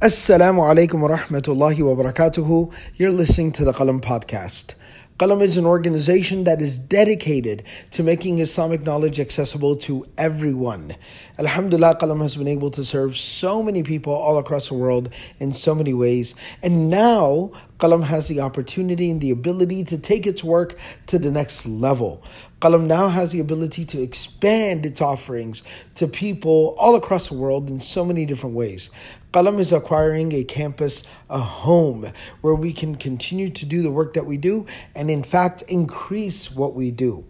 Assalamu 0.00 0.62
alaikum 0.62 1.00
wa 1.00 1.08
rahmatullahi 1.08 1.80
wa 1.80 2.00
barakatuhu. 2.00 2.72
You're 2.94 3.10
listening 3.10 3.50
to 3.50 3.64
the 3.64 3.72
Qalam 3.72 4.00
podcast. 4.00 4.74
Qalam 5.18 5.42
is 5.42 5.56
an 5.56 5.66
organization 5.66 6.44
that 6.44 6.62
is 6.62 6.78
dedicated 6.78 7.64
to 7.90 8.04
making 8.04 8.38
Islamic 8.38 8.82
knowledge 8.82 9.18
accessible 9.18 9.74
to 9.74 10.06
everyone. 10.16 10.94
Alhamdulillah, 11.40 11.96
Qalam 11.96 12.22
has 12.22 12.36
been 12.36 12.46
able 12.46 12.70
to 12.70 12.84
serve 12.84 13.16
so 13.16 13.60
many 13.60 13.82
people 13.82 14.12
all 14.12 14.38
across 14.38 14.68
the 14.68 14.74
world 14.74 15.12
in 15.40 15.52
so 15.52 15.74
many 15.74 15.92
ways. 15.92 16.36
And 16.62 16.88
now, 16.88 17.50
Qalam 17.78 18.02
has 18.02 18.26
the 18.26 18.40
opportunity 18.40 19.08
and 19.10 19.20
the 19.20 19.30
ability 19.30 19.84
to 19.84 19.98
take 19.98 20.26
its 20.26 20.42
work 20.42 20.76
to 21.06 21.18
the 21.18 21.30
next 21.30 21.64
level. 21.66 22.22
Qalam 22.60 22.86
now 22.86 23.08
has 23.08 23.30
the 23.30 23.38
ability 23.38 23.84
to 23.84 24.02
expand 24.02 24.84
its 24.84 25.00
offerings 25.00 25.62
to 25.94 26.08
people 26.08 26.74
all 26.78 26.96
across 26.96 27.28
the 27.28 27.34
world 27.34 27.70
in 27.70 27.78
so 27.78 28.04
many 28.04 28.26
different 28.26 28.56
ways. 28.56 28.90
Qalam 29.32 29.60
is 29.60 29.72
acquiring 29.72 30.32
a 30.32 30.42
campus, 30.42 31.04
a 31.30 31.38
home, 31.38 32.10
where 32.40 32.54
we 32.54 32.72
can 32.72 32.96
continue 32.96 33.48
to 33.50 33.64
do 33.64 33.82
the 33.82 33.90
work 33.90 34.14
that 34.14 34.26
we 34.26 34.36
do 34.36 34.66
and, 34.96 35.10
in 35.10 35.22
fact, 35.22 35.62
increase 35.62 36.50
what 36.50 36.74
we 36.74 36.90
do. 36.90 37.24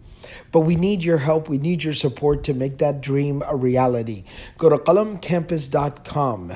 But 0.51 0.61
we 0.61 0.75
need 0.75 1.03
your 1.03 1.19
help, 1.19 1.47
we 1.47 1.57
need 1.59 1.83
your 1.83 1.93
support 1.93 2.43
to 2.45 2.53
make 2.53 2.79
that 2.79 3.01
dream 3.01 3.43
a 3.47 3.55
reality. 3.55 4.23
Go 4.57 4.69
to 4.69 4.77
qalamcampus.com 4.77 6.53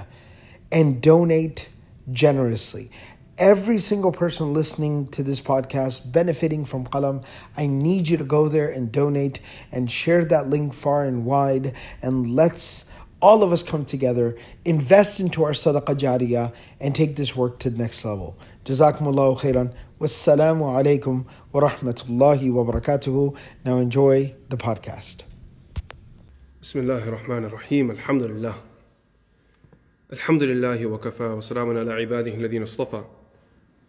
and 0.71 1.01
donate 1.01 1.69
generously 2.11 2.91
Every 3.38 3.78
single 3.78 4.10
person 4.10 4.52
listening 4.52 5.06
to 5.08 5.22
this 5.22 5.40
podcast 5.40 6.10
benefiting 6.10 6.64
from 6.64 6.84
Qalam, 6.86 7.24
I 7.56 7.66
need 7.66 8.08
you 8.08 8.16
to 8.16 8.24
go 8.24 8.48
there 8.48 8.68
and 8.68 8.90
donate 8.90 9.40
and 9.70 9.88
share 9.88 10.24
that 10.24 10.48
link 10.48 10.74
far 10.74 11.04
and 11.04 11.24
wide 11.24 11.74
and 12.02 12.28
let's 12.28 12.84
all 13.20 13.42
of 13.42 13.52
us 13.52 13.62
come 13.62 13.84
together, 13.84 14.36
invest 14.64 15.20
into 15.20 15.42
our 15.44 15.52
sadaqah 15.52 15.96
jariyah, 15.96 16.54
and 16.80 16.94
take 16.94 17.16
this 17.16 17.34
work 17.34 17.58
to 17.60 17.70
the 17.70 17.78
next 17.78 18.04
level. 18.04 18.36
Jazakumullahu 18.64 19.40
khairan. 19.40 19.74
Wassalamu 20.00 20.62
alaikum 20.76 21.26
wa 21.52 21.68
rahmatullahi 21.68 22.52
wa 22.52 22.64
barakatuhu. 22.64 23.36
Now 23.64 23.78
enjoy 23.78 24.34
the 24.48 24.56
podcast. 24.56 25.24
بسم 26.62 26.78
الله 26.80 27.08
الرحمن 27.08 27.44
الرحيم 27.44 27.90
الحمد 27.90 28.22
لله 28.22 28.54
الحمد 30.12 30.42
لله 30.42 30.86
وكفى 30.86 31.22
وسلام 31.22 31.78
على 31.78 31.92
عباده 31.92 32.34
الذين 32.34 32.62
اصطفى 32.62 33.04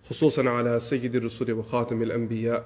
خصوصا 0.10 0.50
على 0.50 0.80
سيد 0.80 1.16
الرسل 1.16 1.54
وخاتم 1.54 2.02
الأنبياء 2.02 2.66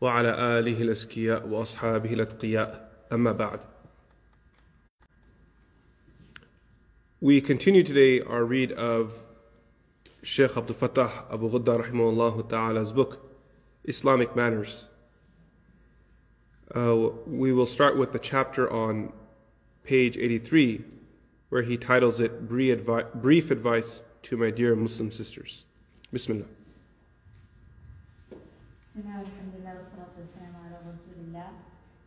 وعلى 0.00 0.58
آله 0.58 0.82
الأزكياء 0.82 1.48
وأصحابه 1.48 2.12
الأتقياء 2.12 2.90
أما 3.12 3.32
بعد 3.32 3.60
We 7.22 7.42
continue 7.42 7.82
today 7.82 8.22
our 8.22 8.44
read 8.44 8.72
of 8.72 9.12
Sheikh 10.22 10.56
Abdul 10.56 10.76
Fattah 10.76 11.30
Abu 11.30 11.50
Ghudda 11.50 11.84
rahimahullah 11.84 12.48
ta'ala's 12.48 12.92
book, 12.94 13.30
Islamic 13.84 14.34
Manners. 14.34 14.86
Uh, 16.74 17.10
we 17.26 17.52
will 17.52 17.66
start 17.66 17.98
with 17.98 18.12
the 18.12 18.18
chapter 18.18 18.70
on 18.72 19.12
page 19.84 20.16
83, 20.16 20.82
where 21.50 21.62
he 21.62 21.76
titles 21.76 22.20
it 22.20 22.48
Brief 22.48 23.50
Advice 23.50 24.02
to 24.22 24.36
My 24.38 24.50
Dear 24.50 24.74
Muslim 24.74 25.10
Sisters. 25.10 25.64
Bismillah. 26.15 26.47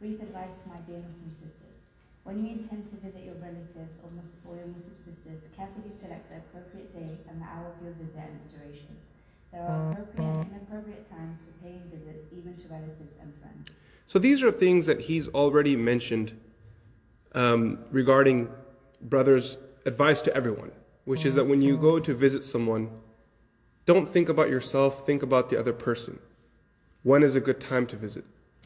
Brief 0.00 0.22
advice 0.22 0.56
to 0.62 0.68
my 0.70 0.80
dear 0.88 1.04
Muslim 1.04 1.28
sisters. 1.36 1.76
When 2.24 2.40
you 2.40 2.56
intend 2.56 2.88
to 2.88 2.96
visit 3.04 3.20
your 3.28 3.34
relatives 3.34 3.92
or, 4.00 4.08
Muslim, 4.16 4.40
or 4.48 4.56
your 4.56 4.72
Muslim 4.72 4.96
sisters, 4.96 5.44
carefully 5.54 5.92
select 6.00 6.24
the 6.30 6.40
appropriate 6.40 6.88
day 6.96 7.20
and 7.28 7.42
the 7.42 7.44
hour 7.44 7.68
of 7.68 7.76
your 7.84 7.92
visit 8.00 8.16
and 8.16 8.40
its 8.40 8.48
duration. 8.48 8.96
There 9.52 9.60
are 9.60 9.92
appropriate 9.92 10.36
and 10.40 10.56
inappropriate 10.56 11.10
times 11.10 11.40
for 11.44 11.52
paying 11.60 11.82
visits, 11.92 12.32
even 12.32 12.56
to 12.56 12.68
relatives 12.72 13.12
and 13.20 13.28
friends. 13.42 13.68
So 14.06 14.18
these 14.18 14.42
are 14.42 14.50
things 14.50 14.86
that 14.86 15.00
he's 15.00 15.28
already 15.28 15.76
mentioned 15.76 16.32
um, 17.34 17.84
regarding 17.91 18.48
brothers' 19.02 19.58
advice 19.84 20.22
to 20.22 20.34
everyone, 20.34 20.72
which 21.04 21.26
is 21.26 21.34
that 21.34 21.44
when 21.44 21.60
you 21.60 21.76
go 21.76 22.00
to 22.00 22.14
visit 22.14 22.42
someone, 22.42 22.88
don't 23.88 24.06
think 24.06 24.28
about 24.28 24.50
yourself, 24.50 25.06
think 25.06 25.22
about 25.22 25.49
the 25.49 25.59
other 25.59 25.72
person. 25.72 26.19
When 27.04 27.22
is 27.22 27.37
a 27.37 27.41
good 27.41 27.59
time 27.59 27.87
to 27.87 27.97
visit? 27.97 28.22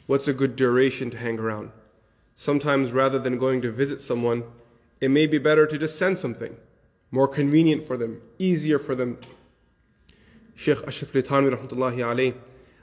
What's 0.09 0.27
a 0.27 0.33
good 0.33 0.57
duration 0.57 1.11
to 1.11 1.17
hang 1.17 1.39
around? 1.39 1.71
Sometimes 2.35 2.91
rather 2.91 3.21
than 3.21 3.39
going 3.39 3.63
to 3.63 3.71
visit 3.71 4.01
someone, 4.01 4.43
it 5.01 5.13
may 5.13 5.29
be 5.29 5.39
better 5.39 5.65
to 5.65 5.79
just 5.79 5.97
send 5.97 6.19
something. 6.19 6.57
More 7.13 7.29
convenient 7.29 7.87
for 7.87 7.97
them, 7.97 8.21
easier 8.41 8.81
for 8.81 8.97
them. 8.97 9.19
Sheikh 10.57 10.79
Ashraf 10.89 11.13
alayh, 11.13 12.35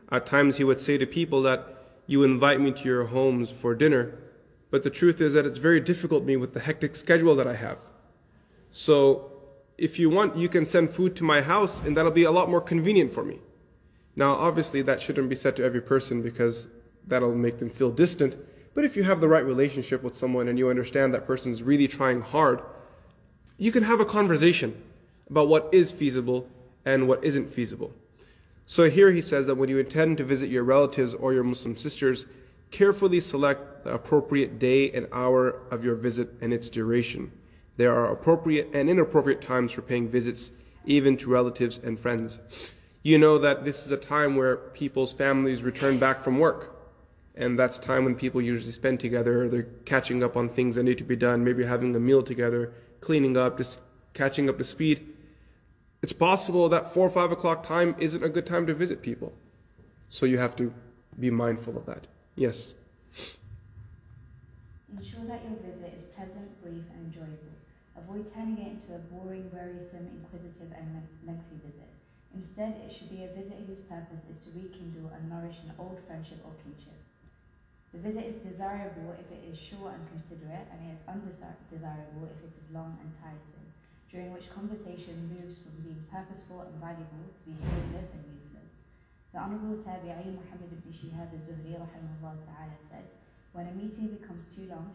at 0.10 0.26
times 0.26 0.56
he 0.56 0.64
would 0.64 0.80
say 0.80 0.98
to 0.98 1.06
people 1.06 1.42
that 1.42 1.68
you 2.08 2.24
invite 2.24 2.62
me 2.62 2.72
to 2.72 2.84
your 2.86 3.08
homes 3.08 3.52
for 3.52 3.76
dinner, 3.76 4.18
but 4.72 4.84
the 4.84 4.90
truth 4.90 5.20
is 5.20 5.34
that 5.34 5.46
it's 5.46 5.58
very 5.58 5.82
difficult 5.82 6.24
me 6.24 6.38
with 6.38 6.54
the 6.54 6.62
hectic 6.62 6.96
schedule 6.96 7.36
that 7.36 7.48
I 7.48 7.56
have. 7.56 7.80
So 8.72 9.39
if 9.80 9.98
you 9.98 10.10
want, 10.10 10.36
you 10.38 10.50
can 10.50 10.66
send 10.66 10.90
food 10.90 11.16
to 11.16 11.24
my 11.24 11.42
house 11.42 11.82
and 11.82 11.96
that'll 11.96 12.12
be 12.12 12.26
a 12.26 12.32
lot 12.32 12.50
more 12.50 12.62
convenient 12.62 13.12
for 13.14 13.24
me. 13.24 13.40
Now, 14.16 14.34
obviously, 14.34 14.82
that 14.82 15.02
shouldn't 15.02 15.30
be 15.30 15.36
said 15.36 15.56
to 15.56 15.64
every 15.64 15.82
person 15.82 16.22
because 16.22 16.68
that'll 17.08 17.34
make 17.34 17.58
them 17.58 17.70
feel 17.70 17.90
distant. 17.90 18.36
But 18.74 18.84
if 18.84 18.98
you 18.98 19.04
have 19.04 19.22
the 19.22 19.30
right 19.30 19.46
relationship 19.46 20.04
with 20.04 20.16
someone 20.16 20.50
and 20.50 20.60
you 20.60 20.70
understand 20.70 21.14
that 21.14 21.26
person's 21.26 21.64
really 21.64 21.88
trying 21.88 22.22
hard, 22.22 22.62
you 23.58 23.72
can 23.72 23.84
have 23.84 24.00
a 24.00 24.06
conversation 24.06 24.82
about 25.30 25.48
what 25.48 25.70
is 25.72 25.92
feasible 25.92 26.48
and 26.86 27.08
what 27.08 27.24
isn't 27.24 27.50
feasible. 27.50 27.94
So 28.66 28.90
here 28.90 29.12
he 29.12 29.22
says 29.22 29.46
that 29.48 29.56
when 29.56 29.70
you 29.70 29.80
intend 29.80 30.18
to 30.18 30.24
visit 30.24 30.50
your 30.50 30.64
relatives 30.64 31.14
or 31.14 31.34
your 31.34 31.44
Muslim 31.44 31.76
sisters, 31.76 32.26
carefully 32.72 33.20
select 33.20 33.84
the 33.84 33.94
appropriate 33.94 34.60
day 34.60 34.92
and 34.92 35.08
hour 35.12 35.62
of 35.72 35.84
your 35.84 35.96
visit 35.96 36.30
and 36.42 36.54
its 36.54 36.70
duration. 36.70 37.32
There 37.80 37.96
are 37.96 38.12
appropriate 38.12 38.72
and 38.74 38.90
inappropriate 38.90 39.40
times 39.40 39.72
for 39.72 39.82
paying 39.82 40.10
visits, 40.10 40.52
even 40.86 41.16
to 41.16 41.30
relatives 41.30 41.78
and 41.78 41.98
friends. 41.98 42.42
You 43.04 43.18
know 43.18 43.38
that 43.38 43.64
this 43.64 43.86
is 43.86 43.92
a 43.94 43.98
time 43.98 44.36
where 44.36 44.58
people's 44.58 45.14
families 45.14 45.64
return 45.64 45.98
back 45.98 46.22
from 46.22 46.40
work 46.40 46.76
and 47.40 47.58
that's 47.58 47.80
time 47.80 48.04
when 48.04 48.16
people 48.16 48.42
usually 48.42 48.74
spend 48.74 49.00
together. 49.00 49.48
They're 49.48 49.70
catching 49.86 50.24
up 50.24 50.36
on 50.36 50.50
things 50.50 50.76
that 50.76 50.84
need 50.84 50.98
to 50.98 51.06
be 51.06 51.16
done, 51.16 51.42
maybe 51.42 51.66
having 51.66 51.96
a 51.96 52.00
meal 52.00 52.22
together, 52.22 52.74
cleaning 53.00 53.38
up, 53.38 53.58
just 53.58 53.80
catching 54.14 54.50
up 54.50 54.58
to 54.58 54.66
speed. 54.66 55.16
It's 56.02 56.12
possible 56.12 56.68
that 56.68 56.94
four 56.94 57.08
or 57.08 57.10
five 57.10 57.32
o'clock 57.32 57.66
time 57.66 57.96
isn't 57.98 58.22
a 58.22 58.28
good 58.28 58.46
time 58.46 58.68
to 58.68 58.74
visit 58.74 59.02
people. 59.02 59.32
So 60.10 60.26
you 60.26 60.38
have 60.38 60.58
to 60.58 60.74
be 61.18 61.32
mindful 61.32 61.78
of 61.78 61.86
that. 61.86 62.08
Yes. 62.36 62.76
Ensure 64.92 65.24
that 65.24 65.42
your 65.44 65.54
visit 65.64 65.94
is 65.96 66.04
pleasant, 66.16 66.62
brief, 66.62 66.84
and 66.94 67.06
enjoyable. 67.06 67.49
Avoid 68.10 68.34
turning 68.34 68.58
it 68.58 68.74
into 68.74 68.98
a 68.98 69.06
boring, 69.14 69.54
wearisome, 69.54 70.10
inquisitive, 70.18 70.74
and 70.74 70.98
lengthy 71.30 71.62
visit. 71.62 71.94
Instead, 72.34 72.74
it 72.82 72.90
should 72.90 73.14
be 73.14 73.22
a 73.22 73.38
visit 73.38 73.62
whose 73.70 73.86
purpose 73.86 74.26
is 74.26 74.42
to 74.42 74.50
rekindle 74.58 75.14
and 75.14 75.30
nourish 75.30 75.62
an 75.62 75.78
old 75.78 76.02
friendship 76.10 76.42
or 76.42 76.58
kinship. 76.66 76.98
The 77.94 78.02
visit 78.02 78.26
is 78.26 78.42
desirable 78.42 79.14
if 79.14 79.30
it 79.30 79.46
is 79.46 79.62
short 79.62 79.94
and 79.94 80.10
considerate, 80.10 80.66
and 80.74 80.90
it 80.90 80.98
is 80.98 81.06
undesirable 81.06 82.26
if 82.34 82.42
it 82.42 82.58
is 82.58 82.74
long 82.74 82.98
and 82.98 83.14
tiresome, 83.22 83.70
during 84.10 84.34
which 84.34 84.50
conversation 84.58 85.30
moves 85.30 85.62
from 85.62 85.78
being 85.86 86.02
purposeful 86.10 86.66
and 86.66 86.82
valuable 86.82 87.30
to 87.30 87.40
being 87.46 87.62
pointless 87.62 88.10
and 88.10 88.26
useless. 88.26 88.74
The 89.38 89.38
Honorable 89.38 89.86
Tabi'i 89.86 90.34
Muhammad 90.34 90.74
ibn 90.74 90.90
Shihab 90.90 91.30
al-Zuhri 91.30 91.78
said, 92.90 93.06
when 93.54 93.68
a 93.68 93.72
meeting 93.72 94.18
becomes 94.20 94.46
too 94.56 94.68
long, 94.70 94.92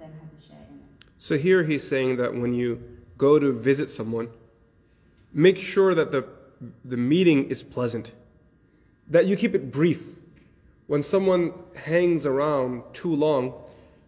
then 0.00 0.12
has 0.20 0.44
a 0.44 0.46
share 0.46 0.66
in 0.68 0.76
it. 0.76 1.04
So 1.18 1.38
here 1.38 1.62
he's 1.62 1.86
saying 1.86 2.16
that 2.16 2.34
when 2.34 2.54
you 2.54 2.82
go 3.16 3.38
to 3.38 3.52
visit 3.52 3.90
someone, 3.90 4.28
make 5.32 5.58
sure 5.58 5.94
that 5.94 6.10
the, 6.10 6.26
the 6.84 6.96
meeting 6.96 7.48
is 7.48 7.62
pleasant, 7.62 8.12
that 9.08 9.26
you 9.26 9.36
keep 9.36 9.54
it 9.54 9.70
brief, 9.70 10.02
when 10.88 11.02
someone 11.02 11.52
hangs 11.76 12.26
around 12.26 12.82
too 12.92 13.14
long, 13.14 13.54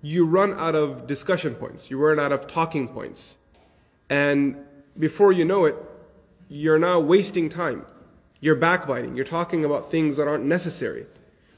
you 0.03 0.27
run 0.27 0.53
out 0.55 0.75
of 0.75 1.07
discussion 1.07 1.55
points, 1.55 1.91
you 1.91 1.99
run 1.99 2.19
out 2.19 2.33
of 2.33 2.47
talking 2.47 2.89
points. 2.89 3.39
And 4.11 4.57
before 4.99 5.33
you 5.33 5.45
know 5.45 5.65
it, 5.65 5.77
you're 6.49 6.79
now 6.79 7.01
wasting 7.01 7.49
time. 7.49 7.87
You're 8.41 8.55
backbiting, 8.57 9.17
you're 9.17 9.25
talking 9.25 9.65
about 9.65 9.91
things 9.91 10.19
that 10.19 10.29
aren't 10.29 10.45
necessary. 10.45 11.07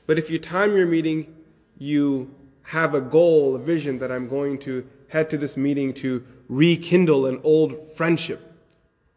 But 0.07 0.19
if 0.19 0.31
you 0.31 0.39
time 0.39 0.77
your 0.77 0.87
meeting, 0.87 1.35
you 1.79 2.35
have 2.63 2.95
a 2.95 3.01
goal, 3.01 3.55
a 3.55 3.59
vision 3.59 3.99
that 3.99 4.11
I'm 4.11 4.29
going 4.29 4.59
to 4.61 4.87
head 5.09 5.31
to 5.31 5.39
this 5.39 5.57
meeting 5.57 5.95
to 5.95 6.25
rekindle 6.49 7.27
an 7.27 7.41
old 7.45 7.97
friendship 7.97 8.41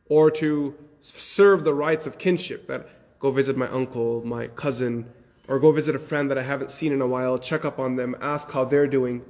or 0.06 0.30
to 0.32 0.76
serve 1.02 1.64
the 1.64 1.74
rights 1.74 2.06
of 2.06 2.18
kinship 2.18 2.68
that 2.68 2.88
go 3.20 3.32
visit 3.32 3.58
my 3.58 3.68
uncle, 3.70 4.24
my 4.26 4.48
cousin, 4.48 5.06
or 5.48 5.60
go 5.60 5.72
visit 5.72 5.96
a 5.96 6.00
friend 6.00 6.30
that 6.30 6.38
I 6.38 6.44
haven't 6.44 6.72
seen 6.72 6.92
in 6.92 7.02
a 7.02 7.08
while, 7.08 7.38
check 7.38 7.66
up 7.66 7.80
on 7.80 7.96
them, 7.96 8.16
ask 8.22 8.52
how 8.52 8.66
they're 8.66 8.88
doing. 8.88 9.24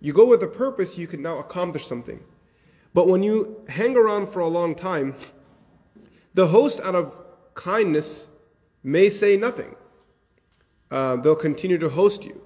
You 0.00 0.12
go 0.12 0.24
with 0.24 0.42
a 0.42 0.48
purpose, 0.48 0.98
you 0.98 1.06
can 1.06 1.22
now 1.22 1.38
accomplish 1.38 1.86
something. 1.86 2.20
But 2.92 3.06
when 3.06 3.22
you 3.22 3.64
hang 3.68 3.96
around 3.96 4.28
for 4.28 4.40
a 4.40 4.48
long 4.48 4.74
time, 4.74 5.14
the 6.34 6.46
host, 6.46 6.80
out 6.80 6.94
of 6.94 7.16
kindness, 7.54 8.28
may 8.82 9.10
say 9.10 9.36
nothing. 9.36 9.76
Uh, 10.90 11.16
they'll 11.16 11.36
continue 11.36 11.78
to 11.78 11.88
host 11.88 12.24
you. 12.24 12.42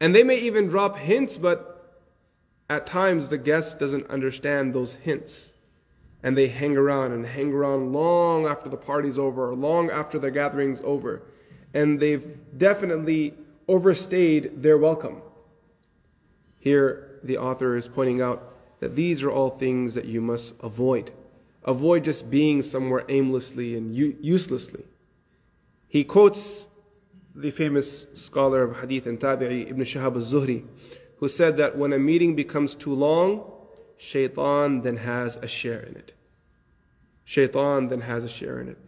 And 0.00 0.14
they 0.14 0.24
may 0.24 0.38
even 0.38 0.68
drop 0.68 0.96
hints, 0.96 1.36
but 1.36 2.00
at 2.70 2.86
times 2.86 3.28
the 3.28 3.38
guest 3.38 3.78
doesn't 3.78 4.08
understand 4.08 4.74
those 4.74 4.94
hints. 4.94 5.52
And 6.22 6.36
they 6.36 6.48
hang 6.48 6.76
around 6.76 7.12
and 7.12 7.26
hang 7.26 7.52
around 7.52 7.92
long 7.92 8.46
after 8.46 8.68
the 8.68 8.76
party's 8.76 9.18
over, 9.18 9.50
or 9.50 9.54
long 9.54 9.90
after 9.90 10.18
the 10.18 10.30
gathering's 10.30 10.80
over. 10.84 11.22
And 11.74 12.00
they've 12.00 12.36
definitely 12.56 13.34
overstayed 13.68 14.62
their 14.62 14.78
welcome. 14.78 15.22
Here, 16.58 17.20
the 17.22 17.38
author 17.38 17.76
is 17.76 17.88
pointing 17.88 18.20
out 18.20 18.54
that 18.80 18.96
these 18.96 19.22
are 19.22 19.30
all 19.30 19.50
things 19.50 19.94
that 19.94 20.06
you 20.06 20.20
must 20.20 20.54
avoid. 20.60 21.12
Avoid 21.64 22.04
just 22.04 22.30
being 22.30 22.62
somewhere 22.62 23.04
aimlessly 23.08 23.76
and 23.76 23.94
uselessly. 23.94 24.84
He 25.88 26.04
quotes 26.04 26.68
the 27.40 27.50
famous 27.50 28.06
scholar 28.14 28.62
of 28.62 28.76
hadith 28.80 29.06
and 29.06 29.18
tabi'i, 29.18 29.70
Ibn 29.70 29.82
Shahab 29.82 30.14
al-Zuhri, 30.14 30.64
who 31.18 31.28
said 31.28 31.56
that 31.56 31.76
when 31.76 31.92
a 31.92 31.98
meeting 31.98 32.34
becomes 32.34 32.74
too 32.74 32.94
long, 32.94 33.50
shaitan 33.96 34.80
then 34.80 34.96
has 34.96 35.36
a 35.36 35.46
share 35.46 35.80
in 35.80 35.96
it. 35.96 36.14
Shaitan 37.24 37.88
then 37.88 38.00
has 38.00 38.24
a 38.24 38.28
share 38.28 38.60
in 38.60 38.68
it. 38.68 38.78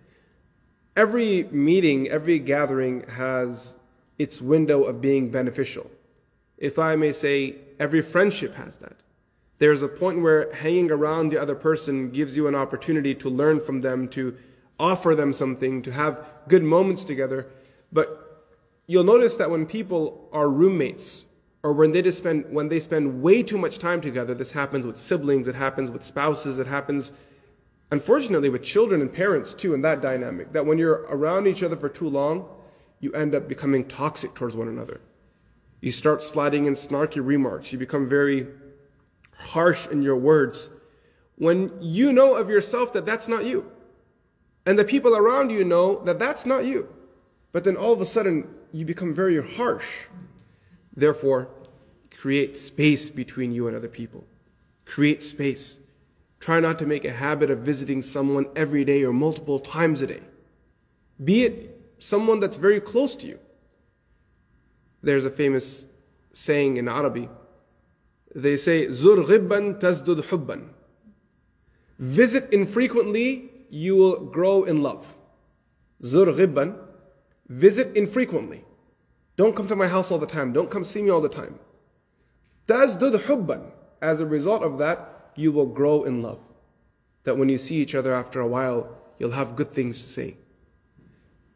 Every 0.97 1.45
meeting, 1.45 2.09
every 2.09 2.39
gathering 2.39 3.09
has 3.09 3.77
its 4.19 4.41
window 4.41 4.85
of 4.85 5.01
being 5.01 5.31
beneficial. 5.31 5.91
If 6.59 6.79
I 6.79 6.97
may 6.97 7.13
say, 7.13 7.57
every 7.79 8.03
friendship 8.03 8.55
has 8.55 8.77
that. 8.79 8.97
There's 9.59 9.83
a 9.83 9.89
point 9.89 10.23
where 10.23 10.53
hanging 10.53 10.91
around 10.91 11.29
the 11.29 11.41
other 11.41 11.55
person 11.55 12.11
gives 12.11 12.37
you 12.37 12.49
an 12.49 12.55
opportunity 12.55 13.15
to 13.17 13.29
learn 13.29 13.61
from 13.61 13.81
them, 13.81 14.09
to 14.09 14.37
offer 14.79 15.15
them 15.15 15.33
something, 15.33 15.83
to 15.83 15.93
have 15.93 16.27
good 16.49 16.63
moments 16.63 17.05
together. 17.05 17.47
But 17.93 18.22
you'll 18.93 19.05
notice 19.05 19.37
that 19.37 19.51
when 19.51 19.65
people 19.65 20.29
are 20.33 20.51
roommates, 20.51 21.25
or 21.63 21.73
when 21.73 21.93
they 21.93 22.11
spend 22.11 22.45
when 22.53 22.69
they 22.69 22.79
spend 22.79 23.23
way 23.23 23.43
too 23.43 23.57
much 23.57 23.79
time 23.79 24.03
together, 24.03 24.35
this 24.35 24.53
happens 24.53 24.85
with 24.85 24.99
siblings, 24.99 25.49
it 25.49 25.55
happens 25.55 25.91
with 25.91 26.05
spouses, 26.05 26.59
it 26.59 26.67
happens 26.67 27.13
unfortunately 27.91 28.51
with 28.51 28.63
children 28.63 29.01
and 29.01 29.11
parents 29.11 29.55
too 29.55 29.73
in 29.73 29.81
that 29.81 30.03
dynamic. 30.03 30.53
That 30.53 30.67
when 30.67 30.77
you're 30.77 31.07
around 31.09 31.47
each 31.47 31.63
other 31.63 31.77
for 31.77 31.89
too 31.89 32.09
long, 32.09 32.47
you 33.01 33.13
end 33.13 33.35
up 33.35 33.49
becoming 33.49 33.87
toxic 33.87 34.35
towards 34.35 34.57
one 34.57 34.69
another. 34.69 35.01
You 35.81 35.91
start 35.91 36.23
sliding 36.23 36.67
in 36.67 36.75
snarky 36.75 37.25
remarks. 37.25 37.73
You 37.73 37.79
become 37.79 38.07
very 38.07 38.47
harsh 39.39 39.87
in 39.89 40.03
your 40.03 40.17
words 40.17 40.69
when 41.37 41.73
you 41.81 42.13
know 42.13 42.35
of 42.35 42.51
yourself 42.51 42.93
that 42.93 43.07
that's 43.07 43.27
not 43.27 43.47
you. 43.47 43.71
And 44.67 44.79
the 44.79 44.85
people 44.85 45.17
around 45.17 45.51
you 45.51 45.65
know 45.65 46.03
that 46.05 46.19
that's 46.19 46.45
not 46.45 46.67
you. 46.67 46.89
But 47.53 47.65
then 47.65 47.77
all 47.77 47.93
of 47.93 48.01
a 48.01 48.07
sudden, 48.07 48.49
you 48.73 48.85
become 48.85 49.15
very 49.15 49.43
harsh. 49.57 49.87
Therefore, 50.97 51.49
create 52.11 52.59
space 52.59 53.11
between 53.11 53.53
you 53.53 53.69
and 53.69 53.77
other 53.77 53.89
people. 53.89 54.25
Create 54.85 55.23
space. 55.23 55.79
Try 56.41 56.61
not 56.61 56.79
to 56.81 56.87
make 56.87 57.05
a 57.05 57.13
habit 57.13 57.51
of 57.51 57.61
visiting 57.61 58.03
someone 58.03 58.47
every 58.57 58.85
day 58.85 59.05
or 59.05 59.13
multiple 59.13 59.59
times 59.59 60.03
a 60.03 60.07
day. 60.07 60.23
Be 61.23 61.45
it 61.45 61.81
someone 61.99 62.41
that's 62.41 62.57
very 62.57 62.81
close 62.81 63.15
to 63.17 63.27
you. 63.27 63.39
There's 65.03 65.25
a 65.25 65.31
famous 65.31 65.87
saying 66.33 66.77
in 66.79 66.89
Arabic 66.89 67.29
they 68.35 68.57
say, 68.57 68.91
Zur 68.91 69.17
ghibban 69.25 69.79
tazdud 69.79 70.25
hubban. 70.25 70.71
Visit 71.99 72.53
infrequently, 72.53 73.51
you 73.71 73.97
will 73.97 74.21
grow 74.21 74.65
in 74.65 74.83
love. 74.83 75.15
Zur 76.03 76.27
ghibban. 76.27 76.77
Visit 77.50 77.96
infrequently. 77.96 78.64
Don't 79.36 79.56
come 79.56 79.68
to 79.68 79.76
my 79.76 79.88
house 79.88 80.12
all 80.12 80.18
the 80.18 80.28
time. 80.28 80.52
Don't 80.52 80.70
come 80.70 80.84
see 80.84 81.02
me 81.02 81.10
all 81.10 81.22
the 81.22 81.30
time. 81.30 81.60
Tazdud 82.68 83.22
hubban. 83.24 83.72
As 84.02 84.20
a 84.20 84.26
result 84.26 84.64
of 84.64 84.78
that, 84.80 85.32
you 85.36 85.52
will 85.52 85.66
grow 85.66 86.04
in 86.04 86.22
love. 86.22 86.40
That 87.24 87.38
when 87.38 87.50
you 87.50 87.58
see 87.58 87.76
each 87.76 87.96
other 87.96 88.14
after 88.14 88.42
a 88.42 88.48
while, 88.48 88.90
you'll 89.18 89.32
have 89.32 89.56
good 89.56 89.74
things 89.74 90.00
to 90.02 90.08
say. 90.08 90.38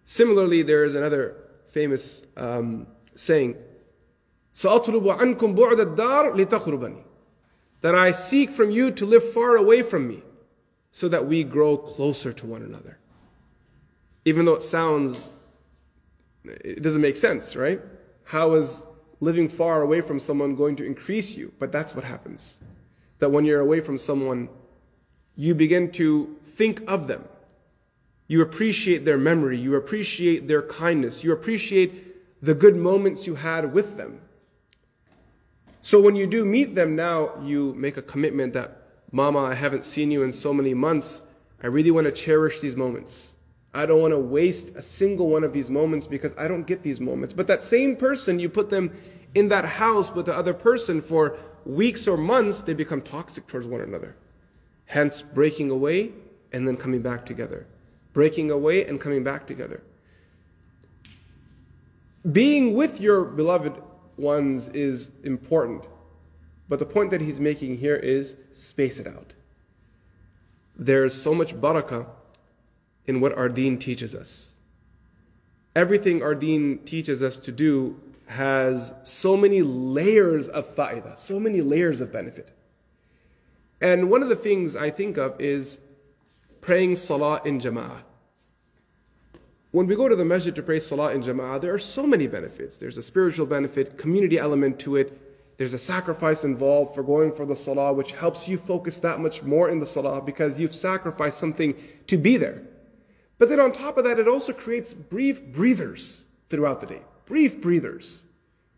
Similarly, 0.06 0.64
there 0.64 0.84
is 0.84 0.96
another 0.96 1.36
famous 1.68 2.24
um, 2.38 2.88
saying 3.16 3.56
سأطلب 4.54 5.08
عنكم 5.10 5.56
بعد 5.56 5.80
الدار 5.80 6.36
لتقربني 6.36 7.04
that 7.82 7.96
I 7.96 8.12
seek 8.12 8.52
from 8.52 8.70
you 8.70 8.92
to 8.92 9.06
live 9.06 9.32
far 9.32 9.56
away 9.56 9.82
from 9.82 10.08
me 10.08 10.22
so 10.92 11.08
that 11.08 11.26
we 11.26 11.44
grow 11.44 11.78
closer 11.78 12.32
to 12.34 12.46
one 12.46 12.62
another. 12.62 12.98
Even 14.26 14.46
though 14.46 14.54
it 14.54 14.64
sounds, 14.64 15.32
it 16.49 16.83
doesn't 16.83 17.03
make 17.03 17.17
sense, 17.17 17.57
right? 17.57 17.81
How 18.25 18.55
is 18.55 18.83
living 19.21 19.49
far 19.49 19.83
away 19.83 20.01
from 20.01 20.21
someone 20.21 20.55
going 20.55 20.77
to 20.77 20.85
increase 20.85 21.37
you? 21.37 21.53
But 21.59 21.73
that's 21.73 21.95
what 21.95 22.05
happens. 22.05 22.59
That 23.19 23.31
when 23.31 23.45
you're 23.45 23.61
away 23.61 23.81
from 23.81 23.99
someone, 23.99 24.49
you 25.37 25.55
begin 25.55 25.91
to 25.93 26.37
think 26.45 26.83
of 26.89 27.07
them. 27.07 27.25
You 28.29 28.43
appreciate 28.43 29.05
their 29.05 29.19
memory. 29.19 29.59
You 29.59 29.77
appreciate 29.77 30.49
their 30.49 30.63
kindness. 30.63 31.23
You 31.23 31.33
appreciate 31.33 32.43
the 32.43 32.55
good 32.55 32.77
moments 32.77 33.27
you 33.27 33.35
had 33.35 33.73
with 33.73 33.97
them. 33.97 34.21
So 35.81 36.01
when 36.01 36.17
you 36.17 36.27
do 36.27 36.45
meet 36.45 36.75
them 36.75 36.97
now, 36.97 37.31
you 37.43 37.73
make 37.75 37.97
a 37.97 38.03
commitment 38.03 38.53
that, 38.55 38.83
Mama, 39.13 39.41
I 39.41 39.55
haven't 39.55 39.85
seen 39.85 40.11
you 40.11 40.25
in 40.25 40.33
so 40.33 40.53
many 40.53 40.75
months. 40.75 41.23
I 41.63 41.69
really 41.69 41.93
want 41.93 42.07
to 42.07 42.13
cherish 42.13 42.61
these 42.61 42.75
moments. 42.75 43.36
I 43.77 43.85
don't 43.85 44.01
want 44.01 44.13
to 44.13 44.19
waste 44.19 44.71
a 44.75 44.81
single 44.81 45.29
one 45.29 45.45
of 45.45 45.53
these 45.53 45.69
moments 45.69 46.07
because 46.07 46.35
I 46.39 46.49
don't 46.49 46.67
get 46.67 46.83
these 46.83 46.99
moments. 46.99 47.35
But 47.35 47.47
that 47.49 47.63
same 47.63 47.95
person, 47.95 48.39
you 48.39 48.49
put 48.49 48.71
them 48.71 48.91
in 49.35 49.51
that 49.51 49.67
house 49.67 50.11
with 50.15 50.25
the 50.25 50.35
other 50.35 50.55
person 50.55 51.03
for 51.03 51.37
weeks 51.67 52.09
or 52.09 52.17
months, 52.17 52.63
they 52.63 52.73
become 52.73 53.03
toxic 53.03 53.47
towards 53.47 53.67
one 53.67 53.83
another. 53.83 54.17
Hence, 54.87 55.21
breaking 55.21 55.69
away 55.71 56.13
and 56.53 56.67
then 56.67 56.79
coming 56.79 57.03
back 57.03 57.27
together. 57.27 57.67
Breaking 58.15 58.51
away 58.51 58.87
and 58.87 58.99
coming 58.99 59.23
back 59.23 59.47
together. 59.47 59.83
Being 62.33 62.73
with 62.73 62.99
your 62.99 63.27
beloved 63.27 63.75
ones 64.17 64.69
is 64.69 65.11
important. 65.23 65.85
But 66.71 66.79
the 66.79 66.87
point 66.87 67.11
that 67.11 67.21
he's 67.21 67.41
making 67.41 67.77
here 67.77 67.97
is 67.97 68.39
space 68.55 68.99
it 69.01 69.07
out. 69.07 69.35
There's 70.79 71.13
so 71.13 71.35
much 71.35 71.55
barakah 71.55 72.07
in 73.07 73.21
what 73.21 73.37
our 73.37 73.49
deen 73.49 73.79
teaches 73.79 74.15
us. 74.15 74.53
Everything 75.75 76.23
our 76.23 76.35
deen 76.35 76.79
teaches 76.85 77.23
us 77.23 77.37
to 77.37 77.53
do 77.53 78.01
has 78.27 78.93
so 79.03 79.37
many 79.37 79.63
layers 79.63 80.49
of 80.49 80.75
fa'idah, 80.75 81.17
so 81.17 81.39
many 81.39 81.61
layers 81.61 82.01
of 82.01 82.13
benefit. 82.13 82.51
And 83.81 84.11
one 84.11 84.23
of 84.23 84.29
the 84.29 84.37
things 84.37 84.75
I 84.75 84.91
think 84.91 85.17
of 85.17 85.41
is 85.41 85.81
praying 86.61 86.97
salah 86.97 87.41
in 87.45 87.61
jama'ah. 87.61 88.03
When 89.71 89.87
we 89.87 89.95
go 89.95 90.09
to 90.09 90.17
the 90.17 90.25
masjid 90.25 90.55
to 90.55 90.63
pray 90.63 90.81
salah 90.81 91.13
in 91.13 91.23
jama'ah, 91.23 91.61
there 91.61 91.75
are 91.75 91.79
so 91.79 92.07
many 92.07 92.27
benefits. 92.27 92.79
There's 92.79 92.97
a 92.97 93.03
spiritual 93.03 93.47
benefit, 93.47 93.99
community 93.99 94.39
element 94.39 94.79
to 94.81 94.97
it. 94.97 95.21
There's 95.59 95.75
a 95.75 95.79
sacrifice 95.79 96.45
involved 96.45 96.95
for 96.95 97.03
going 97.03 97.33
for 97.33 97.47
the 97.47 97.55
salah, 97.55 97.93
which 97.93 98.13
helps 98.13 98.49
you 98.49 98.59
focus 98.59 98.99
that 99.01 99.21
much 99.21 99.43
more 99.43 99.69
in 99.69 99.79
the 99.79 99.87
salah 99.87 100.21
because 100.21 100.59
you've 100.59 100.75
sacrificed 100.75 101.39
something 101.39 101.75
to 102.07 102.17
be 102.17 102.37
there. 102.37 102.63
But 103.39 103.49
then 103.49 103.61
on 103.61 103.73
top 103.73 103.99
of 103.99 104.05
that, 104.05 104.19
it 104.19 104.29
also 104.29 104.53
creates 104.53 104.95
brief 104.95 105.43
breathers 105.43 106.27
throughout 106.49 106.81
the 106.81 106.87
day. 106.87 107.03
Brief 107.27 107.61
breathers 107.61 108.25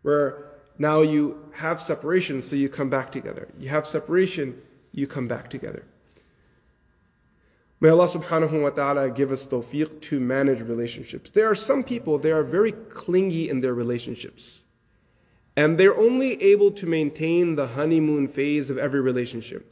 where 0.01 0.49
now 0.77 1.01
you 1.01 1.37
have 1.53 1.81
separation, 1.81 2.41
so 2.41 2.55
you 2.55 2.69
come 2.69 2.89
back 2.89 3.11
together. 3.11 3.47
You 3.59 3.69
have 3.69 3.85
separation, 3.85 4.61
you 4.91 5.07
come 5.07 5.27
back 5.27 5.49
together. 5.49 5.83
May 7.81 7.89
Allah 7.89 8.07
subhanahu 8.07 8.61
wa 8.61 8.69
ta'ala 8.71 9.09
give 9.09 9.31
us 9.31 9.47
tawfiq 9.47 10.01
to 10.01 10.19
manage 10.19 10.59
relationships. 10.59 11.29
There 11.29 11.49
are 11.49 11.55
some 11.55 11.83
people, 11.83 12.17
they 12.17 12.31
are 12.31 12.43
very 12.43 12.73
clingy 12.73 13.49
in 13.49 13.61
their 13.61 13.73
relationships. 13.73 14.65
And 15.55 15.77
they're 15.77 15.97
only 15.97 16.41
able 16.41 16.71
to 16.71 16.85
maintain 16.85 17.55
the 17.55 17.67
honeymoon 17.67 18.27
phase 18.27 18.69
of 18.69 18.77
every 18.77 18.99
relationship. 18.99 19.65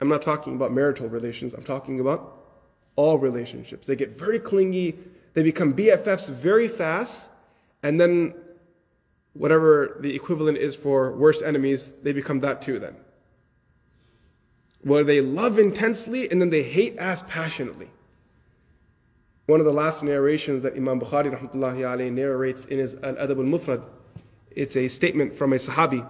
I'm 0.00 0.08
not 0.08 0.22
talking 0.22 0.56
about 0.56 0.72
marital 0.72 1.08
relations, 1.08 1.54
I'm 1.54 1.62
talking 1.62 2.00
about 2.00 2.43
all 2.96 3.18
relationships. 3.18 3.86
They 3.86 3.96
get 3.96 4.16
very 4.16 4.38
clingy, 4.38 4.96
they 5.34 5.42
become 5.42 5.74
BFFs 5.74 6.30
very 6.30 6.68
fast, 6.68 7.30
and 7.82 8.00
then 8.00 8.34
whatever 9.32 9.96
the 10.00 10.14
equivalent 10.14 10.58
is 10.58 10.76
for 10.76 11.12
worst 11.16 11.42
enemies, 11.42 11.92
they 12.02 12.12
become 12.12 12.40
that 12.40 12.62
too 12.62 12.78
then 12.78 12.96
where 14.84 15.02
they 15.02 15.20
love 15.20 15.58
intensely 15.58 16.30
and 16.30 16.40
then 16.40 16.50
they 16.50 16.62
hate 16.62 16.96
as 16.98 17.22
passionately. 17.22 17.88
One 19.46 19.60
of 19.60 19.66
the 19.66 19.72
last 19.72 20.02
narrations 20.02 20.62
that 20.62 20.74
Imam 20.74 21.00
Bukhari 21.00 21.34
rahmatullahi 21.34 22.12
narrates 22.12 22.66
in 22.66 22.78
his 22.78 22.94
Al-Adab 22.94 23.38
al-Mufrad, 23.38 23.84
it's 24.50 24.76
a 24.76 24.88
statement 24.88 25.34
from 25.34 25.52
a 25.52 25.56
Sahabi. 25.56 26.06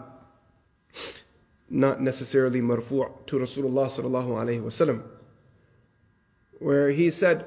not 1.71 2.01
necessarily 2.01 2.61
marfu' 2.61 3.27
to 3.27 3.37
Rasulullah 3.37 3.87
sallallahu 3.87 4.31
alayhi 4.43 4.63
wasallam, 4.63 5.03
where 6.64 6.92
he 6.92 7.10
said, 7.10 7.46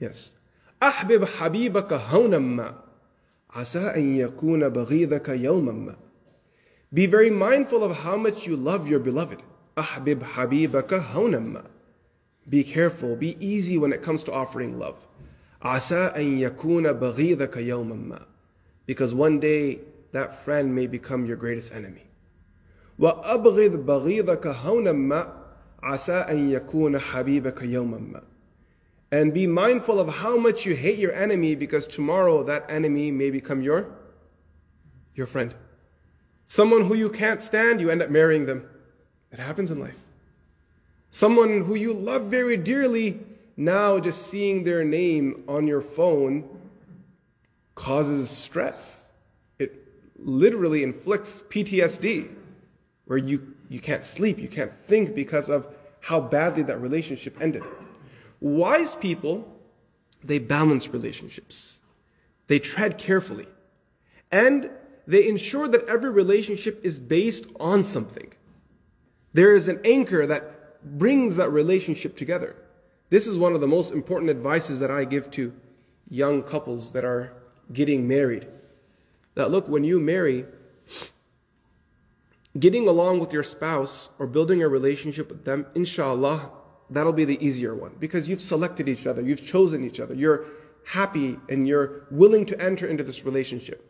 Yes. 0.00 0.34
أحبب 0.82 1.24
حبيبك 1.24 1.92
هونا 1.92 2.38
ما 2.38 2.74
عسى 3.50 3.78
أن 3.78 4.16
يكون 4.16 4.68
بغيضك 4.68 5.28
يوما 5.28 5.72
ما 5.72 5.96
Be 6.92 7.06
very 7.06 7.30
mindful 7.30 7.82
of 7.82 7.96
how 7.96 8.16
much 8.16 8.46
you 8.46 8.56
love 8.56 8.88
your 8.88 9.00
beloved. 9.00 9.42
أحبب 9.78 10.22
حبيبك 10.22 10.92
هونا 10.94 11.38
ما 11.38 11.64
Be 12.48 12.62
careful, 12.62 13.16
be 13.16 13.36
easy 13.40 13.78
when 13.78 13.92
it 13.92 14.02
comes 14.02 14.24
to 14.24 14.32
offering 14.32 14.78
love. 14.78 15.06
عسى 15.62 16.12
أن 16.16 16.38
يكون 16.38 16.92
بغيضك 16.92 17.56
يوما 17.56 17.94
ما 17.94 18.26
Because 18.86 19.14
one 19.14 19.40
day 19.40 19.78
that 20.12 20.44
friend 20.44 20.74
may 20.74 20.86
become 20.86 21.24
your 21.24 21.36
greatest 21.36 21.72
enemy. 21.72 22.02
وأبغض 22.98 23.86
بغيضك 23.86 24.46
هونا 24.46 24.92
ما 24.92 25.44
عسى 25.82 26.12
أن 26.12 26.50
يكون 26.50 26.98
حبيبك 26.98 27.62
يوما 27.62 27.98
ما 27.98 28.22
and 29.14 29.32
be 29.32 29.46
mindful 29.46 30.00
of 30.00 30.08
how 30.08 30.36
much 30.36 30.66
you 30.66 30.74
hate 30.74 30.98
your 30.98 31.12
enemy 31.12 31.54
because 31.54 31.86
tomorrow 31.86 32.42
that 32.42 32.64
enemy 32.68 33.12
may 33.12 33.30
become 33.30 33.62
your, 33.62 33.86
your 35.14 35.28
friend. 35.28 35.54
Someone 36.46 36.84
who 36.84 36.94
you 36.94 37.08
can't 37.08 37.40
stand, 37.40 37.80
you 37.80 37.90
end 37.90 38.02
up 38.02 38.10
marrying 38.10 38.44
them. 38.44 38.68
It 39.30 39.38
happens 39.38 39.70
in 39.70 39.78
life. 39.78 39.96
Someone 41.10 41.62
who 41.62 41.76
you 41.76 41.92
love 41.92 42.22
very 42.22 42.56
dearly, 42.56 43.20
now 43.56 44.00
just 44.00 44.26
seeing 44.26 44.64
their 44.64 44.82
name 44.82 45.44
on 45.46 45.68
your 45.68 45.80
phone 45.80 46.48
causes 47.76 48.28
stress. 48.28 49.12
It 49.60 49.86
literally 50.18 50.82
inflicts 50.82 51.42
PTSD, 51.42 52.34
where 53.09 53.17
you, 53.17 53.55
you 53.69 53.79
can't 53.79 54.05
sleep, 54.05 54.37
you 54.37 54.47
can't 54.47 54.71
think 54.85 55.15
because 55.15 55.49
of 55.49 55.67
how 55.99 56.21
badly 56.21 56.61
that 56.61 56.79
relationship 56.79 57.41
ended. 57.41 57.63
Wise 58.39 58.93
people, 58.93 59.51
they 60.23 60.37
balance 60.37 60.89
relationships. 60.89 61.79
They 62.45 62.59
tread 62.59 62.99
carefully. 62.99 63.47
And 64.31 64.69
they 65.07 65.27
ensure 65.27 65.67
that 65.69 65.89
every 65.89 66.11
relationship 66.11 66.81
is 66.83 66.99
based 66.99 67.47
on 67.59 67.83
something. 67.83 68.31
There 69.33 69.55
is 69.55 69.67
an 69.69 69.79
anchor 69.83 70.27
that 70.27 70.79
brings 70.99 71.35
that 71.37 71.49
relationship 71.49 72.15
together. 72.15 72.55
This 73.09 73.25
is 73.25 73.39
one 73.39 73.55
of 73.55 73.61
the 73.61 73.67
most 73.67 73.91
important 73.91 74.29
advices 74.29 74.79
that 74.81 74.91
I 74.91 75.03
give 75.03 75.31
to 75.31 75.51
young 76.11 76.43
couples 76.43 76.91
that 76.91 77.05
are 77.05 77.33
getting 77.73 78.07
married. 78.07 78.45
That 79.33 79.49
look, 79.49 79.67
when 79.67 79.83
you 79.83 79.99
marry, 79.99 80.45
getting 82.57 82.87
along 82.87 83.19
with 83.19 83.33
your 83.33 83.43
spouse 83.43 84.09
or 84.17 84.25
building 84.25 84.63
a 84.63 84.67
relationship 84.67 85.29
with 85.29 85.45
them, 85.45 85.65
inshallah, 85.75 86.51
that'll 86.89 87.13
be 87.13 87.25
the 87.25 87.43
easier 87.45 87.75
one 87.75 87.95
because 87.99 88.27
you've 88.27 88.41
selected 88.41 88.89
each 88.89 89.05
other, 89.05 89.21
you've 89.21 89.45
chosen 89.45 89.83
each 89.83 89.99
other, 89.99 90.15
you're 90.15 90.45
happy 90.85 91.37
and 91.49 91.67
you're 91.67 92.07
willing 92.09 92.45
to 92.47 92.59
enter 92.59 92.87
into 92.87 93.03
this 93.03 93.25
relationship. 93.25 93.85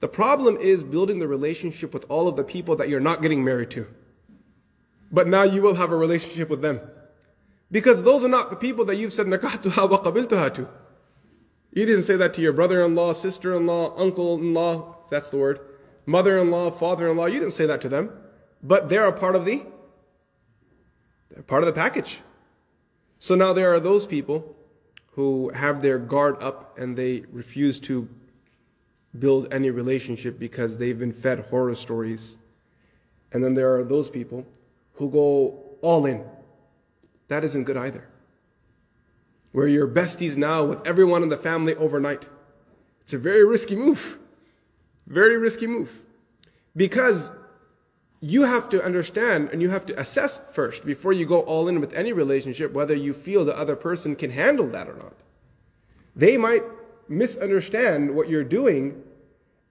The 0.00 0.08
problem 0.08 0.56
is 0.56 0.84
building 0.84 1.18
the 1.18 1.28
relationship 1.28 1.92
with 1.92 2.06
all 2.08 2.28
of 2.28 2.36
the 2.36 2.44
people 2.44 2.76
that 2.76 2.88
you're 2.88 3.00
not 3.00 3.22
getting 3.22 3.44
married 3.44 3.70
to. 3.72 3.86
But 5.10 5.28
now 5.28 5.42
you 5.42 5.62
will 5.62 5.74
have 5.74 5.92
a 5.92 5.96
relationship 5.96 6.48
with 6.48 6.62
them. 6.62 6.80
Because 7.70 8.02
those 8.02 8.24
are 8.24 8.28
not 8.28 8.50
the 8.50 8.56
people 8.56 8.84
that 8.86 8.96
you've 8.96 9.12
said 9.12 9.26
nakahtuha 9.26 9.90
wa 9.90 10.02
qabiltuha 10.02 10.54
to. 10.54 10.68
You 11.72 11.86
didn't 11.86 12.04
say 12.04 12.16
that 12.16 12.34
to 12.34 12.40
your 12.40 12.52
brother-in-law, 12.52 13.14
sister-in-law, 13.14 13.96
uncle-in-law, 13.96 14.96
that's 15.10 15.30
the 15.30 15.38
word, 15.38 15.60
mother-in-law, 16.06 16.72
father-in-law. 16.72 17.26
You 17.26 17.38
didn't 17.38 17.54
say 17.54 17.66
that 17.66 17.80
to 17.82 17.88
them. 17.88 18.10
But 18.62 18.88
they're 18.88 19.06
a 19.06 19.12
part 19.12 19.36
of 19.36 19.44
the 19.44 19.64
they're 21.30 21.42
part 21.42 21.62
of 21.62 21.66
the 21.66 21.72
package. 21.72 22.20
So 23.18 23.34
now 23.34 23.52
there 23.52 23.74
are 23.74 23.80
those 23.80 24.06
people 24.06 24.56
who 25.12 25.50
have 25.50 25.82
their 25.82 25.98
guard 25.98 26.42
up 26.42 26.78
and 26.78 26.96
they 26.96 27.24
refuse 27.32 27.80
to 27.80 28.08
build 29.18 29.52
any 29.52 29.70
relationship 29.70 30.38
because 30.38 30.76
they've 30.78 30.98
been 30.98 31.12
fed 31.12 31.40
horror 31.40 31.74
stories. 31.74 32.38
And 33.32 33.42
then 33.44 33.54
there 33.54 33.76
are 33.76 33.84
those 33.84 34.10
people 34.10 34.46
who 34.94 35.10
go 35.10 35.76
all 35.82 36.06
in. 36.06 36.24
That 37.28 37.44
isn't 37.44 37.64
good 37.64 37.76
either. 37.76 38.08
Where 39.52 39.68
you're 39.68 39.88
besties 39.88 40.36
now 40.36 40.64
with 40.64 40.86
everyone 40.86 41.22
in 41.22 41.28
the 41.28 41.36
family 41.36 41.74
overnight. 41.76 42.28
It's 43.02 43.12
a 43.12 43.18
very 43.18 43.44
risky 43.44 43.76
move. 43.76 44.18
Very 45.06 45.36
risky 45.36 45.66
move. 45.66 45.90
Because 46.76 47.30
you 48.20 48.42
have 48.42 48.68
to 48.70 48.82
understand 48.82 49.50
and 49.52 49.60
you 49.60 49.68
have 49.68 49.84
to 49.86 50.00
assess 50.00 50.40
first 50.52 50.84
before 50.86 51.12
you 51.12 51.26
go 51.26 51.40
all 51.42 51.68
in 51.68 51.80
with 51.80 51.92
any 51.92 52.12
relationship 52.12 52.72
whether 52.72 52.94
you 52.94 53.12
feel 53.12 53.44
the 53.44 53.56
other 53.56 53.76
person 53.76 54.16
can 54.16 54.30
handle 54.30 54.66
that 54.68 54.88
or 54.88 54.94
not. 54.94 55.14
They 56.16 56.36
might 56.36 56.62
misunderstand 57.08 58.14
what 58.14 58.28
you're 58.28 58.44
doing 58.44 59.02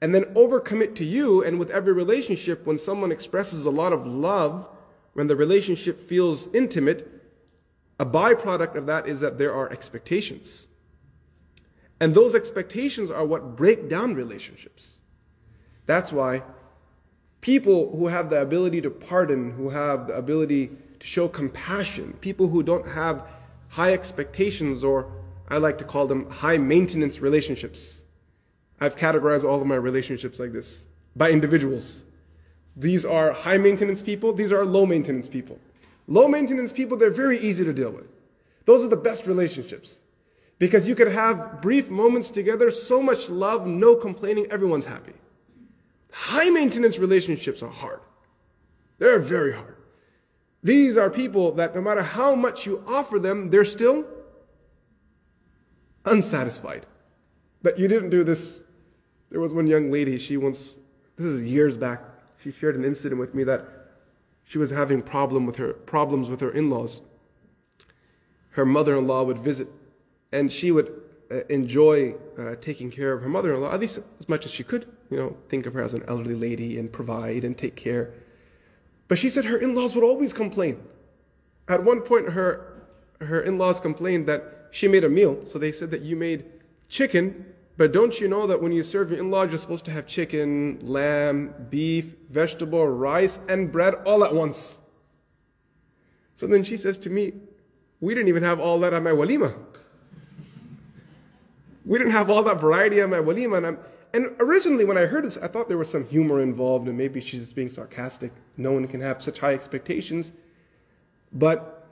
and 0.01 0.13
then 0.13 0.25
overcommit 0.35 0.95
to 0.95 1.05
you. 1.05 1.43
And 1.43 1.57
with 1.57 1.71
every 1.71 1.93
relationship, 1.93 2.65
when 2.65 2.77
someone 2.77 3.11
expresses 3.11 3.65
a 3.65 3.71
lot 3.71 3.93
of 3.93 4.05
love, 4.05 4.69
when 5.13 5.27
the 5.27 5.35
relationship 5.35 5.97
feels 5.97 6.53
intimate, 6.53 7.09
a 7.99 8.05
byproduct 8.05 8.75
of 8.75 8.85
that 8.87 9.07
is 9.07 9.21
that 9.21 9.37
there 9.37 9.53
are 9.53 9.71
expectations. 9.71 10.67
And 11.99 12.13
those 12.13 12.35
expectations 12.35 13.11
are 13.11 13.25
what 13.25 13.55
break 13.55 13.87
down 13.87 14.13
relationships. 14.13 14.99
That's 15.85 16.11
why 16.11 16.43
people 17.41 17.95
who 17.95 18.07
have 18.07 18.29
the 18.29 18.41
ability 18.41 18.81
to 18.81 18.89
pardon, 18.89 19.51
who 19.51 19.69
have 19.69 20.07
the 20.07 20.15
ability 20.15 20.71
to 20.99 21.07
show 21.07 21.27
compassion, 21.27 22.13
people 22.21 22.47
who 22.47 22.63
don't 22.63 22.87
have 22.87 23.27
high 23.67 23.91
expectations, 23.91 24.83
or 24.83 25.11
I 25.49 25.57
like 25.57 25.77
to 25.79 25.83
call 25.83 26.07
them 26.07 26.29
high 26.29 26.57
maintenance 26.57 27.19
relationships. 27.19 28.03
I've 28.79 28.95
categorized 28.95 29.43
all 29.43 29.61
of 29.61 29.67
my 29.67 29.75
relationships 29.75 30.39
like 30.39 30.53
this 30.53 30.85
by 31.15 31.31
individuals. 31.31 32.03
These 32.75 33.05
are 33.05 33.31
high 33.31 33.57
maintenance 33.57 34.01
people, 34.01 34.33
these 34.33 34.51
are 34.51 34.65
low 34.65 34.85
maintenance 34.85 35.27
people. 35.27 35.59
Low 36.07 36.27
maintenance 36.27 36.71
people, 36.71 36.97
they're 36.97 37.11
very 37.11 37.39
easy 37.39 37.63
to 37.65 37.73
deal 37.73 37.91
with. 37.91 38.07
Those 38.65 38.83
are 38.83 38.89
the 38.89 38.95
best 38.95 39.27
relationships. 39.27 40.01
Because 40.59 40.87
you 40.87 40.95
could 40.95 41.09
have 41.09 41.61
brief 41.61 41.89
moments 41.89 42.31
together, 42.31 42.71
so 42.71 43.01
much 43.01 43.29
love, 43.29 43.67
no 43.67 43.95
complaining, 43.95 44.47
everyone's 44.49 44.85
happy. 44.85 45.13
High 46.13 46.51
maintenance 46.51 46.99
relationships 46.99 47.63
are 47.63 47.71
hard. 47.71 47.99
They're 48.99 49.19
very 49.19 49.51
hard. 49.51 49.77
These 50.61 50.95
are 50.95 51.09
people 51.09 51.51
that 51.53 51.73
no 51.73 51.81
matter 51.81 52.03
how 52.03 52.35
much 52.35 52.67
you 52.67 52.83
offer 52.87 53.17
them, 53.17 53.49
they're 53.49 53.65
still 53.65 54.05
unsatisfied. 56.05 56.85
That 57.63 57.79
you 57.79 57.87
didn't 57.87 58.11
do 58.11 58.23
this. 58.23 58.63
There 59.29 59.39
was 59.39 59.55
one 59.55 59.65
young 59.65 59.89
lady, 59.89 60.19
she 60.19 60.37
once, 60.37 60.77
this 61.15 61.25
is 61.25 61.47
years 61.47 61.77
back, 61.77 62.03
she 62.41 62.51
shared 62.51 62.75
an 62.75 62.85
incident 62.85 63.19
with 63.19 63.33
me 63.33 63.43
that 63.45 63.67
she 64.43 64.59
was 64.59 64.69
having 64.69 65.01
problem 65.01 65.47
with 65.47 65.55
her, 65.55 65.73
problems 65.73 66.29
with 66.29 66.41
her 66.41 66.51
in-laws. 66.51 67.01
Her 68.51 68.65
mother-in-law 68.65 69.23
would 69.23 69.39
visit 69.39 69.67
and 70.31 70.53
she 70.53 70.71
would 70.71 70.93
uh, 71.31 71.39
enjoy 71.49 72.13
uh, 72.37 72.55
taking 72.61 72.91
care 72.91 73.13
of 73.13 73.23
her 73.23 73.29
mother-in-law, 73.29 73.73
at 73.73 73.79
least 73.79 73.99
as 74.19 74.29
much 74.29 74.45
as 74.45 74.51
she 74.51 74.63
could 74.63 74.87
you 75.13 75.19
know, 75.19 75.37
think 75.47 75.67
of 75.67 75.73
her 75.75 75.81
as 75.81 75.93
an 75.93 76.03
elderly 76.07 76.33
lady 76.35 76.79
and 76.79 76.91
provide 76.91 77.43
and 77.43 77.55
take 77.55 77.75
care. 77.75 78.11
But 79.07 79.19
she 79.19 79.29
said 79.29 79.45
her 79.45 79.57
in-laws 79.57 79.93
would 79.93 80.03
always 80.03 80.33
complain. 80.33 80.81
At 81.67 81.83
one 81.83 82.01
point, 82.01 82.27
her, 82.29 82.87
her 83.21 83.41
in-laws 83.41 83.79
complained 83.79 84.27
that 84.27 84.69
she 84.71 84.87
made 84.87 85.03
a 85.03 85.09
meal. 85.09 85.45
So 85.45 85.59
they 85.59 85.71
said 85.71 85.91
that 85.91 86.01
you 86.01 86.15
made 86.15 86.45
chicken, 86.89 87.45
but 87.77 87.91
don't 87.91 88.19
you 88.19 88.27
know 88.27 88.47
that 88.47 88.59
when 88.59 88.71
you 88.71 88.81
serve 88.81 89.11
your 89.11 89.19
in-laws, 89.19 89.51
you're 89.51 89.59
supposed 89.59 89.85
to 89.85 89.91
have 89.91 90.07
chicken, 90.07 90.79
lamb, 90.81 91.53
beef, 91.69 92.15
vegetable, 92.31 92.87
rice, 92.87 93.39
and 93.49 93.71
bread 93.71 93.93
all 94.05 94.23
at 94.23 94.33
once. 94.33 94.79
So 96.33 96.47
then 96.47 96.63
she 96.63 96.75
says 96.75 96.97
to 96.99 97.11
me, 97.11 97.33
we 98.01 98.15
didn't 98.15 98.29
even 98.29 98.43
have 98.43 98.59
all 98.59 98.79
that 98.79 98.93
at 98.93 99.03
my 99.03 99.11
walima. 99.11 99.55
We 101.85 101.99
didn't 101.99 102.13
have 102.13 102.29
all 102.29 102.43
that 102.43 102.59
variety 102.59 102.99
at 103.01 103.09
my 103.09 103.19
walima. 103.19 103.57
And 103.57 103.67
I'm, 103.67 103.77
and 104.13 104.35
originally, 104.39 104.85
when 104.85 104.97
I 104.97 105.05
heard 105.05 105.25
this, 105.25 105.37
I 105.37 105.47
thought 105.47 105.67
there 105.67 105.77
was 105.77 105.89
some 105.89 106.07
humor 106.07 106.41
involved, 106.41 106.87
and 106.87 106.97
maybe 106.97 107.19
she's 107.19 107.41
just 107.41 107.55
being 107.55 107.69
sarcastic. 107.69 108.31
No 108.57 108.71
one 108.71 108.87
can 108.87 109.01
have 109.01 109.23
such 109.23 109.39
high 109.39 109.53
expectations. 109.53 110.33
But 111.31 111.87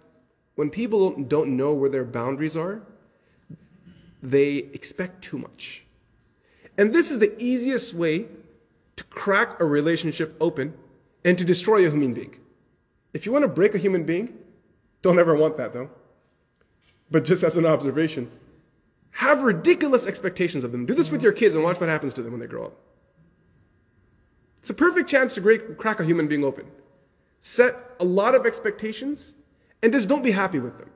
when 0.55 0.69
people 0.69 1.11
don't 1.23 1.57
know 1.57 1.73
where 1.73 1.89
their 1.89 2.05
boundaries 2.05 2.55
are, 2.55 2.83
they 4.21 4.57
expect 4.73 5.23
too 5.23 5.39
much. 5.39 5.83
And 6.77 6.93
this 6.93 7.09
is 7.09 7.17
the 7.17 7.41
easiest 7.41 7.93
way 7.95 8.27
to 8.97 9.03
crack 9.05 9.59
a 9.59 9.65
relationship 9.65 10.35
open 10.39 10.73
and 11.25 11.37
to 11.37 11.43
destroy 11.43 11.87
a 11.87 11.89
human 11.89 12.13
being. 12.13 12.35
If 13.13 13.25
you 13.25 13.31
want 13.31 13.43
to 13.43 13.49
break 13.49 13.73
a 13.73 13.79
human 13.79 14.03
being, 14.03 14.37
don't 15.01 15.19
ever 15.19 15.35
want 15.35 15.57
that 15.57 15.73
though. 15.73 15.89
But 17.09 17.25
just 17.25 17.43
as 17.43 17.57
an 17.57 17.65
observation, 17.65 18.31
Have 19.12 19.42
ridiculous 19.42 20.06
expectations 20.06 20.62
of 20.64 20.72
them. 20.72 20.86
Do 20.86 20.94
this 20.94 21.10
with 21.10 21.22
your 21.22 21.32
kids 21.32 21.54
and 21.54 21.64
watch 21.64 21.80
what 21.80 21.88
happens 21.88 22.12
to 22.14 22.22
them 22.22 22.32
when 22.32 22.40
they 22.40 22.46
grow 22.46 22.66
up. 22.66 22.76
It's 24.60 24.70
a 24.70 24.75
perfect 24.75 25.08
chance 25.08 25.32
to 25.34 25.40
break, 25.40 25.78
crack 25.78 26.00
a 26.00 26.04
human 26.04 26.28
being 26.28 26.44
open. 26.44 26.66
Set 27.40 27.76
a 28.00 28.04
lot 28.04 28.34
of 28.34 28.44
expectations 28.44 29.36
and 29.82 29.92
just 29.92 30.08
don't 30.08 30.22
be 30.22 30.32
happy 30.32 30.58
with 30.58 30.76
them. 30.78 30.90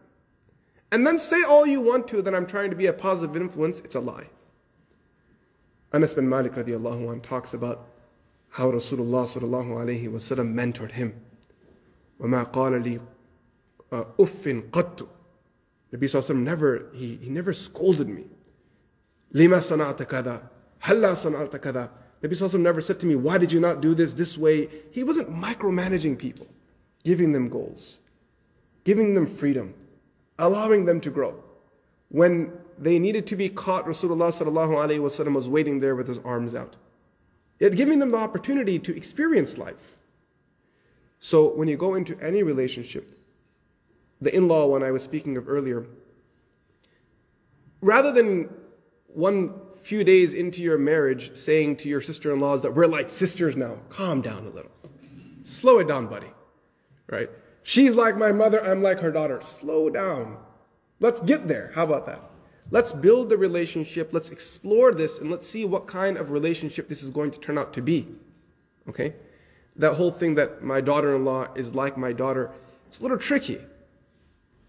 And 0.93 1.07
then 1.07 1.19
say 1.19 1.43
all 1.43 1.65
you 1.67 1.81
want 1.81 2.09
to 2.09 2.21
that 2.23 2.35
I'm 2.35 2.47
trying 2.47 2.71
to 2.71 2.77
be 2.77 2.87
a 2.87 2.93
positive 2.93 3.37
influence. 3.37 3.81
It's 3.81 3.95
a 3.95 4.01
lie. 4.01 4.27
Anas 5.93 6.15
bin 6.15 6.29
Malik 6.29 6.53
radiallahu 6.55 7.13
anh 7.13 7.21
talks 7.21 7.55
about 7.55 7.89
how 8.49 8.71
Rasulullah 8.71 9.25
sallallahu 9.25 9.71
alayhi 9.71 10.11
wa 10.11 10.19
sallam 10.19 10.53
mentored 10.55 10.93
him. 10.93 11.15
وَمَا 12.21 12.53
قَالَ 12.53 12.83
لِي 12.83 13.01
أُفٍ 13.93 14.71
قَدْتُ 14.71 15.09
Nabi 15.96 16.04
Sallallahu 16.04 16.44
never, 16.44 16.88
he, 16.94 17.18
he 17.22 17.30
never 17.30 17.54
scolded 17.54 18.10
me. 18.10 18.26
Lima 19.32 19.58
sana'ata 19.58 20.08
kada, 20.08 20.42
halla 20.80 21.14
sana'ata 21.14 21.62
kada. 21.62 21.90
Nabi 22.22 22.32
Sallallahu 22.32 22.60
never 22.60 22.82
said 22.82 23.00
to 23.00 23.06
me, 23.06 23.16
why 23.16 23.38
did 23.38 23.52
you 23.52 23.62
not 23.62 23.82
do 23.82 23.94
this 23.96 24.14
this 24.14 24.38
way? 24.38 24.68
He 24.92 25.04
wasn't 25.04 25.30
micromanaging 25.30 26.18
people, 26.18 26.48
giving 27.04 27.32
them 27.32 27.48
goals, 27.48 28.00
giving 28.84 29.14
them 29.14 29.26
freedom, 29.26 29.74
allowing 30.38 30.84
them 30.84 31.00
to 31.02 31.10
grow. 31.10 31.42
When 32.10 32.52
they 32.78 33.00
needed 33.00 33.28
to 33.28 33.38
be 33.38 33.48
caught, 33.48 33.86
Rasulullah 33.86 34.32
Sallallahu 34.32 34.72
Alaihi 34.72 35.00
Wasallam 35.00 35.34
was 35.34 35.48
waiting 35.48 35.80
there 35.80 35.96
with 35.96 36.08
his 36.08 36.20
arms 36.20 36.56
out. 36.56 36.76
Yet 37.60 37.76
giving 37.76 38.00
them 38.00 38.12
the 38.12 38.18
opportunity 38.18 38.80
to 38.80 38.96
experience 38.96 39.58
life. 39.58 39.98
So 41.22 41.56
when 41.56 41.70
you 41.70 41.78
go 41.78 41.96
into 41.96 42.20
any 42.20 42.44
relationship, 42.44 43.15
the 44.26 44.36
in-law 44.36 44.66
one 44.66 44.82
I 44.82 44.90
was 44.90 45.04
speaking 45.04 45.38
of 45.38 45.48
earlier, 45.48 45.86
rather 47.80 48.12
than 48.12 48.50
one 49.08 49.54
few 49.84 50.04
days 50.04 50.34
into 50.34 50.64
your 50.64 50.80
marriage 50.80 51.38
saying 51.38 51.76
to 51.78 51.88
your 51.88 52.02
sister-in-laws 52.02 52.64
that 52.64 52.72
we're 52.72 52.88
like 52.88 53.08
sisters 53.08 53.56
now, 53.56 53.78
calm 53.90 54.22
down 54.22 54.48
a 54.48 54.50
little. 54.50 54.72
Slow 55.44 55.78
it 55.78 55.88
down, 55.88 56.08
buddy. 56.08 56.32
Right? 57.08 57.30
She's 57.62 57.94
like 57.94 58.18
my 58.18 58.32
mother, 58.32 58.66
I'm 58.66 58.82
like 58.82 59.00
her 59.00 59.12
daughter. 59.12 59.40
Slow 59.42 59.92
down. 59.92 60.38
Let's 61.00 61.22
get 61.22 61.48
there. 61.48 61.72
How 61.76 61.84
about 61.84 62.08
that? 62.08 62.20
Let's 62.72 62.94
build 62.94 63.30
the 63.30 63.38
relationship. 63.38 64.12
Let's 64.12 64.32
explore 64.32 64.92
this 64.92 65.20
and 65.20 65.30
let's 65.30 65.48
see 65.48 65.66
what 65.66 65.86
kind 65.86 66.18
of 66.18 66.32
relationship 66.32 66.90
this 66.90 67.04
is 67.04 67.12
going 67.12 67.30
to 67.30 67.40
turn 67.40 67.60
out 67.60 67.74
to 67.74 67.82
be. 67.84 68.08
Okay? 68.90 69.14
That 69.76 69.94
whole 69.94 70.12
thing 70.12 70.34
that 70.34 70.64
my 70.64 70.82
daughter 70.82 71.16
in 71.16 71.26
law 71.26 71.54
is 71.56 71.76
like 71.76 71.96
my 71.96 72.12
daughter, 72.12 72.52
it's 72.88 73.00
a 73.00 73.04
little 73.04 73.20
tricky. 73.20 73.62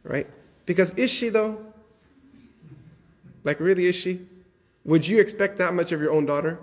Right? 0.07 0.29
Because 0.67 0.91
is 0.91 1.11
she 1.11 1.29
though? 1.29 1.65
Like, 3.45 3.61
really, 3.61 3.87
is 3.87 3.95
she? 3.95 4.27
Would 4.85 5.07
you 5.07 5.21
expect 5.21 5.59
that 5.59 5.75
much 5.75 5.93
of 5.93 6.01
your 6.01 6.13
own 6.13 6.27
daughter? 6.27 6.59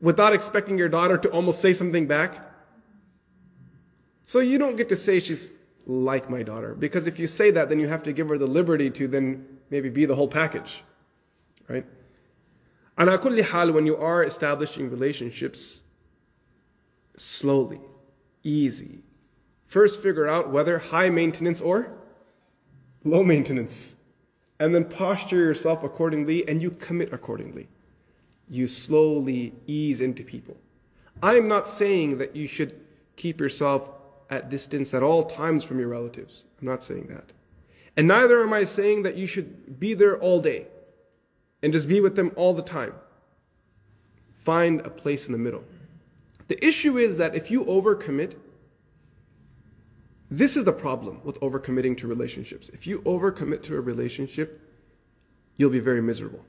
Without 0.00 0.32
expecting 0.32 0.78
your 0.78 0.88
daughter 0.88 1.18
to 1.18 1.28
almost 1.30 1.60
say 1.60 1.72
something 1.72 2.06
back? 2.06 2.40
So 4.24 4.40
you 4.40 4.58
don't 4.58 4.76
get 4.76 4.88
to 4.88 4.96
say 4.96 5.20
she's 5.20 5.52
like 5.86 6.30
my 6.30 6.42
daughter. 6.42 6.74
Because 6.74 7.06
if 7.06 7.18
you 7.18 7.26
say 7.26 7.50
that, 7.50 7.68
then 7.68 7.78
you 7.78 7.88
have 7.88 8.02
to 8.04 8.12
give 8.12 8.28
her 8.28 8.38
the 8.38 8.46
liberty 8.46 8.90
to 8.90 9.06
then 9.08 9.46
maybe 9.70 9.88
be 9.88 10.04
the 10.04 10.14
whole 10.14 10.28
package. 10.28 10.82
Right? 11.68 11.84
Ala 12.98 13.18
kulli 13.18 13.42
hal, 13.42 13.72
when 13.72 13.86
you 13.86 13.96
are 13.96 14.24
establishing 14.24 14.90
relationships, 14.90 15.82
slowly, 17.16 17.80
easy. 18.42 19.04
First 19.66 20.00
figure 20.02 20.28
out 20.28 20.50
whether 20.50 20.78
high 20.78 21.10
maintenance 21.10 21.60
or 21.60 21.92
low 23.04 23.22
maintenance. 23.22 23.96
And 24.60 24.74
then 24.74 24.84
posture 24.84 25.38
yourself 25.38 25.82
accordingly 25.82 26.48
and 26.48 26.62
you 26.62 26.70
commit 26.70 27.12
accordingly. 27.12 27.68
You 28.48 28.66
slowly 28.66 29.52
ease 29.66 30.00
into 30.00 30.22
people. 30.22 30.56
I 31.22 31.36
am 31.36 31.48
not 31.48 31.68
saying 31.68 32.18
that 32.18 32.36
you 32.36 32.46
should 32.46 32.80
keep 33.16 33.40
yourself 33.40 33.90
at 34.30 34.50
distance 34.50 34.94
at 34.94 35.02
all 35.02 35.24
times 35.24 35.64
from 35.64 35.78
your 35.78 35.88
relatives. 35.88 36.46
I'm 36.60 36.66
not 36.66 36.82
saying 36.82 37.06
that. 37.08 37.32
And 37.96 38.08
neither 38.08 38.42
am 38.42 38.52
I 38.52 38.64
saying 38.64 39.02
that 39.02 39.16
you 39.16 39.26
should 39.26 39.78
be 39.78 39.94
there 39.94 40.18
all 40.18 40.40
day 40.40 40.66
and 41.62 41.72
just 41.72 41.88
be 41.88 42.00
with 42.00 42.16
them 42.16 42.32
all 42.36 42.52
the 42.52 42.62
time. 42.62 42.94
Find 44.44 44.80
a 44.80 44.90
place 44.90 45.26
in 45.26 45.32
the 45.32 45.38
middle. 45.38 45.64
The 46.48 46.62
issue 46.64 46.98
is 46.98 47.16
that 47.16 47.34
if 47.34 47.50
you 47.50 47.64
overcommit, 47.64 48.34
this 50.30 50.56
is 50.56 50.64
the 50.64 50.72
problem 50.72 51.20
with 51.22 51.38
overcommitting 51.40 51.98
to 51.98 52.06
relationships. 52.06 52.68
If 52.70 52.86
you 52.86 53.00
overcommit 53.00 53.62
to 53.64 53.76
a 53.76 53.80
relationship, 53.80 54.60
you'll 55.56 55.70
be 55.70 55.80
very 55.80 56.02
miserable. 56.02 56.44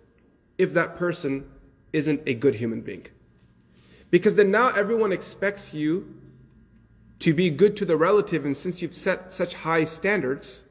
If 0.57 0.73
that 0.73 0.95
person 0.95 1.49
isn't 1.93 2.21
a 2.25 2.33
good 2.33 2.55
human 2.55 2.81
being. 2.81 3.07
Because 4.11 4.35
then 4.35 4.51
now 4.51 4.69
everyone 4.69 5.11
expects 5.11 5.73
you 5.73 6.13
to 7.19 7.33
be 7.33 7.49
good 7.49 7.77
to 7.77 7.85
the 7.85 7.97
relative, 7.97 8.45
and 8.45 8.55
since 8.55 8.81
you've 8.81 8.93
set 8.93 9.31
such 9.33 9.53
high 9.53 9.85
standards, 9.85 10.63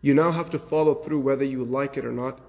you 0.00 0.14
now 0.14 0.30
have 0.30 0.50
to 0.50 0.58
follow 0.58 0.94
through 0.94 1.20
whether 1.20 1.44
you 1.44 1.64
like 1.64 1.96
it 1.96 2.04
or 2.04 2.12
not. 2.12 2.40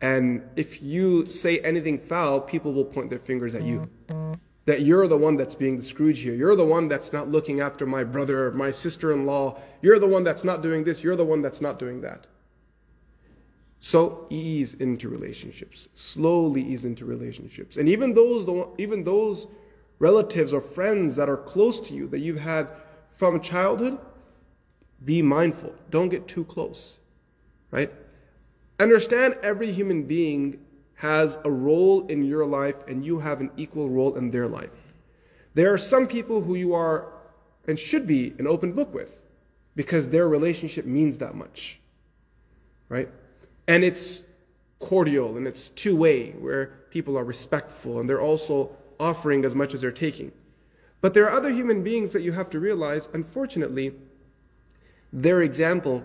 And 0.00 0.42
if 0.56 0.82
you 0.82 1.24
say 1.26 1.58
anything 1.60 1.98
foul, 1.98 2.40
people 2.40 2.72
will 2.72 2.84
point 2.84 3.10
their 3.10 3.18
fingers 3.18 3.54
at 3.54 3.62
you. 3.62 3.88
That 4.66 4.82
you're 4.82 5.08
the 5.08 5.16
one 5.16 5.36
that's 5.36 5.54
being 5.54 5.76
the 5.76 5.82
Scrooge 5.82 6.20
here. 6.20 6.34
You're 6.34 6.56
the 6.56 6.64
one 6.64 6.88
that's 6.88 7.12
not 7.12 7.30
looking 7.30 7.60
after 7.60 7.86
my 7.86 8.04
brother, 8.04 8.50
my 8.52 8.70
sister 8.70 9.12
in 9.12 9.24
law. 9.24 9.60
You're 9.80 9.98
the 9.98 10.06
one 10.06 10.24
that's 10.24 10.44
not 10.44 10.62
doing 10.62 10.84
this. 10.84 11.02
You're 11.02 11.16
the 11.16 11.24
one 11.24 11.40
that's 11.40 11.60
not 11.60 11.78
doing 11.78 12.00
that. 12.00 12.26
So 13.78 14.26
ease 14.30 14.74
into 14.74 15.08
relationships. 15.08 15.88
Slowly 15.94 16.62
ease 16.62 16.84
into 16.84 17.04
relationships. 17.04 17.76
And 17.76 17.88
even 17.88 18.14
those, 18.14 18.48
even 18.78 19.04
those 19.04 19.46
relatives 19.98 20.52
or 20.52 20.60
friends 20.60 21.14
that 21.16 21.28
are 21.28 21.36
close 21.36 21.80
to 21.80 21.94
you 21.94 22.08
that 22.08 22.18
you've 22.18 22.38
had 22.38 22.72
from 23.10 23.40
childhood, 23.40 23.98
be 25.04 25.22
mindful. 25.22 25.72
Don't 25.90 26.08
get 26.08 26.26
too 26.26 26.44
close. 26.44 26.98
Right? 27.70 27.92
Understand 28.80 29.38
every 29.42 29.70
human 29.70 30.02
being 30.02 30.65
has 30.96 31.38
a 31.44 31.50
role 31.50 32.06
in 32.06 32.24
your 32.24 32.44
life 32.46 32.76
and 32.88 33.04
you 33.04 33.18
have 33.18 33.40
an 33.40 33.50
equal 33.56 33.88
role 33.88 34.16
in 34.16 34.30
their 34.30 34.48
life. 34.48 34.94
There 35.54 35.72
are 35.72 35.78
some 35.78 36.06
people 36.06 36.40
who 36.40 36.54
you 36.54 36.74
are 36.74 37.12
and 37.66 37.78
should 37.78 38.06
be 38.06 38.34
an 38.38 38.46
open 38.46 38.72
book 38.72 38.92
with 38.92 39.22
because 39.74 40.08
their 40.08 40.28
relationship 40.28 40.86
means 40.86 41.18
that 41.18 41.34
much. 41.34 41.78
Right? 42.88 43.08
And 43.68 43.84
it's 43.84 44.22
cordial 44.78 45.36
and 45.36 45.46
it's 45.46 45.70
two 45.70 45.96
way 45.96 46.30
where 46.32 46.66
people 46.90 47.18
are 47.18 47.24
respectful 47.24 48.00
and 48.00 48.08
they're 48.08 48.20
also 48.20 48.70
offering 48.98 49.44
as 49.44 49.54
much 49.54 49.74
as 49.74 49.82
they're 49.82 49.90
taking. 49.90 50.32
But 51.02 51.12
there 51.12 51.24
are 51.24 51.36
other 51.36 51.50
human 51.50 51.82
beings 51.82 52.12
that 52.12 52.22
you 52.22 52.32
have 52.32 52.48
to 52.50 52.60
realize, 52.60 53.08
unfortunately, 53.12 53.92
their 55.12 55.42
example 55.42 56.02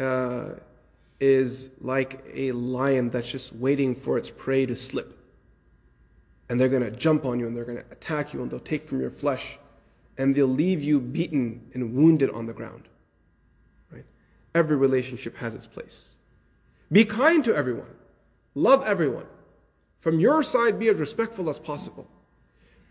uh, 0.00 0.46
is 1.23 1.69
like 1.81 2.23
a 2.33 2.51
lion 2.53 3.09
that's 3.09 3.29
just 3.29 3.53
waiting 3.53 3.93
for 3.93 4.17
its 4.17 4.29
prey 4.29 4.65
to 4.65 4.75
slip. 4.75 5.17
And 6.49 6.59
they're 6.59 6.69
going 6.69 6.83
to 6.83 6.91
jump 6.91 7.25
on 7.25 7.39
you 7.39 7.47
and 7.47 7.55
they're 7.55 7.65
going 7.65 7.77
to 7.77 7.91
attack 7.91 8.33
you 8.33 8.41
and 8.41 8.49
they'll 8.49 8.59
take 8.59 8.87
from 8.87 8.99
your 8.99 9.11
flesh 9.11 9.59
and 10.17 10.33
they'll 10.33 10.47
leave 10.47 10.83
you 10.83 10.99
beaten 10.99 11.61
and 11.73 11.93
wounded 11.93 12.29
on 12.31 12.45
the 12.45 12.53
ground. 12.53 12.83
Right? 13.91 14.05
Every 14.55 14.75
relationship 14.75 15.35
has 15.37 15.55
its 15.55 15.67
place. 15.67 16.17
Be 16.91 17.05
kind 17.05 17.43
to 17.45 17.55
everyone. 17.55 17.93
Love 18.55 18.83
everyone. 18.85 19.27
From 19.99 20.19
your 20.19 20.41
side, 20.43 20.79
be 20.79 20.87
as 20.87 20.97
respectful 20.97 21.49
as 21.49 21.59
possible. 21.59 22.07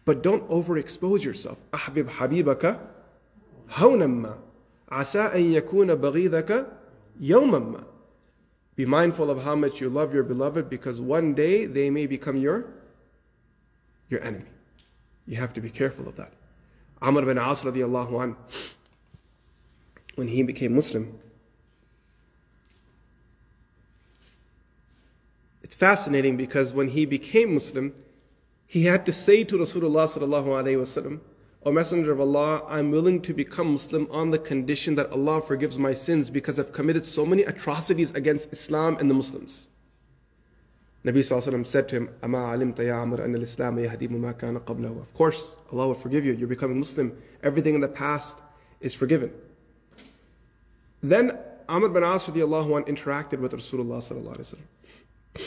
But 0.05 0.23
don't 0.23 0.49
overexpose 0.49 1.23
yourself. 1.25 1.59
أحبب 1.75 2.09
حبيبك 2.09 2.81
هونا 3.71 4.07
ما 4.07 4.39
عسى 4.89 5.21
أن 5.21 5.53
يكون 5.53 5.95
بغيضك 5.95 6.67
يوما 7.21 7.59
ما 7.59 7.85
be 8.76 8.86
mindful 8.86 9.30
of 9.30 9.44
how 9.44 9.56
much 9.56 9.80
you 9.80 9.90
love 9.90 10.14
your 10.14 10.24
beloved 10.24 10.70
because 10.70 11.00
one 11.00 11.34
day 11.34 11.66
they 11.66 11.90
may 11.90 12.08
become 12.08 12.38
your, 12.38 12.66
your 14.10 14.22
enemy. 14.24 14.46
You 15.28 15.38
have 15.38 15.54
to 15.54 15.62
be 15.62 15.70
careful 15.70 16.08
of 16.08 16.16
that. 16.16 16.34
Amr 17.02 17.26
bin 17.26 17.38
As 17.38 17.64
radiallahu 17.64 18.24
an, 18.24 18.36
when 20.16 20.28
he 20.28 20.42
became 20.44 20.74
Muslim, 20.76 21.20
It's 25.74 25.80
fascinating 25.80 26.38
because 26.38 26.72
when 26.72 26.90
he 26.90 27.04
became 27.04 27.56
Muslim, 27.56 27.96
he 28.68 28.84
had 28.84 29.08
to 29.08 29.12
say 29.12 29.44
to 29.46 29.58
Rasulullah 29.58 30.06
sallallahu 30.06 30.46
alaihi 30.46 30.78
wasallam, 30.78 31.20
O 31.66 31.72
Messenger 31.72 32.12
of 32.12 32.20
Allah, 32.20 32.64
I'm 32.68 32.92
willing 32.92 33.22
to 33.22 33.34
become 33.34 33.72
Muslim 33.72 34.08
on 34.12 34.32
the 34.32 34.38
condition 34.38 34.96
that 34.96 35.12
Allah 35.12 35.40
forgives 35.40 35.78
my 35.78 35.94
sins 35.94 36.30
because 36.30 36.60
I've 36.60 36.74
committed 36.74 37.06
so 37.06 37.26
many 37.26 37.44
atrocities 37.44 38.14
against 38.14 38.52
Islam 38.52 38.98
and 39.00 39.10
the 39.10 39.14
Muslims. 39.14 39.70
Nabi 41.06 41.20
Sallallahu 41.20 41.66
said 41.66 41.88
to 41.90 41.96
him, 41.98 42.10
Of 44.98 45.14
course, 45.14 45.58
Allah 45.72 45.88
will 45.88 45.94
forgive 45.94 46.26
you. 46.26 46.34
You're 46.34 46.48
becoming 46.48 46.80
Muslim. 46.80 47.18
Everything 47.44 47.76
in 47.76 47.82
the 47.82 47.88
past 47.88 48.42
is 48.82 48.94
forgiven. 48.94 49.32
Then 51.02 51.38
Amr 51.68 51.90
bin 51.90 52.04
As 52.04 52.28
radiallahu 52.28 52.78
anh 52.78 52.96
interacted 52.96 53.40
with 53.40 53.54
Rasulullah 53.54 54.00
sallallahu 54.00 54.38
alayhi 54.38 54.56
wa. 54.56 55.46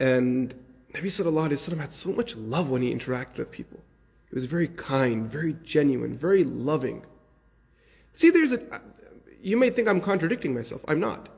And 0.00 0.54
Nabi 0.92 1.06
Sallallahu 1.06 1.48
Alaihi 1.48 1.52
Wasallam 1.52 1.80
had 1.80 1.92
so 1.92 2.12
much 2.12 2.36
love 2.36 2.68
when 2.68 2.82
he 2.82 2.94
interacted 2.94 3.38
with 3.38 3.50
people. 3.50 3.80
He 4.28 4.36
was 4.36 4.46
very 4.46 4.68
kind, 4.68 5.30
very 5.30 5.56
genuine, 5.64 6.16
very 6.16 6.44
loving. 6.44 7.04
See, 8.12 8.30
there's 8.30 8.52
a, 8.52 8.60
you 9.42 9.56
may 9.56 9.70
think 9.70 9.88
I'm 9.88 10.00
contradicting 10.00 10.54
myself. 10.54 10.84
I'm 10.88 11.00
not. 11.00 11.28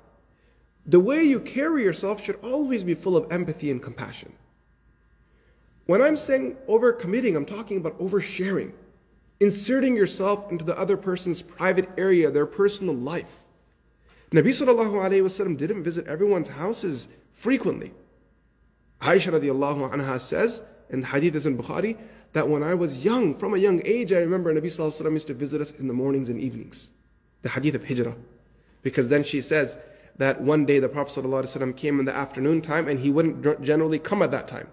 The 0.86 1.00
way 1.00 1.22
you 1.22 1.40
carry 1.40 1.82
yourself 1.82 2.22
should 2.22 2.38
always 2.42 2.84
be 2.84 2.94
full 2.94 3.16
of 3.16 3.30
empathy 3.32 3.70
and 3.70 3.82
compassion. 3.82 4.32
When 5.86 6.02
I'm 6.02 6.16
saying 6.16 6.56
overcommitting, 6.68 7.36
I'm 7.36 7.46
talking 7.46 7.76
about 7.76 7.98
oversharing, 7.98 8.72
inserting 9.40 9.96
yourself 9.96 10.50
into 10.50 10.64
the 10.64 10.78
other 10.78 10.96
person's 10.96 11.42
private 11.42 11.88
area, 11.96 12.30
their 12.30 12.46
personal 12.46 12.94
life. 12.94 13.44
Nabi 14.30 14.48
sallallahu 14.48 14.94
alayhi 14.94 15.22
wasallam 15.22 15.56
didn't 15.56 15.84
visit 15.84 16.06
everyone's 16.06 16.48
houses 16.48 17.08
frequently. 17.32 17.92
Aisha 19.04 19.38
radiallahu 19.38 19.92
anha 19.92 20.18
says 20.18 20.62
in 20.88 21.00
the 21.00 21.06
hadith 21.06 21.34
is 21.34 21.44
in 21.44 21.58
Bukhari 21.58 21.98
that 22.32 22.48
when 22.48 22.62
I 22.62 22.74
was 22.74 23.04
young, 23.04 23.34
from 23.34 23.52
a 23.52 23.58
young 23.58 23.82
age, 23.84 24.12
I 24.12 24.18
remember 24.18 24.52
Nabi 24.54 24.64
sallallahu 24.64 24.88
alayhi 24.88 25.06
wasallam 25.06 25.12
used 25.12 25.26
to 25.26 25.34
visit 25.34 25.60
us 25.60 25.72
in 25.72 25.88
the 25.88 25.92
mornings 25.92 26.30
and 26.30 26.40
evenings. 26.40 26.90
The 27.42 27.50
hadith 27.50 27.74
of 27.74 27.84
Hijrah. 27.84 28.16
Because 28.82 29.08
then 29.08 29.22
she 29.22 29.42
says 29.42 29.76
that 30.16 30.40
one 30.40 30.64
day 30.64 30.78
the 30.78 30.88
Prophet 30.88 31.20
sallallahu 31.20 31.44
alayhi 31.44 31.58
wasallam 31.58 31.76
came 31.76 32.00
in 32.00 32.06
the 32.06 32.14
afternoon 32.14 32.62
time 32.62 32.88
and 32.88 32.98
he 32.98 33.10
wouldn't 33.10 33.62
generally 33.62 33.98
come 33.98 34.22
at 34.22 34.30
that 34.30 34.48
time. 34.48 34.68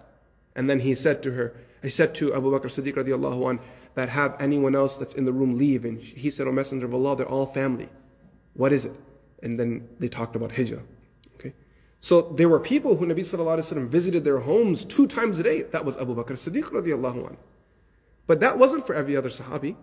And 0.56 0.68
then 0.68 0.80
he 0.80 0.94
said 0.94 1.22
to 1.24 1.32
her, 1.32 1.54
he 1.82 1.90
said 1.90 2.14
to 2.16 2.34
Abu 2.34 2.50
Bakr 2.50 2.66
Siddiq 2.66 2.94
radiallahu 2.94 3.50
anh, 3.50 3.60
that 3.96 4.08
have 4.08 4.36
anyone 4.40 4.74
else 4.74 4.96
that's 4.96 5.14
in 5.14 5.26
the 5.26 5.32
room 5.32 5.58
leave. 5.58 5.84
And 5.84 6.00
he 6.00 6.30
said, 6.30 6.46
O 6.46 6.52
Messenger 6.52 6.86
of 6.86 6.94
Allah, 6.94 7.16
they're 7.16 7.28
all 7.28 7.46
family. 7.46 7.88
What 8.54 8.72
is 8.72 8.86
it? 8.86 8.96
And 9.42 9.60
then 9.60 9.88
they 9.98 10.08
talked 10.08 10.36
about 10.36 10.52
hijrah. 10.52 10.82
So 12.02 12.20
there 12.20 12.48
were 12.48 12.58
people 12.58 12.96
who 12.96 13.06
Nabi 13.06 13.20
Sallallahu 13.20 13.58
Alaihi 13.58 13.72
Wasallam 13.72 13.86
visited 13.86 14.24
their 14.24 14.40
homes 14.40 14.84
two 14.84 15.06
times 15.06 15.38
a 15.38 15.44
day. 15.44 15.62
That 15.62 15.84
was 15.84 15.96
Abu 15.96 16.16
Bakr 16.16 16.32
Siddiq 16.32 16.64
radiallahu 16.64 17.28
anh. 17.28 17.36
But 18.26 18.40
that 18.40 18.58
wasn't 18.58 18.84
for 18.84 18.94
every 18.94 19.16
other 19.16 19.28
Sahabi. 19.28 19.76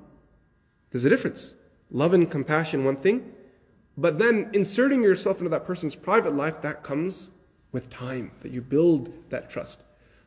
There's 0.91 1.05
a 1.05 1.09
difference. 1.09 1.55
Love 1.91 2.13
and 2.13 2.29
compassion, 2.29 2.83
one 2.83 2.97
thing. 2.97 3.31
But 3.97 4.19
then 4.19 4.49
inserting 4.53 5.01
yourself 5.01 5.37
into 5.37 5.49
that 5.51 5.65
person's 5.65 5.95
private 5.95 6.35
life, 6.35 6.61
that 6.61 6.83
comes 6.83 7.29
with 7.71 7.89
time, 7.89 8.31
that 8.41 8.51
you 8.51 8.61
build 8.61 9.13
that 9.29 9.49
trust. 9.49 9.79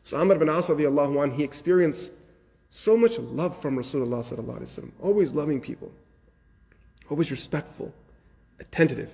So 0.02 0.18
Amr 0.18 0.37
bin 0.37 0.48
As 0.48 0.68
radiallahu 0.68 1.22
anh, 1.22 1.31
he 1.31 1.44
experienced 1.44 2.12
so 2.70 2.96
much 2.96 3.18
love 3.18 3.61
from 3.61 3.76
Rasulullah 3.76 4.24
sallallahu 4.24 4.61
alaihi 4.61 4.81
wasallam. 4.81 4.92
Always 5.02 5.35
loving 5.35 5.61
people. 5.61 5.92
Always 7.11 7.31
respectful, 7.31 7.92
attentive. 8.61 9.11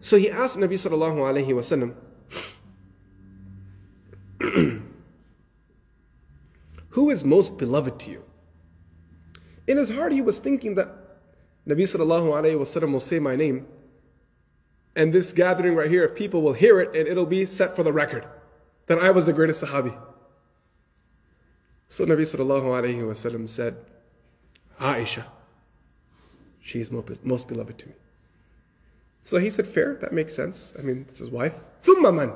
So 0.00 0.16
he 0.16 0.30
asked 0.30 0.56
Nabi 0.56 0.74
sallallahu 0.74 1.16
alaihi 1.16 1.48
wasallam, 1.48 1.94
Who 6.90 7.10
is 7.10 7.24
most 7.24 7.58
beloved 7.58 8.00
to 8.00 8.10
you? 8.10 8.24
In 9.66 9.76
his 9.76 9.90
heart, 9.90 10.12
he 10.12 10.22
was 10.22 10.38
thinking 10.38 10.74
that 10.74 10.88
Nabi 11.68 11.82
sallallahu 11.82 12.28
alaihi 12.28 12.58
wasallam 12.58 12.92
will 12.92 13.00
say 13.00 13.20
my 13.20 13.36
name, 13.36 13.66
and 14.96 15.12
this 15.12 15.32
gathering 15.32 15.76
right 15.76 15.90
here, 15.90 16.02
if 16.04 16.14
people 16.14 16.42
will 16.42 16.54
hear 16.54 16.80
it, 16.80 16.96
and 16.96 17.06
it'll 17.06 17.26
be 17.26 17.46
set 17.46 17.76
for 17.76 17.82
the 17.82 17.92
record 17.92 18.26
that 18.86 18.98
I 18.98 19.10
was 19.10 19.26
the 19.26 19.32
greatest 19.32 19.62
Sahabi. 19.62 19.96
So 21.88 22.04
Nabi 22.06 22.22
sallallahu 22.22 22.64
alayhi 22.64 23.02
wasallam 23.02 23.48
said, 23.48 23.76
Aisha, 24.80 25.24
she 26.60 26.80
is 26.80 26.90
most 26.90 27.46
beloved 27.46 27.78
to 27.78 27.88
me. 27.88 27.94
So 29.22 29.38
he 29.38 29.50
said, 29.50 29.66
fair, 29.66 29.96
that 30.00 30.12
makes 30.12 30.34
sense. 30.34 30.74
I 30.78 30.82
mean, 30.82 31.04
it's 31.08 31.18
his 31.18 31.30
wife. 31.30 31.54
Thumma 31.82 32.14
man. 32.14 32.32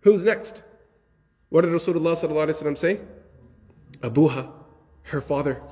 Who's 0.00 0.24
next? 0.24 0.62
What 1.50 1.62
did 1.62 1.70
Rasulullah 1.70 2.78
say? 2.78 3.00
Abuha, 4.00 4.50
her 5.04 5.20
father. 5.20 5.62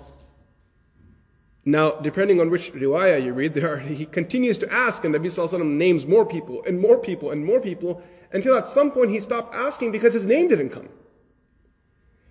Now, 1.64 1.92
depending 1.92 2.40
on 2.40 2.50
which 2.50 2.72
riwayah 2.74 3.24
you 3.24 3.32
read, 3.32 3.54
there 3.54 3.74
are, 3.74 3.78
he 3.78 4.04
continues 4.04 4.58
to 4.58 4.72
ask, 4.72 5.04
and 5.04 5.14
Nabi 5.14 5.26
Sallallahu 5.26 5.64
names 5.64 6.06
more 6.06 6.26
people, 6.26 6.62
and 6.66 6.78
more 6.78 6.98
people, 6.98 7.30
and 7.30 7.44
more 7.44 7.60
people, 7.60 8.02
until 8.32 8.56
at 8.56 8.68
some 8.68 8.90
point 8.90 9.10
he 9.10 9.18
stopped 9.18 9.54
asking 9.54 9.90
because 9.90 10.12
his 10.12 10.26
name 10.26 10.48
didn't 10.48 10.70
come. 10.70 10.90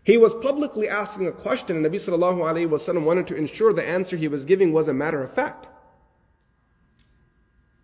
He 0.04 0.18
was 0.18 0.36
publicly 0.36 0.88
asking 0.88 1.28
a 1.28 1.32
question, 1.32 1.78
and 1.78 1.86
Nabi 1.86 1.96
Sallallahu 1.96 2.40
Alaihi 2.40 2.70
Wasallam 2.70 3.06
wanted 3.06 3.26
to 3.28 3.36
ensure 3.36 3.74
the 3.74 3.88
answer 3.88 4.18
he 4.18 4.28
was 4.28 4.46
giving 4.46 4.72
was 4.72 4.88
a 4.88 4.94
matter 4.94 5.24
of 5.24 5.34
fact. 5.34 5.68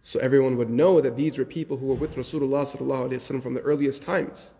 So 0.01 0.19
everyone 0.19 0.57
would 0.57 0.69
know 0.69 1.01
that 1.01 1.17
these 1.17 1.37
were 1.37 1.45
people 1.45 1.77
who 1.77 1.87
were 1.87 1.95
with 1.95 2.15
Rasulullah 2.15 3.41
from 3.41 3.53
the 3.53 3.61
earliest 3.61 4.03
times. 4.03 4.53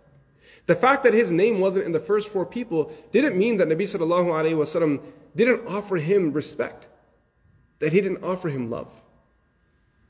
The 0.66 0.76
fact 0.76 1.04
that 1.04 1.14
his 1.14 1.32
name 1.32 1.60
wasn't 1.60 1.86
in 1.86 1.92
the 1.92 2.00
first 2.00 2.30
four 2.30 2.46
people 2.46 2.92
didn't 3.12 3.38
mean 3.38 3.58
that 3.58 3.68
Nabi 3.68 3.82
Sallallahu 3.82 4.28
Alaihi 4.28 4.54
Wasallam 4.54 5.02
didn't 5.36 5.66
offer 5.68 5.98
him 5.98 6.32
respect, 6.32 6.88
that 7.80 7.94
he 7.94 8.02
didn't 8.02 8.24
offer 8.24 8.50
him 8.50 8.70
love. 8.70 8.92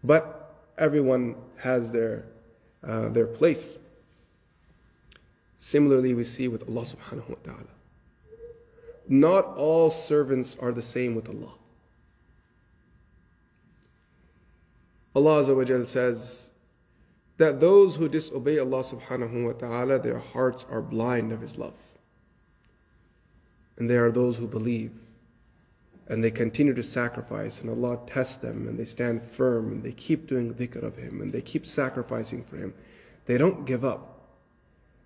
But 0.04 0.56
everyone 0.78 1.36
has 1.58 1.92
their 1.92 2.26
uh, 2.84 3.10
their 3.10 3.28
place. 3.28 3.78
Similarly, 5.58 6.14
we 6.14 6.24
see 6.24 6.48
with 6.48 6.68
Allah 6.70 6.84
subhanahu 6.84 7.30
wa 7.30 7.36
ta'ala. 7.44 7.74
Not 9.10 9.46
all 9.58 9.90
servants 9.90 10.56
are 10.62 10.72
the 10.72 10.82
same 10.82 11.16
with 11.16 11.28
Allah. 11.28 11.59
Allah 15.28 15.86
says 15.86 16.50
that 17.38 17.60
those 17.60 17.96
who 17.96 18.08
disobey 18.10 18.60
Allah 18.60 18.84
subhanahu 18.84 19.46
wa 19.46 19.54
ta'ala, 19.54 20.00
their 20.00 20.20
hearts 20.20 20.66
are 20.70 20.82
blind 20.82 21.32
of 21.32 21.42
His 21.42 21.58
love. 21.58 21.78
And 23.78 23.90
they 23.90 23.98
are 23.98 24.12
those 24.12 24.38
who 24.38 24.48
believe 24.48 24.92
and 26.10 26.24
they 26.24 26.32
continue 26.32 26.74
to 26.74 26.84
sacrifice, 26.84 27.62
and 27.62 27.70
Allah 27.70 28.00
tests 28.08 28.38
them, 28.38 28.68
and 28.68 28.78
they 28.78 28.86
stand 28.86 29.24
firm, 29.24 29.72
and 29.72 29.84
they 29.84 29.92
keep 29.92 30.28
doing 30.28 30.54
dhikr 30.56 30.82
of 30.82 30.98
Him, 30.98 31.22
and 31.22 31.32
they 31.32 31.42
keep 31.42 31.68
sacrificing 31.68 32.44
for 32.44 32.58
Him. 32.58 32.74
They 33.28 33.38
don't 33.38 33.64
give 33.66 33.86
up. 33.86 34.20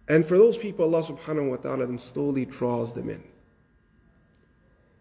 And 0.08 0.26
for 0.26 0.38
those 0.38 0.58
people, 0.58 0.86
Allah 0.86 1.04
subhanahu 1.06 1.50
wa 1.50 1.58
ta'ala 1.58 1.88
then 1.88 1.98
slowly 1.98 2.46
draws 2.46 2.94
them 2.94 3.10
in. 3.10 3.22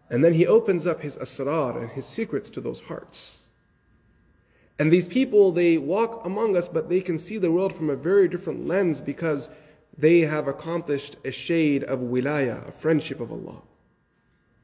And 0.09 0.23
then 0.23 0.33
He 0.33 0.45
opens 0.45 0.85
up 0.85 1.01
His 1.01 1.15
asrar 1.15 1.81
and 1.81 1.89
His 1.89 2.05
secrets 2.05 2.49
to 2.51 2.61
those 2.61 2.81
hearts. 2.81 3.42
And 4.82 4.92
these 4.92 5.08
people, 5.08 5.50
they 5.50 5.76
walk 5.76 6.24
among 6.24 6.56
us, 6.56 6.68
but 6.68 6.88
they 6.88 7.00
can 7.00 7.18
see 7.18 7.38
the 7.38 7.50
world 7.50 7.74
from 7.74 7.90
a 7.90 7.96
very 7.96 8.28
different 8.28 8.66
lens 8.66 9.00
because 9.00 9.50
they 9.96 10.20
have 10.20 10.46
accomplished 10.46 11.16
a 11.24 11.32
shade 11.32 11.82
of 11.84 11.98
wilaya, 11.98 12.66
a 12.68 12.72
friendship 12.72 13.20
of 13.20 13.32
Allah. 13.32 13.60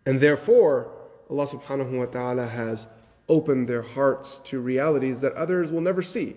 And 0.06 0.20
therefore, 0.20 0.92
Allah 1.28 1.46
subhanahu 1.48 1.98
wa 1.98 2.06
ta'ala 2.06 2.46
has 2.46 2.87
opened 3.28 3.68
their 3.68 3.82
hearts 3.82 4.40
to 4.44 4.60
realities 4.60 5.20
that 5.22 5.32
others 5.32 5.72
will 5.72 5.80
never 5.80 6.02
see. 6.02 6.37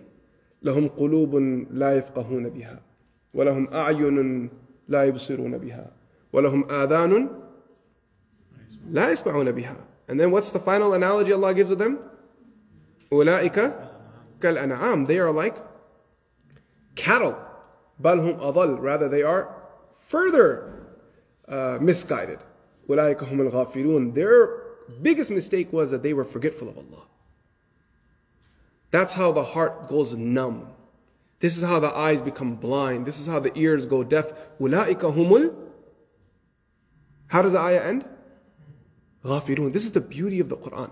لهم 0.64 0.88
قلوب 0.88 1.36
لا 1.72 1.98
يفقهون 1.98 2.50
بها 2.50 2.80
ولهم 3.34 3.68
أعين 3.74 4.50
لا 4.88 5.04
يبصرون 5.06 5.58
بها 5.58 5.92
ولهم 6.34 6.72
آذان 6.72 7.30
لا 8.90 9.12
يسمعون 9.12 9.52
بها 9.52 9.78
And 10.10 10.20
then 10.20 10.32
what's 10.32 10.52
the 10.52 10.60
final 10.60 10.94
analogy 10.94 11.34
Allah 11.34 11.54
gives 11.54 11.70
of 11.70 11.78
them? 11.78 12.00
Ula'ika 13.13 13.91
kal 14.41 14.57
an'am. 14.59 15.05
They 15.05 15.19
are 15.19 15.31
like 15.31 15.59
cattle. 16.97 17.39
Balhum 18.01 18.39
adal. 18.41 18.81
Rather, 18.81 19.09
they 19.09 19.23
are 19.23 19.55
further 20.09 20.87
uh, 21.47 21.79
misguided. 21.81 22.39
Ula'ika 22.89 23.29
hum 23.29 23.41
al-ghafilun. 23.47 24.15
Their 24.15 24.63
biggest 25.03 25.31
mistake 25.31 25.73
was 25.73 25.91
that 25.91 26.03
they 26.03 26.15
were 26.15 26.25
forgetful 26.25 26.69
of 26.71 26.79
Allah. 26.79 27.05
That's 28.91 29.13
how 29.13 29.33
the 29.33 29.43
heart 29.43 29.89
goes 29.89 30.15
numb. 30.15 30.69
This 31.39 31.57
is 31.57 31.63
how 31.63 31.81
the 31.81 31.95
eyes 31.95 32.23
become 32.23 32.57
blind. 32.57 33.05
This 33.05 33.19
is 33.21 33.27
how 33.27 33.41
the 33.41 33.57
ears 33.59 33.85
go 33.87 34.03
deaf. 34.03 34.33
Ula'ika 34.59 35.15
humul. 35.15 35.55
How 37.27 37.43
does 37.43 37.53
the 37.53 37.61
ayah 37.61 37.83
end? 37.83 38.07
Ghafilun. 39.25 39.73
This 39.73 39.85
is 39.85 39.93
the 39.93 40.01
beauty 40.01 40.41
of 40.41 40.49
the 40.49 40.57
Quran 40.57 40.91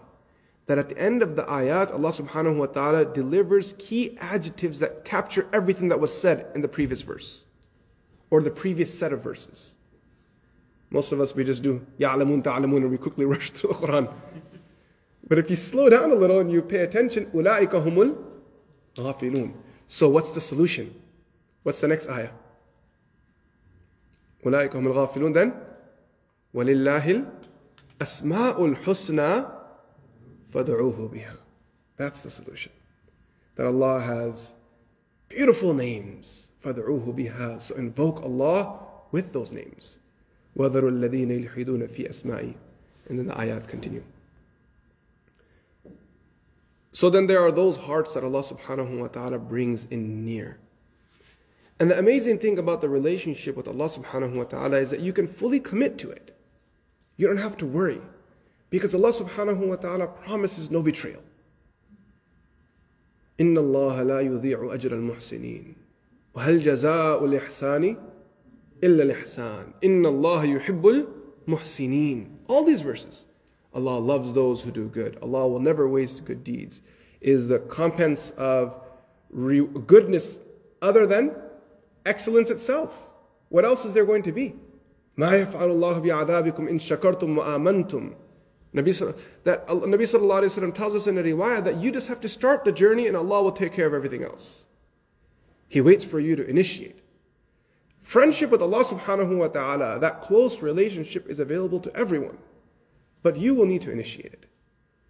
That 0.69 0.79
at 0.79 0.89
the 0.89 0.97
end 0.97 1.21
of 1.21 1.35
the 1.35 1.43
ayat, 1.43 1.91
Allah 1.91 2.09
subhanahu 2.09 2.57
wa 2.57 2.65
ta'ala 2.65 3.05
delivers 3.05 3.73
key 3.77 4.17
adjectives 4.19 4.79
that 4.79 5.05
capture 5.05 5.47
everything 5.53 5.89
that 5.89 5.99
was 5.99 6.15
said 6.15 6.47
in 6.55 6.61
the 6.61 6.67
previous 6.67 7.03
verse. 7.03 7.45
Or 8.31 8.41
the 8.41 8.49
previous 8.49 8.97
set 8.97 9.13
of 9.13 9.21
verses. 9.21 9.75
Most 10.89 11.11
of 11.11 11.19
us, 11.19 11.35
we 11.35 11.43
just 11.43 11.61
do 11.61 11.85
يَعْلَمُونَ 11.99 12.41
تَعْلَمُونَ 12.41 12.77
and 12.77 12.91
we 12.91 12.97
quickly 12.97 13.25
rush 13.25 13.51
through 13.51 13.73
the 13.73 13.75
Quran. 13.75 14.13
But 15.27 15.39
if 15.39 15.49
you 15.49 15.55
slow 15.55 15.89
down 15.89 16.11
a 16.11 16.15
little 16.15 16.39
and 16.39 16.51
you 16.51 16.61
pay 16.61 16.81
attention, 16.81 17.25
أُولَٰئِكَ 17.27 17.71
هُمُ 17.71 18.15
الْغَافِلُونَ 18.95 19.53
So 19.87 20.09
what's 20.09 20.33
the 20.33 20.41
solution? 20.41 20.93
What's 21.63 21.81
the 21.81 21.87
next 21.87 22.09
ayah? 22.09 22.29
أُولَٰئِكَ 24.43 24.71
هُمُ 24.71 24.87
الْغَافِلُونَ 24.87 25.33
Then, 25.33 25.53
وَلِلَّهِ 26.53 27.25
الْأَسْمَاءُ 27.99 28.75
الْحُسْنَى 28.75 29.51
فَدْعُوهُ 30.51 31.09
بِهَا 31.09 31.37
That's 31.97 32.21
the 32.21 32.29
solution. 32.29 32.71
That 33.55 33.67
Allah 33.67 33.99
has 33.99 34.55
beautiful 35.29 35.73
names. 35.73 36.51
فَادْعُوهُ 36.63 37.13
بِهَا 37.13 37.61
So 37.61 37.75
invoke 37.75 38.23
Allah 38.23 38.79
with 39.11 39.33
those 39.33 39.51
names. 39.51 39.99
وَذَرُوا 40.57 40.91
الَّذِينَ 40.91 41.49
يُلْحِدُونَ 41.49 41.87
فِي 41.89 42.09
أَسْمَائِهِ 42.09 42.55
And 43.09 43.19
then 43.19 43.27
the 43.27 43.33
ayat 43.33 43.67
continue. 43.67 44.03
So 46.93 47.09
then 47.09 47.27
there 47.27 47.41
are 47.41 47.51
those 47.51 47.75
hearts 47.75 48.13
that 48.13 48.23
Allah 48.23 48.41
subhanahu 48.41 48.99
wa 48.99 49.07
ta'ala 49.07 49.37
brings 49.37 49.83
in 49.91 50.23
near. 50.23 50.57
And 51.77 51.91
the 51.91 51.99
amazing 51.99 52.39
thing 52.39 52.57
about 52.57 52.79
the 52.79 52.87
relationship 52.87 53.57
with 53.57 53.67
Allah 53.67 53.89
subhanahu 53.89 54.35
wa 54.35 54.45
ta'ala 54.45 54.77
is 54.77 54.91
that 54.91 55.01
you 55.01 55.11
can 55.11 55.27
fully 55.27 55.59
commit 55.59 55.97
to 55.97 56.09
it. 56.09 56.33
You 57.17 57.27
don't 57.27 57.37
have 57.37 57.57
to 57.57 57.65
worry. 57.65 57.99
Because 58.69 58.95
Allah 58.95 59.11
subhanahu 59.11 59.67
wa 59.67 59.75
ta'ala 59.75 60.07
promises 60.07 60.71
no 60.71 60.81
betrayal. 60.81 61.21
إن 63.39 63.57
الله 63.57 64.03
لا 64.03 64.19
يضيع 64.21 64.73
أجر 64.73 64.93
المحسنين 64.93 65.75
وهل 66.35 66.63
جزاء 66.63 67.25
الإحسان 67.25 67.97
إلا 68.83 69.03
الإحسان 69.03 69.73
إن 69.83 70.05
الله 70.05 70.45
يحب 70.45 71.05
المحسنين 71.47 72.29
All 72.47 72.63
these 72.63 72.81
verses. 72.81 73.25
Allah 73.73 73.99
loves 73.99 74.31
those 74.31 74.61
who 74.61 74.71
do 74.71 74.87
good. 74.87 75.17
Allah 75.21 75.47
will 75.47 75.59
never 75.59 75.87
waste 75.87 76.23
good 76.25 76.43
deeds. 76.43 76.81
Is 77.19 77.47
the 77.49 77.59
compense 77.59 78.31
of 78.37 78.79
re- 79.31 79.67
goodness 79.85 80.39
other 80.81 81.05
than 81.05 81.31
excellence 82.05 82.49
itself? 82.51 83.09
What 83.49 83.65
else 83.65 83.83
is 83.83 83.93
there 83.93 84.05
going 84.05 84.23
to 84.23 84.31
be? 84.31 84.55
ما 85.17 85.31
يفعل 85.43 85.71
الله 85.71 85.99
بعذابكم 85.99 86.67
إن 86.67 86.79
شكرتم 86.79 87.37
وآمنتم 87.37 88.13
Nabi, 88.74 89.16
that 89.44 89.66
Nabi 89.66 90.02
Sallallahu 90.02 90.42
Alaihi 90.42 90.58
Wasallam 90.58 90.74
tells 90.74 90.94
us 90.94 91.06
in 91.06 91.18
a 91.18 91.22
riwayah 91.22 91.64
that 91.64 91.76
you 91.76 91.90
just 91.90 92.08
have 92.08 92.20
to 92.20 92.28
start 92.28 92.64
the 92.64 92.72
journey 92.72 93.08
and 93.08 93.16
Allah 93.16 93.42
will 93.42 93.52
take 93.52 93.72
care 93.72 93.86
of 93.86 93.94
everything 93.94 94.22
else. 94.22 94.66
He 95.68 95.80
waits 95.80 96.04
for 96.04 96.20
you 96.20 96.36
to 96.36 96.46
initiate. 96.46 97.00
Friendship 98.00 98.50
with 98.50 98.62
Allah 98.62 98.84
subhanahu 98.84 99.36
wa 99.36 99.48
ta'ala, 99.48 100.00
that 100.00 100.22
close 100.22 100.62
relationship 100.62 101.28
is 101.28 101.38
available 101.38 101.80
to 101.80 101.94
everyone. 101.96 102.38
But 103.22 103.36
you 103.36 103.54
will 103.54 103.66
need 103.66 103.82
to 103.82 103.92
initiate 103.92 104.32
it. 104.32 104.46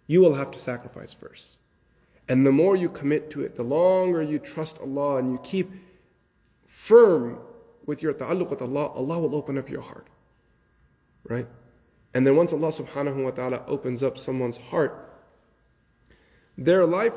You 0.07 0.21
will 0.21 0.33
have 0.33 0.51
to 0.51 0.59
sacrifice 0.59 1.13
first. 1.13 1.59
And 2.27 2.45
the 2.45 2.51
more 2.51 2.75
you 2.75 2.89
commit 2.89 3.29
to 3.31 3.41
it, 3.41 3.55
the 3.55 3.63
longer 3.63 4.21
you 4.21 4.39
trust 4.39 4.79
Allah 4.79 5.17
and 5.17 5.31
you 5.31 5.39
keep 5.43 5.71
firm 6.65 7.39
with 7.85 8.01
your 8.01 8.13
ta'alluq 8.13 8.49
with 8.49 8.61
Allah, 8.61 8.87
Allah 8.87 9.19
will 9.19 9.35
open 9.35 9.57
up 9.57 9.69
your 9.69 9.81
heart. 9.81 10.07
Right? 11.27 11.47
And 12.13 12.27
then 12.27 12.35
once 12.35 12.51
Allah 12.51 12.71
subhanahu 12.71 13.23
wa 13.23 13.31
ta'ala 13.31 13.63
opens 13.67 14.03
up 14.03 14.17
someone's 14.17 14.57
heart, 14.57 15.09
their 16.57 16.85
life 16.85 17.13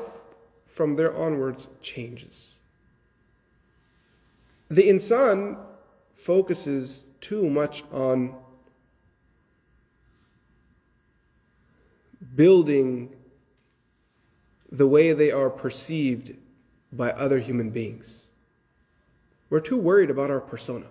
from 0.65 0.95
there 0.95 1.15
onwards 1.15 1.67
changes. 1.81 2.59
The 4.69 4.83
insan 4.83 5.57
focuses 6.13 7.03
too 7.21 7.49
much 7.49 7.83
on 7.91 8.35
building 12.35 13.13
the 14.71 14.87
way 14.87 15.13
they 15.13 15.31
are 15.31 15.49
perceived 15.49 16.35
by 16.91 17.11
other 17.11 17.39
human 17.39 17.69
beings. 17.69 18.31
We're 19.49 19.59
too 19.59 19.77
worried 19.77 20.09
about 20.09 20.31
our 20.31 20.39
persona. 20.39 20.87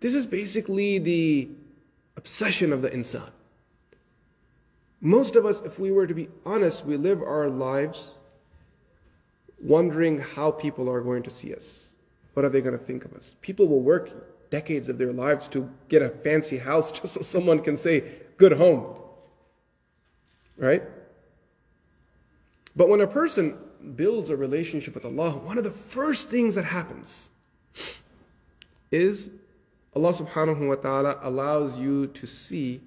This 0.00 0.14
is 0.14 0.26
basically 0.26 0.98
the 0.98 1.48
obsession 2.16 2.72
of 2.72 2.82
the 2.82 2.90
insan. 2.90 3.30
Most 5.00 5.36
of 5.36 5.44
us, 5.44 5.60
if 5.62 5.78
we 5.78 5.90
were 5.90 6.06
to 6.06 6.14
be 6.14 6.28
honest, 6.44 6.84
we 6.84 6.96
live 6.96 7.22
our 7.22 7.48
lives 7.48 8.16
wondering 9.62 10.18
how 10.18 10.50
people 10.50 10.90
are 10.90 11.00
going 11.00 11.22
to 11.22 11.30
see 11.30 11.54
us. 11.54 11.94
What 12.34 12.44
are 12.44 12.48
they 12.48 12.60
going 12.60 12.78
to 12.78 12.84
think 12.84 13.04
of 13.04 13.14
us? 13.14 13.36
People 13.40 13.68
will 13.68 13.80
work 13.80 14.50
decades 14.50 14.88
of 14.88 14.98
their 14.98 15.12
lives 15.12 15.48
to 15.48 15.68
get 15.88 16.02
a 16.02 16.08
fancy 16.08 16.58
house 16.58 16.92
just 17.00 17.14
so 17.14 17.20
someone 17.20 17.60
can 17.62 17.76
say, 17.76 18.04
good 18.36 18.52
home. 18.52 18.96
Right? 20.56 20.82
But 22.74 22.88
when 22.88 23.00
a 23.00 23.06
person 23.06 23.56
builds 23.94 24.30
a 24.30 24.36
relationship 24.36 24.94
with 24.94 25.04
Allah, 25.04 25.30
one 25.30 25.58
of 25.58 25.64
the 25.64 25.70
first 25.70 26.30
things 26.30 26.54
that 26.54 26.64
happens 26.64 27.30
is 28.90 29.30
Allah 29.96 30.12
subhanahu 30.12 30.68
wa 30.68 30.74
ta'ala 30.74 31.18
allows 31.22 31.78
you 31.78 32.08
to 32.08 32.26
see 32.26 32.82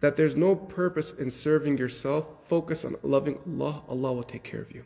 that 0.00 0.16
there's 0.16 0.36
no 0.36 0.54
purpose 0.54 1.14
in 1.14 1.30
serving 1.30 1.78
yourself. 1.78 2.26
Focus 2.44 2.84
on 2.84 2.96
loving 3.02 3.38
Allah, 3.46 3.82
Allah 3.88 4.12
will 4.12 4.22
take 4.22 4.42
care 4.42 4.60
of 4.60 4.70
you. 4.70 4.84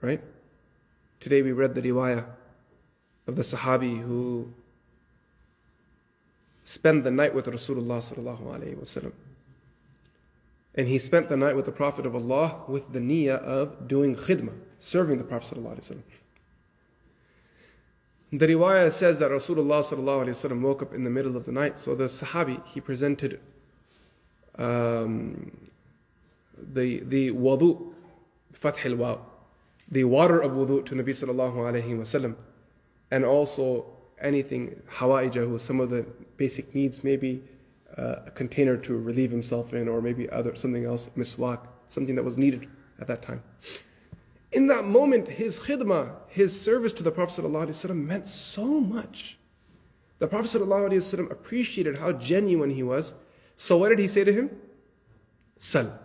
Right? 0.00 0.20
Today 1.20 1.42
we 1.42 1.52
read 1.52 1.76
the 1.76 1.82
riwayah 1.82 2.24
of 3.28 3.36
the 3.36 3.42
Sahabi 3.42 4.02
who 4.02 4.50
spent 6.64 7.04
the 7.04 7.12
night 7.12 7.36
with 7.36 7.46
Rasulullah 7.46 8.02
sallallahu 8.02 8.42
alayhi 8.42 8.76
wasallam. 8.76 9.12
And 10.74 10.88
he 10.88 10.98
spent 10.98 11.28
the 11.28 11.36
night 11.36 11.54
with 11.54 11.66
the 11.66 11.72
Prophet 11.72 12.04
of 12.04 12.16
Allah 12.16 12.62
with 12.66 12.92
the 12.92 12.98
niyyah 12.98 13.38
of 13.38 13.86
doing 13.86 14.16
khidmah, 14.16 14.54
serving 14.80 15.18
the 15.18 15.24
Prophet 15.24 15.54
sallallahu 15.54 15.78
alayhi 15.78 15.92
wasallam. 15.92 16.19
The 18.32 18.46
riwayah 18.46 18.92
says 18.92 19.18
that 19.18 19.32
Rasulullah 19.32 20.60
woke 20.60 20.82
up 20.82 20.94
in 20.94 21.02
the 21.02 21.10
middle 21.10 21.36
of 21.36 21.44
the 21.46 21.52
night. 21.52 21.78
So 21.78 21.96
the 21.96 22.04
Sahabi, 22.04 22.64
he 22.64 22.80
presented 22.80 23.40
um, 24.56 25.50
the, 26.56 27.00
the 27.00 27.32
wudu, 27.32 27.92
fath 28.52 28.86
al 28.86 29.20
the 29.90 30.04
water 30.04 30.40
of 30.40 30.52
wudu 30.52 30.86
to 30.86 30.94
Nabi 30.94 31.08
sallallahu 31.08 31.56
alayhi 31.56 31.98
wasallam. 31.98 32.36
And 33.10 33.24
also 33.24 33.86
anything, 34.20 34.80
hawaijahu, 34.92 35.58
some 35.58 35.80
of 35.80 35.90
the 35.90 36.06
basic 36.36 36.72
needs, 36.72 37.02
maybe 37.02 37.42
uh, 37.98 38.16
a 38.26 38.30
container 38.30 38.76
to 38.76 38.96
relieve 38.96 39.32
himself 39.32 39.74
in, 39.74 39.88
or 39.88 40.00
maybe 40.00 40.30
other 40.30 40.54
something 40.54 40.84
else, 40.84 41.10
miswak, 41.16 41.66
something 41.88 42.14
that 42.14 42.24
was 42.24 42.38
needed 42.38 42.68
at 43.00 43.08
that 43.08 43.22
time. 43.22 43.42
In 44.52 44.66
that 44.66 44.84
moment, 44.84 45.28
his 45.28 45.58
khidmah, 45.58 46.12
his 46.28 46.58
service 46.58 46.92
to 46.94 47.02
the 47.02 47.10
Prophet 47.10 47.44
ﷺ 47.44 47.94
meant 47.94 48.26
so 48.26 48.64
much. 48.80 49.38
The 50.18 50.26
Prophet 50.26 50.48
ﷺ 50.48 51.30
appreciated 51.30 51.96
how 51.96 52.12
genuine 52.12 52.70
he 52.70 52.82
was. 52.82 53.14
So 53.56 53.76
what 53.76 53.90
did 53.90 53.98
he 53.98 54.08
say 54.08 54.24
to 54.24 54.32
him? 54.32 54.50
Sal. 55.56 55.96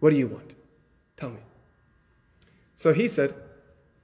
What 0.00 0.10
do 0.10 0.16
you 0.16 0.28
want? 0.28 0.54
Tell 1.16 1.30
me. 1.30 1.40
So 2.76 2.92
he 2.92 3.08
said, 3.08 3.34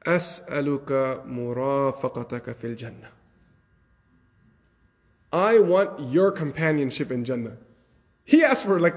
As'aluka 0.07 1.27
murafaqataka 1.27 2.57
fil 2.57 2.75
jannah. 2.75 3.09
I 5.33 5.59
want 5.59 6.12
your 6.12 6.31
companionship 6.31 7.11
in 7.11 7.25
Jannah. 7.25 7.57
He 8.25 8.44
asked 8.44 8.66
for 8.66 8.79
like, 8.79 8.94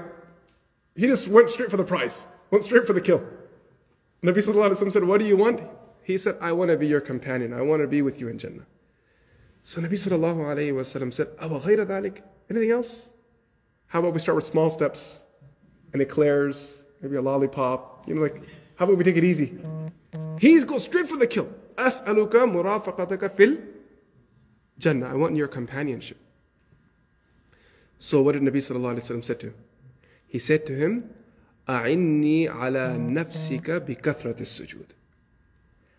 he 0.94 1.06
just 1.06 1.26
went 1.26 1.50
straight 1.50 1.68
for 1.68 1.76
the 1.76 1.84
prize, 1.84 2.26
went 2.52 2.62
straight 2.62 2.86
for 2.86 2.92
the 2.92 3.00
kill. 3.00 3.24
Nabi 4.22 4.38
Sallallahu 4.38 4.70
Alaihi 4.70 4.82
Wasallam 4.82 4.92
said, 4.92 5.04
What 5.04 5.20
do 5.20 5.26
you 5.26 5.36
want? 5.36 5.62
He 6.02 6.18
said, 6.18 6.36
I 6.40 6.52
want 6.52 6.70
to 6.70 6.76
be 6.76 6.86
your 6.86 7.00
companion. 7.00 7.52
I 7.52 7.60
want 7.62 7.82
to 7.82 7.86
be 7.86 8.02
with 8.02 8.20
you 8.20 8.28
in 8.28 8.38
Jannah. 8.38 8.66
So 9.62 9.80
Nabi 9.80 9.92
Sallallahu 9.92 10.38
Alaihi 10.38 10.72
Wasallam 10.72 11.12
said? 11.12 11.28
Anything 12.50 12.70
else? 12.70 13.10
How 13.86 14.00
about 14.00 14.14
we 14.14 14.20
start 14.20 14.36
with 14.36 14.46
small 14.46 14.70
steps 14.70 15.22
and 15.92 16.02
eclairs, 16.02 16.84
maybe 17.00 17.16
a 17.16 17.22
lollipop? 17.22 18.08
You 18.08 18.14
know, 18.14 18.22
like, 18.22 18.42
how 18.76 18.84
about 18.86 18.98
we 18.98 19.04
take 19.04 19.16
it 19.16 19.24
easy? 19.24 19.58
He's 20.38 20.64
go 20.64 20.78
straight 20.78 21.08
for 21.08 21.16
the 21.16 21.26
kill. 21.26 21.48
As'aluka 21.76 22.44
murafaqataka 22.50 23.32
fil 23.32 23.56
Jannah. 24.78 25.08
I 25.08 25.14
want 25.14 25.36
your 25.36 25.48
companionship. 25.48 26.18
So 27.98 28.22
what 28.22 28.32
did 28.32 28.42
Nabi 28.42 28.56
Sallallahu 28.56 28.94
Alaihi 28.94 29.10
Wasallam 29.10 29.24
say 29.24 29.34
to 29.34 29.46
him? 29.48 29.54
He 30.26 30.38
said 30.38 30.66
to 30.66 30.74
him, 30.74 31.10
أعني 31.69 32.49
على 32.49 32.97
نفسك 32.97 33.71
بكثرة 33.71 34.41
السجود. 34.41 34.93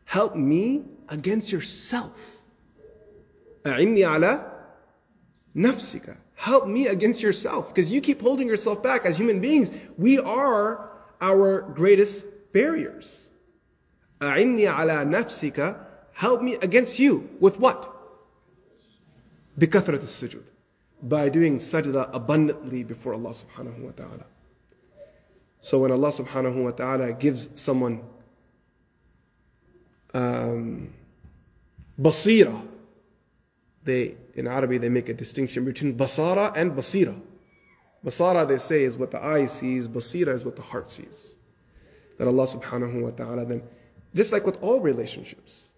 Help 0.06 0.34
me 0.34 0.82
against 1.08 1.52
yourself. 1.52 2.18
أعني 3.66 4.04
على 4.04 4.52
نفسك. 5.56 6.16
Help 6.36 6.66
me 6.66 6.88
against 6.88 7.22
yourself. 7.22 7.68
Because 7.68 7.92
you 7.92 8.00
keep 8.00 8.20
holding 8.20 8.48
yourself 8.48 8.82
back. 8.82 9.06
As 9.06 9.16
human 9.16 9.40
beings, 9.40 9.70
we 9.96 10.18
are 10.18 10.90
our 11.20 11.62
greatest 11.74 12.26
barriers. 12.52 13.30
أعني 14.20 14.66
على 14.68 15.04
نفسك. 15.04 15.76
Help 16.14 16.42
me 16.42 16.56
against 16.56 16.98
you. 16.98 17.28
With 17.40 17.58
what? 17.58 17.88
بكثرة 19.58 20.02
السجود. 20.02 20.44
By 21.02 21.28
doing 21.28 21.58
sajda 21.58 22.10
abundantly 22.12 22.82
before 22.82 23.14
Allah 23.14 23.30
subhanahu 23.30 23.80
wa 23.84 23.92
ta'ala. 23.92 24.26
So 25.61 25.79
when 25.79 25.91
Allah 25.91 26.09
subhanahu 26.09 26.63
wa 26.63 26.71
ta'ala 26.71 27.13
gives 27.13 27.49
someone 27.55 28.01
um, 30.13 30.93
basira, 31.99 32.65
they, 33.83 34.15
in 34.35 34.47
Arabic, 34.47 34.81
they 34.81 34.89
make 34.89 35.09
a 35.09 35.13
distinction 35.13 35.65
between 35.65 35.97
basara 35.97 36.53
and 36.55 36.71
basira. 36.71 37.19
Basara, 38.05 38.47
they 38.47 38.57
say, 38.57 38.83
is 38.83 38.97
what 38.97 39.11
the 39.11 39.23
eye 39.23 39.45
sees, 39.45 39.87
basira 39.87 40.33
is 40.33 40.45
what 40.45 40.55
the 40.55 40.61
heart 40.61 40.89
sees. 40.91 41.35
That 42.17 42.27
Allah 42.27 42.47
subhanahu 42.47 43.01
wa 43.01 43.11
ta'ala 43.11 43.45
then 43.45 43.63
Just 44.15 44.31
like 44.31 44.45
with 44.45 44.61
all 44.63 44.79
relationships. 44.79 45.73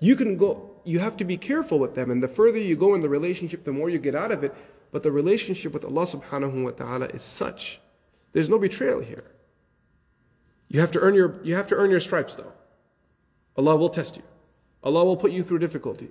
You 0.00 0.16
can 0.16 0.36
go, 0.36 0.70
you 0.84 0.98
have 0.98 1.16
to 1.18 1.24
be 1.24 1.36
careful 1.36 1.78
with 1.78 1.94
them, 1.94 2.10
and 2.10 2.22
the 2.22 2.28
further 2.28 2.58
you 2.58 2.74
go 2.74 2.94
in 2.94 3.00
the 3.00 3.08
relationship, 3.08 3.64
the 3.64 3.72
more 3.72 3.90
you 3.90 3.98
get 3.98 4.14
out 4.14 4.32
of 4.32 4.42
it. 4.42 4.54
But 4.92 5.02
the 5.02 5.12
relationship 5.12 5.72
with 5.72 5.84
Allah 5.84 6.06
subhanahu 6.06 6.64
wa 6.64 6.70
ta'ala 6.70 7.06
is 7.06 7.22
such. 7.22 7.80
There's 8.32 8.48
no 8.48 8.58
betrayal 8.58 9.00
here. 9.00 9.24
You 10.68 10.80
have 10.80 10.92
to 10.92 11.00
earn 11.00 11.14
your, 11.14 11.40
you 11.42 11.54
have 11.56 11.66
to 11.68 11.74
earn 11.74 11.90
your 11.90 12.00
stripes 12.00 12.34
though. 12.34 12.52
Allah 13.56 13.76
will 13.76 13.88
test 13.88 14.16
you. 14.16 14.22
Allah 14.84 15.04
will 15.04 15.16
put 15.16 15.32
you 15.32 15.42
through 15.42 15.58
difficulty. 15.58 16.10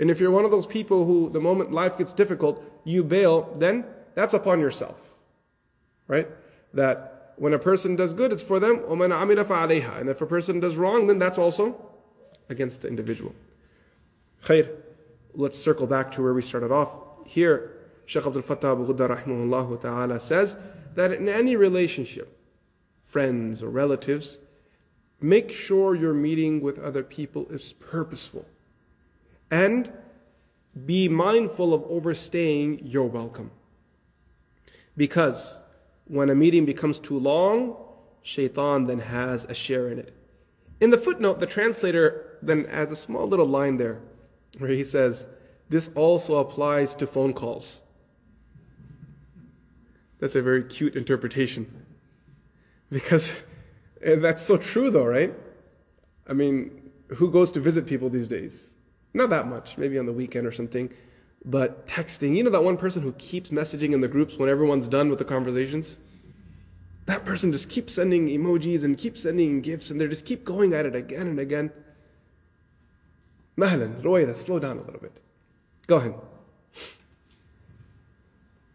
And 0.00 0.10
if 0.10 0.18
you're 0.18 0.30
one 0.30 0.44
of 0.44 0.50
those 0.50 0.66
people 0.66 1.04
who, 1.04 1.30
the 1.30 1.40
moment 1.40 1.72
life 1.72 1.96
gets 1.96 2.12
difficult, 2.12 2.62
you 2.84 3.04
bail, 3.04 3.54
then 3.56 3.84
that's 4.14 4.34
upon 4.34 4.60
yourself. 4.60 5.14
Right? 6.08 6.28
That 6.74 7.34
when 7.36 7.54
a 7.54 7.58
person 7.58 7.96
does 7.96 8.12
good, 8.12 8.32
it's 8.32 8.42
for 8.42 8.58
them. 8.58 8.82
And 8.88 10.08
if 10.08 10.20
a 10.20 10.26
person 10.26 10.60
does 10.60 10.76
wrong, 10.76 11.06
then 11.06 11.18
that's 11.18 11.38
also 11.38 11.80
against 12.48 12.82
the 12.82 12.88
individual. 12.88 13.34
Khair. 14.44 14.68
Let's 15.34 15.58
circle 15.58 15.86
back 15.86 16.12
to 16.12 16.22
where 16.22 16.34
we 16.34 16.42
started 16.42 16.70
off. 16.70 16.90
Here, 17.24 17.72
Shaykh 18.04 18.26
Abdul 18.26 18.42
Fattah 18.42 18.72
Abu 18.72 18.92
Ghudda 18.92 19.16
rahimahullah 19.16 19.80
ta'ala 19.80 20.20
says 20.20 20.58
that 20.94 21.12
in 21.12 21.28
any 21.28 21.56
relationship, 21.56 22.38
friends 23.04 23.62
or 23.62 23.70
relatives, 23.70 24.38
make 25.20 25.52
sure 25.52 25.94
your 25.94 26.14
meeting 26.14 26.60
with 26.60 26.78
other 26.78 27.02
people 27.02 27.46
is 27.50 27.72
purposeful. 27.74 28.46
And 29.50 29.92
be 30.86 31.08
mindful 31.08 31.74
of 31.74 31.84
overstaying 31.84 32.86
your 32.86 33.06
welcome. 33.06 33.50
Because 34.96 35.58
when 36.06 36.30
a 36.30 36.34
meeting 36.34 36.64
becomes 36.64 36.98
too 36.98 37.18
long, 37.18 37.76
shaitan 38.22 38.86
then 38.86 38.98
has 38.98 39.44
a 39.44 39.54
share 39.54 39.88
in 39.88 39.98
it. 39.98 40.14
In 40.80 40.90
the 40.90 40.98
footnote, 40.98 41.40
the 41.40 41.46
translator 41.46 42.38
then 42.42 42.66
adds 42.66 42.92
a 42.92 42.96
small 42.96 43.26
little 43.26 43.46
line 43.46 43.76
there 43.76 44.00
where 44.58 44.70
he 44.70 44.84
says, 44.84 45.26
This 45.68 45.90
also 45.94 46.38
applies 46.38 46.94
to 46.96 47.06
phone 47.06 47.32
calls. 47.32 47.82
That's 50.22 50.36
a 50.36 50.40
very 50.40 50.62
cute 50.62 50.94
interpretation. 50.94 51.66
Because 52.90 53.42
eh, 54.04 54.14
that's 54.14 54.40
so 54.40 54.56
true, 54.56 54.88
though, 54.88 55.04
right? 55.04 55.34
I 56.28 56.32
mean, 56.32 56.92
who 57.08 57.28
goes 57.28 57.50
to 57.50 57.60
visit 57.60 57.86
people 57.86 58.08
these 58.08 58.28
days? 58.28 58.70
Not 59.14 59.30
that 59.30 59.48
much, 59.48 59.76
maybe 59.78 59.98
on 59.98 60.06
the 60.06 60.12
weekend 60.12 60.46
or 60.46 60.52
something. 60.52 60.92
But 61.44 61.88
texting, 61.88 62.36
you 62.36 62.44
know 62.44 62.50
that 62.50 62.62
one 62.62 62.76
person 62.76 63.02
who 63.02 63.10
keeps 63.14 63.50
messaging 63.50 63.94
in 63.94 64.00
the 64.00 64.06
groups 64.06 64.36
when 64.36 64.48
everyone's 64.48 64.86
done 64.86 65.10
with 65.10 65.18
the 65.18 65.24
conversations? 65.24 65.98
That 67.06 67.24
person 67.24 67.50
just 67.50 67.68
keeps 67.68 67.92
sending 67.92 68.28
emojis 68.28 68.84
and 68.84 68.96
keeps 68.96 69.22
sending 69.22 69.60
gifts 69.60 69.90
and 69.90 70.00
they 70.00 70.06
just 70.06 70.24
keep 70.24 70.44
going 70.44 70.72
at 70.72 70.86
it 70.86 70.94
again 70.94 71.26
and 71.26 71.40
again. 71.40 71.72
Mahlan, 73.58 74.00
Ruwaida, 74.02 74.36
slow 74.36 74.60
down 74.60 74.78
a 74.78 74.82
little 74.82 75.00
bit. 75.00 75.20
Go 75.88 75.96
ahead. 75.96 76.14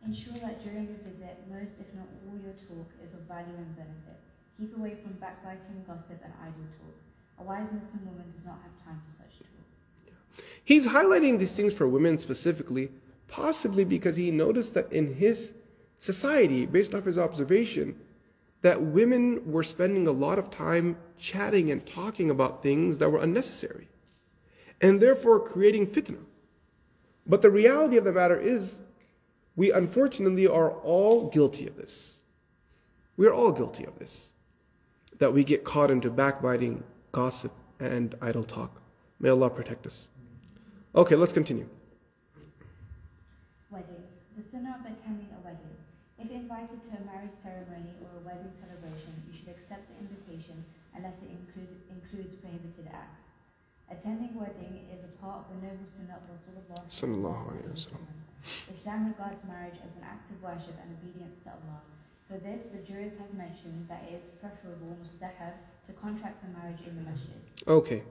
Ensure 0.08 0.34
that 0.36 0.64
during 0.64 0.88
your 0.88 0.96
visit, 1.04 1.38
most 1.50 1.76
if 1.82 1.94
not 1.94 2.08
all 2.26 2.40
your 2.42 2.47
talk 2.68 2.90
is 3.04 3.14
of 3.14 3.22
value 3.28 3.56
and 3.58 3.76
benefit. 3.76 4.20
Keep 4.60 4.78
away 4.78 4.96
from 5.04 5.14
backbiting, 5.14 5.84
gossip, 5.86 6.20
and 6.24 6.34
idle 6.42 6.68
talk. 6.80 6.96
A 7.40 7.44
wise 7.44 7.72
Muslim 7.72 8.06
woman 8.06 8.32
does 8.36 8.46
not 8.46 8.60
have 8.64 8.86
time 8.86 9.02
for 9.06 9.12
such 9.12 9.40
talk. 9.40 10.46
He's 10.64 10.88
highlighting 10.88 11.38
these 11.38 11.56
things 11.56 11.74
for 11.74 11.88
women 11.88 12.18
specifically, 12.18 12.90
possibly 13.28 13.84
because 13.84 14.16
he 14.16 14.32
noticed 14.32 14.74
that 14.74 14.92
in 14.92 15.14
his 15.14 15.54
society, 15.98 16.66
based 16.66 16.96
off 16.96 17.06
his 17.06 17.18
observation, 17.18 17.96
that 18.62 18.82
women 18.82 19.40
were 19.50 19.64
spending 19.64 20.08
a 20.08 20.12
lot 20.12 20.40
of 20.40 20.50
time 20.50 20.98
chatting 21.18 21.72
and 21.72 21.86
talking 21.86 22.32
about 22.32 22.64
things 22.64 22.98
that 23.00 23.10
were 23.10 23.22
unnecessary, 23.22 23.88
and 24.82 25.00
therefore 25.00 25.40
creating 25.40 25.86
fitna. 25.86 26.18
But 27.28 27.42
the 27.42 27.52
reality 27.52 27.98
of 27.98 28.04
the 28.04 28.14
matter 28.14 28.40
is, 28.40 28.82
we 29.56 29.72
unfortunately 29.72 30.48
are 30.48 30.72
all 30.72 31.30
guilty 31.30 31.68
of 31.68 31.76
this. 31.76 32.22
We 33.18 33.26
are 33.26 33.34
all 33.34 33.52
guilty 33.52 33.84
of 33.86 33.98
this 33.98 34.34
that 35.18 35.34
we 35.34 35.44
get 35.44 35.64
caught 35.64 35.90
into 35.90 36.12
backbiting, 36.12 36.84
gossip, 37.12 37.52
and 37.80 38.14
idle 38.22 38.44
talk. 38.44 38.80
May 39.20 39.30
Allah 39.30 39.50
protect 39.50 39.88
us. 39.88 40.10
Okay, 40.94 41.16
let's 41.16 41.34
continue. 41.34 41.68
Weddings. 43.74 44.14
The 44.38 44.44
sunnah 44.46 44.78
of 44.78 44.86
attending 44.86 45.34
a 45.34 45.42
wedding. 45.42 45.74
If 46.22 46.30
invited 46.30 46.78
to 46.86 46.92
a 46.94 47.02
marriage 47.10 47.34
ceremony 47.42 47.98
or 48.06 48.22
a 48.22 48.22
wedding 48.22 48.54
celebration, 48.62 49.18
you 49.26 49.34
should 49.34 49.50
accept 49.50 49.90
the 49.90 49.98
invitation 49.98 50.62
unless 50.94 51.18
it 51.26 51.34
include, 51.34 51.74
includes 51.90 52.38
prohibited 52.38 52.86
acts. 52.94 53.26
Attending 53.90 54.38
a 54.38 54.46
wedding 54.46 54.86
is 54.94 55.02
a 55.02 55.10
part 55.18 55.42
of 55.42 55.58
the 55.58 55.66
noble 55.66 55.90
sunnah 55.90 56.22
of 56.22 56.30
Rasulullah. 56.30 56.86
Islam 58.70 59.02
regards 59.10 59.42
marriage 59.50 59.82
as 59.82 59.94
an 59.98 60.06
act 60.06 60.30
of 60.30 60.38
worship 60.46 60.78
and 60.78 60.94
obedience 61.02 61.42
to 61.42 61.50
Allah. 61.50 61.82
For 62.28 62.38
this, 62.40 62.62
the 62.74 62.80
jurists 62.80 63.18
have 63.20 63.34
mentioned 63.34 63.88
that 63.88 64.04
it 64.10 64.16
is 64.16 64.22
preferable, 64.42 64.98
mustahab, 65.02 65.54
to 65.88 65.94
contract 65.94 66.44
the 66.44 66.60
marriage 66.60 66.80
in 66.86 66.96
the 66.96 67.10
masjid. 67.10 67.42
Okay. 67.68 68.04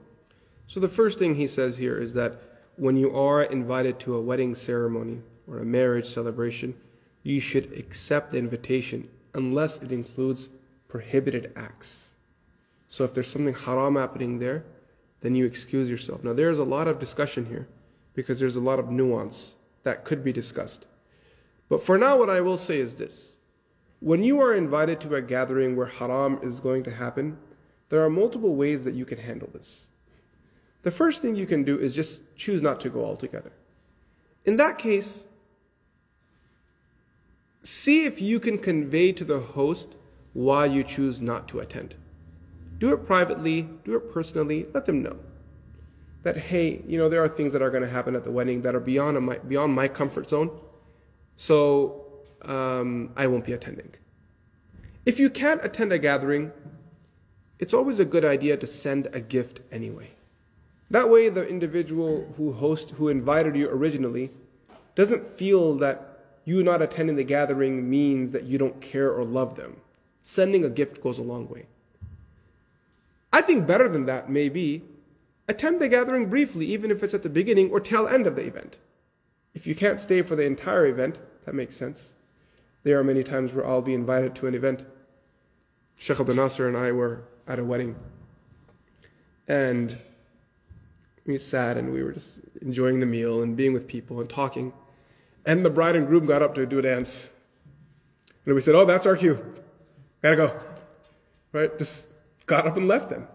So 0.65 0.79
the 0.79 0.87
first 0.87 1.19
thing 1.19 1.35
he 1.35 1.45
says 1.45 1.77
here 1.77 1.99
is 1.99 2.13
that 2.15 2.41
when 2.77 2.97
you 2.97 3.15
are 3.15 3.43
invited 3.43 3.99
to 4.01 4.15
a 4.15 4.21
wedding 4.21 4.55
ceremony 4.55 5.21
or 5.47 5.59
a 5.59 5.65
marriage 5.65 6.07
celebration, 6.07 6.75
you 7.23 7.39
should 7.39 7.71
accept 7.73 8.31
the 8.31 8.37
invitation 8.37 9.07
unless 9.35 9.81
it 9.83 9.91
includes 9.91 10.49
prohibited 10.87 11.53
acts. 11.55 12.13
So 12.87 13.03
if 13.03 13.13
there's 13.13 13.29
something 13.29 13.53
haram 13.53 13.95
happening 13.95 14.39
there, 14.39 14.63
then 15.21 15.35
you 15.35 15.45
excuse 15.45 15.89
yourself. 15.89 16.23
Now 16.23 16.33
there's 16.33 16.59
a 16.59 16.63
lot 16.63 16.87
of 16.87 16.99
discussion 16.99 17.45
here 17.45 17.67
because 18.13 18.39
there's 18.39 18.55
a 18.55 18.61
lot 18.61 18.79
of 18.79 18.89
nuance 18.89 19.55
that 19.83 20.05
could 20.05 20.23
be 20.23 20.33
discussed. 20.33 20.85
But 21.69 21.81
for 21.81 21.97
now, 21.97 22.17
what 22.17 22.29
I 22.29 22.41
will 22.41 22.57
say 22.57 22.79
is 22.79 22.95
this 22.95 23.36
when 23.99 24.23
you 24.23 24.39
are 24.41 24.53
invited 24.53 25.01
to 25.01 25.15
a 25.15 25.21
gathering 25.21 25.75
where 25.75 25.87
haram 25.87 26.39
is 26.43 26.59
going 26.59 26.83
to 26.83 26.91
happen, 26.91 27.37
there 27.89 28.03
are 28.03 28.09
multiple 28.09 28.55
ways 28.55 28.83
that 28.83 28.93
you 28.93 29.05
can 29.05 29.17
handle 29.17 29.49
this. 29.53 29.89
The 30.83 30.91
first 30.91 31.21
thing 31.21 31.35
you 31.35 31.45
can 31.45 31.63
do 31.63 31.79
is 31.79 31.95
just 31.95 32.21
choose 32.35 32.61
not 32.61 32.79
to 32.81 32.89
go 32.89 33.03
altogether. 33.03 33.51
In 34.45 34.55
that 34.57 34.77
case, 34.77 35.25
see 37.63 38.05
if 38.05 38.21
you 38.21 38.39
can 38.39 38.57
convey 38.57 39.11
to 39.11 39.25
the 39.25 39.39
host 39.39 39.95
why 40.33 40.65
you 40.65 40.83
choose 40.83 41.19
not 41.19 41.47
to 41.49 41.59
attend. 41.59 41.95
Do 42.77 42.93
it 42.93 43.05
privately, 43.05 43.67
do 43.83 43.95
it 43.95 44.13
personally, 44.13 44.67
let 44.73 44.85
them 44.85 45.01
know 45.01 45.17
that, 46.23 46.37
hey, 46.37 46.83
you 46.87 46.97
know, 46.97 47.09
there 47.09 47.23
are 47.23 47.27
things 47.27 47.53
that 47.53 47.61
are 47.61 47.71
going 47.71 47.83
to 47.83 47.89
happen 47.89 48.15
at 48.15 48.23
the 48.23 48.31
wedding 48.31 48.61
that 48.61 48.75
are 48.75 48.79
beyond 48.79 49.19
my, 49.21 49.37
beyond 49.39 49.73
my 49.73 49.87
comfort 49.87 50.29
zone. 50.29 50.51
So 51.35 52.06
um, 52.47 53.11
I 53.15 53.27
won't 53.27 53.45
be 53.45 53.53
attending. 53.53 53.93
If 55.05 55.19
you 55.19 55.29
can't 55.29 55.63
attend 55.63 55.93
a 55.93 55.99
gathering, 55.99 56.51
it's 57.59 57.73
always 57.73 57.99
a 57.99 58.05
good 58.05 58.25
idea 58.25 58.57
to 58.57 58.67
send 58.67 59.07
a 59.13 59.19
gift 59.19 59.61
anyway. 59.71 60.09
That 60.89 61.09
way, 61.09 61.29
the 61.29 61.47
individual 61.47 62.33
who 62.37 62.53
host, 62.53 62.91
who 62.91 63.09
invited 63.09 63.55
you 63.55 63.69
originally, 63.69 64.31
doesn't 64.95 65.25
feel 65.25 65.75
that 65.75 66.19
you 66.45 66.63
not 66.63 66.81
attending 66.81 67.17
the 67.17 67.23
gathering 67.23 67.89
means 67.89 68.31
that 68.31 68.43
you 68.43 68.57
don't 68.57 68.79
care 68.79 69.11
or 69.11 69.25
love 69.25 69.55
them. 69.55 69.77
Sending 70.23 70.63
a 70.63 70.69
gift 70.69 71.01
goes 71.01 71.19
a 71.19 71.23
long 71.23 71.47
way. 71.49 71.65
I 73.33 73.41
think 73.41 73.67
better 73.67 73.89
than 73.89 74.05
that 74.05 74.29
may 74.29 74.49
be 74.49 74.83
attend 75.49 75.79
the 75.79 75.87
gathering 75.87 76.29
briefly, 76.29 76.65
even 76.65 76.91
if 76.91 77.03
it's 77.03 77.13
at 77.13 77.23
the 77.23 77.29
beginning 77.29 77.69
or 77.69 77.79
tail 77.79 78.07
end 78.07 78.27
of 78.27 78.35
the 78.35 78.45
event. 78.45 78.79
If 79.53 79.65
you 79.65 79.75
can't 79.75 79.99
stay 79.99 80.21
for 80.21 80.35
the 80.35 80.43
entire 80.43 80.87
event, 80.87 81.19
that 81.45 81.55
makes 81.55 81.75
sense. 81.75 82.13
There 82.83 82.99
are 82.99 83.03
many 83.03 83.23
times 83.23 83.53
where 83.53 83.67
I'll 83.67 83.81
be 83.81 83.93
invited 83.93 84.35
to 84.35 84.47
an 84.47 84.55
event. 84.55 84.85
Sheikh 85.97 86.19
Abdul 86.19 86.35
Nasser 86.35 86.67
and 86.67 86.77
I 86.77 86.91
were 86.91 87.23
at 87.47 87.59
a 87.59 87.63
wedding. 87.63 87.95
And 89.47 89.97
we 91.25 91.37
sat 91.37 91.77
and 91.77 91.91
we 91.91 92.03
were 92.03 92.13
just 92.13 92.39
enjoying 92.61 92.99
the 92.99 93.05
meal 93.05 93.41
and 93.41 93.55
being 93.55 93.73
with 93.73 93.87
people 93.87 94.21
and 94.21 94.29
talking. 94.29 94.71
And 95.45 95.65
the 95.65 95.69
bride 95.69 95.95
and 95.95 96.07
groom 96.07 96.25
got 96.25 96.41
up 96.41 96.55
to 96.55 96.65
do 96.65 96.79
a 96.79 96.81
dance. 96.81 97.31
And 98.45 98.55
we 98.55 98.61
said, 98.61 98.75
Oh, 98.75 98.85
that's 98.85 99.05
our 99.05 99.15
cue. 99.15 99.43
Gotta 100.21 100.35
go. 100.35 100.59
Right? 101.51 101.77
Just 101.77 102.07
got 102.45 102.65
up 102.65 102.77
and 102.77 102.87
left 102.87 103.09
them. 103.09 103.27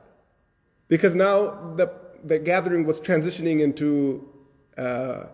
Because 0.89 1.15
now 1.15 1.75
the, 1.77 1.91
the 2.25 2.39
gathering 2.39 2.87
was 2.87 3.01
transitioning 3.01 3.61
into 3.61 4.29
uh, 4.77 5.25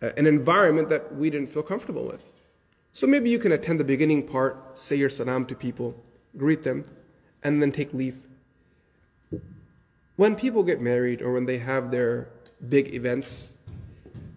an 0.00 0.26
environment 0.26 0.88
that 0.90 1.14
we 1.14 1.30
didn't 1.30 1.52
feel 1.52 1.62
comfortable 1.62 2.06
with. 2.06 2.22
So 2.92 3.06
maybe 3.06 3.30
you 3.30 3.38
can 3.38 3.52
attend 3.52 3.80
the 3.80 3.84
beginning 3.84 4.26
part, 4.26 4.78
say 4.78 4.96
your 4.96 5.08
salam 5.08 5.46
to 5.46 5.54
people, 5.54 5.94
greet 6.36 6.62
them, 6.62 6.84
and 7.42 7.60
then 7.60 7.72
take 7.72 7.92
leave. 7.94 8.16
When 10.16 10.36
people 10.36 10.62
get 10.62 10.80
married 10.80 11.22
or 11.22 11.32
when 11.32 11.46
they 11.46 11.58
have 11.58 11.90
their 11.90 12.28
big 12.68 12.94
events, 12.94 13.52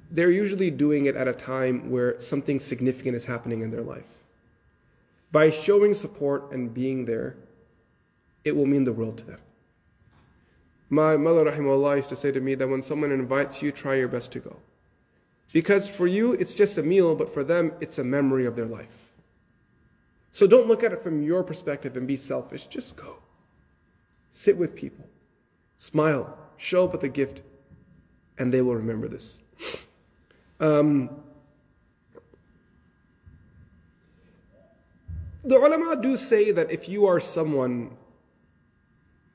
they're 0.10 0.32
usually 0.32 0.72
doing 0.72 1.06
it 1.06 1.16
at 1.16 1.28
a 1.28 1.34
time 1.34 1.89
where 1.91 2.18
something 2.20 2.60
significant 2.60 3.16
is 3.16 3.26
happening 3.26 3.62
in 3.62 3.70
their 3.70 3.82
life. 3.82 4.08
By 5.34 5.49
showing 5.49 5.93
support 5.93 6.53
and 6.53 6.74
being 6.74 7.03
there, 7.03 7.36
it 8.45 8.56
will 8.56 8.66
mean 8.66 8.86
the 8.86 8.93
world 8.93 9.18
to 9.18 9.26
them. 9.26 9.39
My 10.89 11.18
mother, 11.18 11.43
rahimahullah, 11.43 11.97
used 11.97 12.10
to 12.10 12.16
say 12.16 12.32
to 12.32 12.39
me 12.39 12.56
that 12.56 12.68
when 12.68 12.82
someone 12.82 13.12
invites 13.12 13.62
you, 13.62 13.74
try 13.74 13.95
your 13.95 14.08
best 14.08 14.32
to 14.32 14.39
go. 14.39 14.56
Because 15.56 15.88
for 15.88 16.06
you, 16.06 16.34
it's 16.34 16.53
just 16.53 16.78
a 16.80 16.84
meal, 16.84 17.16
but 17.16 17.34
for 17.34 17.41
them, 17.41 17.72
it's 17.80 17.97
a 17.97 18.03
memory 18.03 18.45
of 18.45 18.58
their 18.58 18.66
life. 18.66 19.14
So 20.30 20.45
don't 20.45 20.68
look 20.68 20.84
at 20.84 20.91
it 20.91 21.01
from 21.01 21.24
your 21.24 21.45
perspective 21.45 21.95
and 21.95 22.06
be 22.06 22.18
selfish. 22.18 22.68
Just 22.68 22.97
go. 22.97 23.16
Sit 24.32 24.58
with 24.58 24.76
people. 24.76 25.06
Smile. 25.78 26.38
Show 26.58 26.84
up 26.84 26.91
with 26.91 27.03
a 27.03 27.08
gift. 27.08 27.41
And 28.38 28.51
they 28.51 28.62
will 28.62 28.76
remember 28.76 29.08
this. 29.08 29.39
Um, 30.60 31.10
the 35.45 35.56
ulama 35.56 35.95
do 36.01 36.18
say 36.18 36.51
that 36.51 36.70
if 36.70 36.89
you 36.89 37.06
are 37.06 37.22
someone 37.22 37.95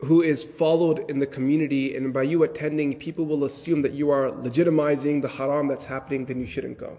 who 0.02 0.22
is 0.22 0.42
followed 0.42 1.10
in 1.10 1.18
the 1.18 1.26
community, 1.26 1.96
and 1.96 2.12
by 2.12 2.22
you 2.22 2.42
attending, 2.42 2.96
people 2.96 3.26
will 3.26 3.44
assume 3.44 3.82
that 3.82 3.92
you 3.92 4.10
are 4.10 4.30
legitimizing 4.30 5.20
the 5.20 5.28
haram 5.28 5.68
that's 5.68 5.84
happening, 5.84 6.24
then 6.24 6.40
you 6.40 6.46
shouldn't 6.46 6.78
go. 6.78 6.96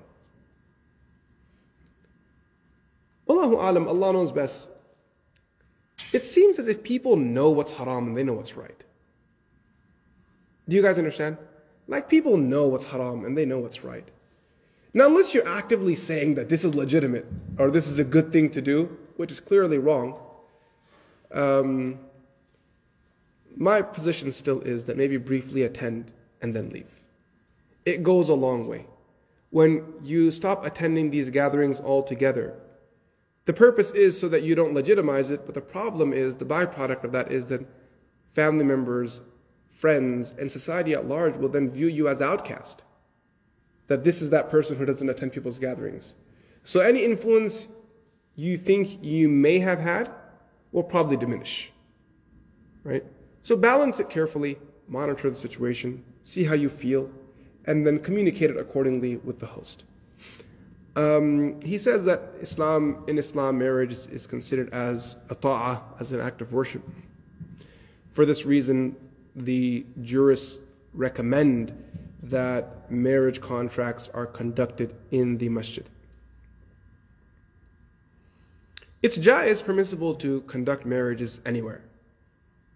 Allahu 3.29 3.55
alam, 3.55 3.87
Allah 3.87 4.13
knows 4.13 4.31
best. 4.31 4.69
It 6.13 6.25
seems 6.25 6.59
as 6.59 6.67
if 6.67 6.83
people 6.83 7.15
know 7.15 7.49
what's 7.49 7.71
haram 7.71 8.07
and 8.07 8.17
they 8.17 8.23
know 8.23 8.33
what's 8.33 8.57
right. 8.57 8.83
Do 10.67 10.75
you 10.75 10.81
guys 10.81 10.97
understand? 10.97 11.37
Like 11.87 12.09
people 12.09 12.37
know 12.37 12.67
what's 12.67 12.85
haram 12.85 13.25
and 13.25 13.37
they 13.37 13.45
know 13.45 13.59
what's 13.59 13.83
right. 13.83 14.07
Now, 14.93 15.07
unless 15.07 15.33
you're 15.33 15.47
actively 15.47 15.95
saying 15.95 16.35
that 16.35 16.49
this 16.49 16.65
is 16.65 16.75
legitimate 16.75 17.25
or 17.57 17.71
this 17.71 17.87
is 17.87 17.99
a 17.99 18.03
good 18.03 18.31
thing 18.31 18.49
to 18.51 18.61
do, 18.61 18.97
which 19.15 19.31
is 19.31 19.39
clearly 19.39 19.77
wrong, 19.77 20.19
um, 21.33 21.97
my 23.57 23.81
position 23.81 24.31
still 24.31 24.61
is 24.61 24.85
that 24.85 24.97
maybe 24.97 25.17
briefly 25.17 25.63
attend 25.63 26.13
and 26.41 26.55
then 26.55 26.69
leave. 26.69 26.91
It 27.85 28.03
goes 28.03 28.29
a 28.29 28.33
long 28.33 28.67
way. 28.67 28.85
When 29.49 29.93
you 30.03 30.31
stop 30.31 30.65
attending 30.65 31.09
these 31.09 31.29
gatherings 31.29 31.79
altogether, 31.79 32.55
the 33.45 33.53
purpose 33.53 33.91
is 33.91 34.19
so 34.19 34.29
that 34.29 34.43
you 34.43 34.55
don't 34.55 34.73
legitimize 34.73 35.31
it, 35.31 35.45
but 35.45 35.55
the 35.55 35.61
problem 35.61 36.13
is, 36.13 36.35
the 36.35 36.45
byproduct 36.45 37.03
of 37.03 37.11
that 37.11 37.31
is 37.31 37.47
that 37.47 37.65
family 38.33 38.63
members, 38.63 39.21
friends, 39.69 40.35
and 40.39 40.49
society 40.49 40.93
at 40.93 41.07
large 41.07 41.35
will 41.35 41.49
then 41.49 41.69
view 41.69 41.87
you 41.87 42.07
as 42.07 42.21
outcast. 42.21 42.83
That 43.87 44.03
this 44.03 44.21
is 44.21 44.29
that 44.29 44.49
person 44.49 44.77
who 44.77 44.85
doesn't 44.85 45.09
attend 45.09 45.33
people's 45.33 45.59
gatherings. 45.59 46.15
So 46.63 46.79
any 46.79 47.03
influence 47.03 47.67
you 48.35 48.57
think 48.57 49.03
you 49.03 49.27
may 49.27 49.59
have 49.59 49.79
had 49.79 50.11
will 50.71 50.83
probably 50.83 51.17
diminish. 51.17 51.71
Right? 52.83 53.03
So 53.41 53.55
balance 53.55 53.99
it 53.99 54.09
carefully, 54.09 54.57
monitor 54.87 55.29
the 55.29 55.35
situation, 55.35 56.03
see 56.23 56.43
how 56.43 56.53
you 56.53 56.69
feel, 56.69 57.09
and 57.65 57.85
then 57.85 57.99
communicate 57.99 58.49
it 58.49 58.57
accordingly 58.57 59.17
with 59.17 59.39
the 59.39 59.45
host. 59.45 59.85
Um, 60.95 61.59
he 61.61 61.77
says 61.77 62.03
that 62.05 62.33
Islam, 62.39 63.03
in 63.07 63.17
Islam, 63.17 63.57
marriage 63.57 63.93
is, 63.93 64.07
is 64.07 64.27
considered 64.27 64.73
as 64.73 65.17
a 65.29 65.35
ta'ah, 65.35 65.81
as 65.99 66.11
an 66.11 66.19
act 66.19 66.41
of 66.41 66.53
worship. 66.53 66.83
For 68.09 68.25
this 68.25 68.45
reason, 68.45 68.95
the 69.35 69.85
jurists 70.01 70.59
recommend 70.93 71.73
that 72.23 72.91
marriage 72.91 73.39
contracts 73.39 74.09
are 74.13 74.25
conducted 74.25 74.93
in 75.11 75.37
the 75.37 75.49
masjid. 75.49 75.89
It's 79.01 79.17
jaiz 79.17 79.63
permissible 79.63 80.13
to 80.15 80.41
conduct 80.41 80.85
marriages 80.85 81.39
anywhere. 81.45 81.81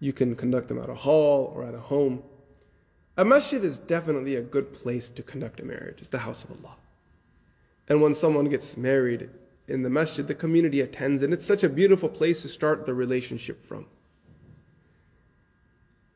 You 0.00 0.12
can 0.12 0.34
conduct 0.36 0.68
them 0.68 0.78
at 0.80 0.90
a 0.90 0.94
hall 0.94 1.52
or 1.54 1.64
at 1.64 1.74
a 1.74 1.80
home. 1.80 2.22
A 3.16 3.24
masjid 3.24 3.64
is 3.64 3.78
definitely 3.78 4.36
a 4.36 4.42
good 4.42 4.72
place 4.72 5.08
to 5.10 5.22
conduct 5.22 5.60
a 5.60 5.64
marriage. 5.64 5.96
It's 5.98 6.08
the 6.08 6.18
house 6.18 6.44
of 6.44 6.50
Allah. 6.50 6.76
And 7.88 8.02
when 8.02 8.14
someone 8.14 8.46
gets 8.46 8.76
married 8.76 9.30
in 9.68 9.82
the 9.82 9.90
masjid, 9.90 10.26
the 10.26 10.34
community 10.34 10.82
attends, 10.82 11.22
and 11.22 11.32
it's 11.32 11.46
such 11.46 11.64
a 11.64 11.68
beautiful 11.68 12.08
place 12.08 12.42
to 12.42 12.48
start 12.48 12.84
the 12.84 12.94
relationship 12.94 13.64
from. 13.64 13.86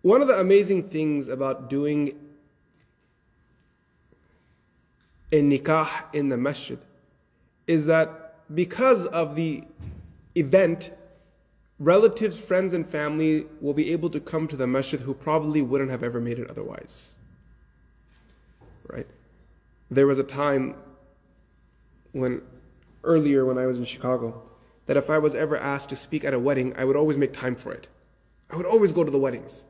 One 0.02 0.22
of 0.22 0.28
the 0.28 0.40
amazing 0.40 0.88
things 0.88 1.28
about 1.28 1.68
doing 1.70 2.14
a 5.32 5.42
nikah 5.42 5.88
in 6.12 6.28
the 6.28 6.36
masjid 6.36 6.78
is 7.66 7.86
that 7.86 8.34
because 8.54 9.06
of 9.06 9.34
the 9.34 9.62
event 10.34 10.92
relatives, 11.80 12.38
friends, 12.38 12.74
and 12.74 12.86
family 12.86 13.46
will 13.60 13.72
be 13.72 13.90
able 13.90 14.10
to 14.10 14.20
come 14.20 14.46
to 14.46 14.56
the 14.56 14.66
masjid 14.66 15.00
who 15.00 15.14
probably 15.14 15.62
wouldn't 15.62 15.90
have 15.90 16.04
ever 16.04 16.20
made 16.20 16.38
it 16.38 16.50
otherwise. 16.50 17.16
Right? 18.86 19.06
There 19.90 20.06
was 20.06 20.18
a 20.18 20.24
time 20.24 20.76
when, 22.12 22.42
earlier 23.02 23.46
when 23.46 23.58
I 23.58 23.66
was 23.66 23.78
in 23.78 23.84
Chicago, 23.86 24.42
that 24.86 24.98
if 24.98 25.08
I 25.08 25.18
was 25.18 25.34
ever 25.34 25.56
asked 25.56 25.88
to 25.88 25.96
speak 25.96 26.24
at 26.24 26.34
a 26.34 26.38
wedding, 26.38 26.74
I 26.76 26.84
would 26.84 26.96
always 26.96 27.16
make 27.16 27.32
time 27.32 27.56
for 27.56 27.72
it. 27.72 27.88
I 28.50 28.56
would 28.56 28.66
always 28.66 28.92
go 28.92 29.02
to 29.02 29.10
the 29.10 29.18
weddings. 29.18 29.64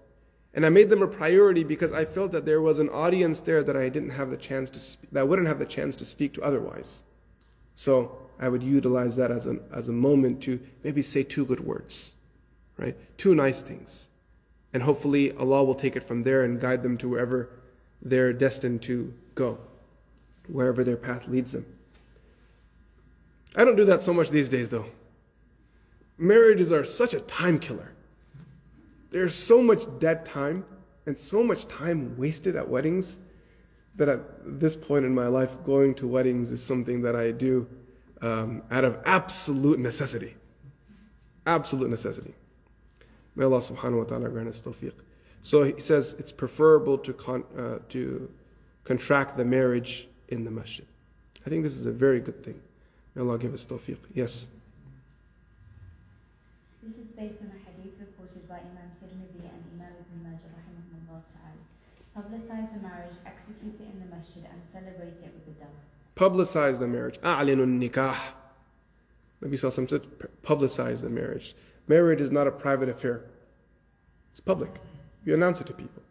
And 0.52 0.66
I 0.66 0.68
made 0.68 0.88
them 0.88 1.02
a 1.02 1.06
priority 1.06 1.62
because 1.62 1.92
I 1.92 2.04
felt 2.04 2.32
that 2.32 2.44
there 2.44 2.60
was 2.60 2.80
an 2.80 2.88
audience 2.88 3.38
there 3.38 3.62
that 3.62 3.76
I 3.76 3.88
didn't 3.88 4.10
have 4.10 4.30
the 4.30 4.36
chance 4.36 4.68
to 4.70 5.12
that 5.12 5.20
I 5.20 5.22
wouldn't 5.22 5.46
have 5.46 5.60
the 5.60 5.66
chance 5.66 5.94
to 5.96 6.04
speak 6.04 6.34
to 6.34 6.42
otherwise. 6.42 7.04
So 7.74 8.18
I 8.40 8.48
would 8.48 8.62
utilize 8.62 9.16
that 9.16 9.30
as, 9.30 9.46
an, 9.46 9.60
as 9.72 9.88
a 9.88 9.92
moment 9.92 10.40
to 10.42 10.58
maybe 10.82 11.02
say 11.02 11.22
two 11.22 11.44
good 11.44 11.60
words, 11.60 12.14
right? 12.78 12.96
Two 13.18 13.34
nice 13.34 13.60
things. 13.60 14.08
And 14.72 14.82
hopefully 14.82 15.32
Allah 15.36 15.62
will 15.62 15.74
take 15.74 15.94
it 15.94 16.02
from 16.02 16.22
there 16.22 16.42
and 16.42 16.58
guide 16.58 16.82
them 16.82 16.96
to 16.98 17.08
wherever 17.08 17.50
they're 18.00 18.32
destined 18.32 18.80
to 18.82 19.12
go, 19.34 19.58
wherever 20.48 20.82
their 20.82 20.96
path 20.96 21.28
leads 21.28 21.52
them. 21.52 21.66
I 23.56 23.64
don't 23.64 23.76
do 23.76 23.84
that 23.84 24.00
so 24.00 24.14
much 24.14 24.30
these 24.30 24.48
days 24.48 24.70
though. 24.70 24.86
Marriages 26.16 26.72
are 26.72 26.84
such 26.84 27.12
a 27.12 27.20
time 27.20 27.58
killer. 27.58 27.92
There's 29.10 29.34
so 29.34 29.60
much 29.60 29.82
dead 29.98 30.24
time 30.24 30.64
and 31.04 31.18
so 31.18 31.42
much 31.42 31.66
time 31.66 32.16
wasted 32.16 32.56
at 32.56 32.68
weddings 32.68 33.18
that 33.96 34.08
at 34.08 34.20
this 34.60 34.76
point 34.76 35.04
in 35.04 35.14
my 35.14 35.26
life, 35.26 35.58
going 35.64 35.94
to 35.96 36.06
weddings 36.06 36.52
is 36.52 36.62
something 36.62 37.02
that 37.02 37.16
I 37.16 37.32
do 37.32 37.66
um, 38.22 38.62
out 38.70 38.84
of 38.84 38.98
absolute 39.04 39.78
necessity. 39.78 40.34
Absolute 41.46 41.90
necessity. 41.90 42.34
May 43.36 43.44
Allah 43.44 43.58
subhanahu 43.58 43.98
wa 43.98 44.04
ta'ala 44.04 44.28
grant 44.28 44.48
us 44.48 44.60
tawfiq. 44.60 44.92
So 45.42 45.62
he 45.62 45.80
says 45.80 46.14
it's 46.18 46.32
preferable 46.32 46.98
to, 46.98 47.12
con- 47.12 47.44
uh, 47.56 47.78
to 47.88 48.30
contract 48.84 49.36
the 49.36 49.44
marriage 49.44 50.08
in 50.28 50.44
the 50.44 50.50
masjid. 50.50 50.86
I 51.46 51.48
think 51.48 51.62
this 51.62 51.76
is 51.76 51.86
a 51.86 51.92
very 51.92 52.20
good 52.20 52.44
thing. 52.44 52.60
May 53.14 53.22
Allah 53.22 53.38
give 53.38 53.54
us 53.54 53.64
tawfiq. 53.64 53.98
Yes. 54.14 54.48
This 56.82 56.96
is 56.96 57.08
based 57.12 57.40
on 57.40 57.48
a 57.48 57.60
hadith 57.64 57.96
reported 57.98 58.46
by 58.48 58.60
Imam 58.60 58.92
Tirmidhi 59.00 59.48
and 59.48 59.60
Imam 59.72 59.92
Ibn 59.96 60.16
Majah 60.20 60.50
rahimahullah 60.52 61.22
ta'ala. 61.32 61.60
Publicize 62.12 62.74
the 62.74 62.80
marriage, 62.80 63.16
execute 63.24 63.80
it 63.80 63.88
in 63.88 64.00
the 64.04 64.14
masjid 64.14 64.44
and 64.44 64.60
celebrate 64.72 65.16
it 65.24 65.29
publicize 66.19 66.79
the 66.79 66.87
marriage. 66.87 67.19
أعلنوا 67.21 67.89
nikah. 67.89 68.17
Maybe 69.41 69.57
saw 69.57 69.69
some 69.69 69.87
said 69.87 70.03
publicize 70.43 71.01
the 71.01 71.09
marriage. 71.09 71.55
Marriage 71.87 72.21
is 72.21 72.31
not 72.31 72.47
a 72.47 72.51
private 72.51 72.89
affair. 72.89 73.25
It's 74.29 74.39
public. 74.39 74.79
You 75.23 75.33
announce 75.33 75.61
it 75.61 75.67
to 75.67 75.73
people. 75.73 76.01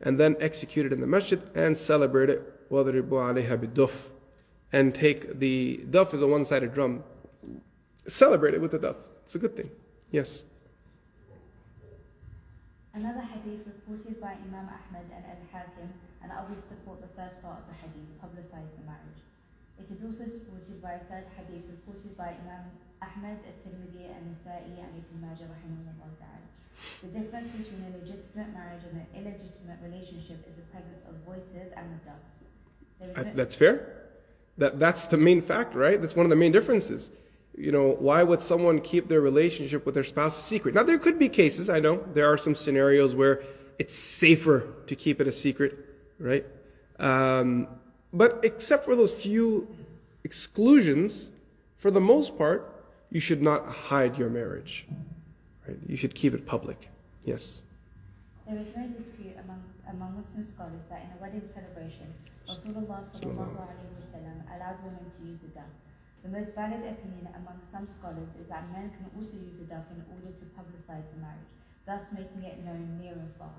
And 0.00 0.18
then 0.18 0.36
execute 0.40 0.86
it 0.86 0.92
in 0.92 1.00
the 1.00 1.06
masjid 1.06 1.40
and 1.54 1.76
celebrate 1.76 2.30
it. 2.30 2.70
وَضْرِبُوا 2.70 3.08
عَلَيْهَا 3.08 3.58
بِالدُّفْ 3.58 4.08
And 4.72 4.94
take 4.94 5.38
the 5.38 5.84
duff 5.90 6.14
is 6.14 6.22
a 6.22 6.26
one-sided 6.26 6.74
drum. 6.74 7.04
Celebrate 8.06 8.54
it 8.54 8.60
with 8.60 8.70
the 8.70 8.78
duff. 8.78 8.96
It's 9.24 9.34
a 9.34 9.38
good 9.38 9.56
thing. 9.56 9.70
Yes. 10.10 10.44
Another 12.94 13.20
hadith 13.20 13.66
reported 13.66 14.20
by 14.20 14.32
Imam 14.32 14.68
Ahmad 14.68 15.06
and 15.14 15.24
Al-Hakim 15.24 15.92
and 16.21 16.31
others 16.31 16.63
support 16.67 17.01
the 17.01 17.11
first 17.15 17.37
part 17.41 17.61
of 17.61 17.65
the 17.69 17.77
hadith, 17.77 18.09
publicize 18.19 18.69
the 18.77 18.83
marriage. 18.85 19.21
It 19.77 19.87
is 19.93 20.01
also 20.01 20.25
supported 20.25 20.81
by 20.81 20.97
a 20.97 21.03
third 21.05 21.29
hadith 21.37 21.69
reported 21.69 22.17
by 22.17 22.33
Imam 22.43 22.73
Ahmad, 23.01 23.37
At-Tirmidhi, 23.45 24.09
and 24.09 24.33
Nasa'i, 24.33 24.73
and 24.73 24.91
Ibn 24.97 25.17
Majah, 25.21 25.47
The 27.01 27.07
difference 27.13 27.51
between 27.53 27.85
a 27.85 27.91
legitimate 28.01 28.53
marriage 28.53 28.81
and 28.89 29.05
an 29.05 29.07
illegitimate 29.13 29.79
relationship 29.85 30.41
is 30.49 30.55
the 30.57 30.65
presence 30.73 31.01
of 31.05 31.13
voices 31.25 31.71
and 31.77 31.85
the 31.93 31.99
duff. 32.09 33.35
That's 33.35 33.55
fair. 33.55 33.93
That, 34.57 34.79
that's 34.79 35.05
the 35.05 35.17
main 35.17 35.41
fact, 35.41 35.75
right? 35.75 36.01
That's 36.01 36.15
one 36.15 36.25
of 36.25 36.31
the 36.31 36.35
main 36.35 36.51
differences. 36.51 37.11
You 37.55 37.71
know, 37.71 37.95
why 37.99 38.23
would 38.23 38.41
someone 38.41 38.81
keep 38.81 39.07
their 39.07 39.21
relationship 39.21 39.85
with 39.85 39.93
their 39.93 40.03
spouse 40.03 40.37
a 40.37 40.41
secret? 40.41 40.73
Now, 40.73 40.83
there 40.83 40.97
could 40.97 41.19
be 41.19 41.29
cases, 41.29 41.69
I 41.69 41.79
know, 41.79 42.03
there 42.13 42.27
are 42.27 42.37
some 42.37 42.55
scenarios 42.55 43.13
where 43.13 43.43
it's 43.77 43.93
safer 43.93 44.67
to 44.87 44.95
keep 44.95 45.21
it 45.21 45.27
a 45.27 45.31
secret 45.31 45.77
right? 46.19 46.45
Um, 46.99 47.67
but 48.13 48.39
except 48.43 48.85
for 48.85 48.95
those 48.95 49.13
few 49.13 49.67
exclusions, 50.23 51.29
for 51.77 51.91
the 51.91 52.01
most 52.01 52.37
part, 52.37 52.73
you 53.11 53.19
should 53.19 53.41
not 53.41 53.65
hide 53.65 54.17
your 54.17 54.29
marriage. 54.29 54.87
Right? 55.67 55.77
You 55.87 55.95
should 55.95 56.15
keep 56.15 56.33
it 56.33 56.45
public. 56.45 56.89
Yes. 57.23 57.63
There 58.47 58.57
is 58.57 58.71
no 58.75 58.87
dispute 58.87 59.35
among, 59.43 59.61
among 59.91 60.23
Muslim 60.23 60.43
scholars 60.47 60.83
that 60.89 61.03
in 61.03 61.09
a 61.11 61.19
wedding 61.21 61.43
celebration, 61.53 62.07
Rasulullah 62.47 63.03
sallallahu 63.11 63.59
alaihi 63.59 63.91
wasallam 63.99 64.39
allowed 64.55 64.79
women 64.87 65.11
to 65.11 65.19
use 65.27 65.39
the 65.43 65.51
duff. 65.51 65.67
The 66.23 66.31
most 66.31 66.55
valid 66.55 66.79
opinion 66.79 67.27
among 67.35 67.59
some 67.71 67.87
scholars 67.87 68.31
is 68.39 68.47
that 68.47 68.71
men 68.71 68.91
can 68.95 69.11
also 69.15 69.35
use 69.35 69.55
the 69.59 69.67
duff 69.67 69.83
in 69.91 69.99
order 70.11 70.31
to 70.31 70.45
publicize 70.55 71.03
the 71.11 71.19
marriage, 71.19 71.51
thus 71.85 72.07
making 72.15 72.43
it 72.47 72.63
known 72.63 72.99
near 72.99 73.13
and 73.19 73.31
far. 73.35 73.51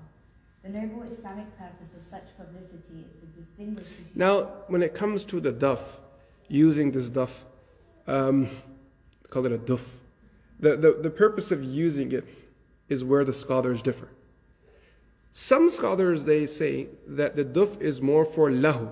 The 0.63 0.69
noble 0.69 1.03
Islamic 1.03 1.57
purpose 1.57 1.87
of 1.99 2.05
such 2.05 2.23
publicity 2.37 3.05
is 3.05 3.19
to 3.21 3.25
distinguish 3.41 3.85
between 3.85 4.11
Now, 4.15 4.43
when 4.67 4.83
it 4.83 4.93
comes 4.93 5.23
to 5.25 5.39
the 5.39 5.51
duff, 5.51 6.01
using 6.49 6.91
this 6.91 7.07
duff, 7.09 7.45
um, 8.07 8.49
call 9.29 9.45
it 9.45 9.51
a 9.53 9.57
duff. 9.57 9.85
The, 10.59 10.75
the, 10.75 10.99
the 11.01 11.09
purpose 11.09 11.51
of 11.51 11.63
using 11.63 12.11
it 12.11 12.25
is 12.89 13.03
where 13.05 13.23
the 13.23 13.31
scholars 13.31 13.81
differ. 13.81 14.09
Some 15.31 15.69
scholars 15.69 16.25
they 16.25 16.45
say 16.45 16.87
that 17.07 17.35
the 17.35 17.43
duff 17.43 17.79
is 17.79 18.01
more 18.01 18.25
for 18.25 18.49
lahu. 18.49 18.89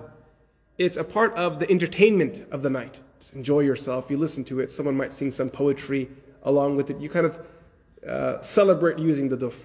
It's 0.78 0.96
a 0.96 1.04
part 1.04 1.34
of 1.34 1.58
the 1.58 1.70
entertainment 1.70 2.46
of 2.50 2.62
the 2.62 2.70
night. 2.70 3.00
Just 3.18 3.34
enjoy 3.34 3.60
yourself. 3.60 4.06
You 4.08 4.16
listen 4.16 4.44
to 4.44 4.60
it. 4.60 4.70
Someone 4.70 4.96
might 4.96 5.12
sing 5.12 5.30
some 5.30 5.50
poetry 5.50 6.08
along 6.44 6.76
with 6.76 6.90
it. 6.90 6.98
You 6.98 7.10
kind 7.10 7.26
of 7.26 7.46
uh, 8.08 8.40
celebrate 8.40 8.98
using 8.98 9.28
the 9.28 9.36
duff. 9.36 9.56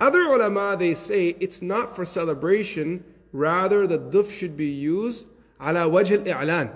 Other 0.00 0.22
ulama 0.22 0.76
they 0.78 0.94
say 0.94 1.36
it's 1.40 1.60
not 1.60 1.94
for 1.94 2.04
celebration. 2.04 3.04
Rather, 3.32 3.86
the 3.86 3.98
duff 3.98 4.32
should 4.32 4.56
be 4.56 4.66
used 4.66 5.26
ala 5.60 5.88
wajh 5.88 6.26
al-i'lan 6.26 6.70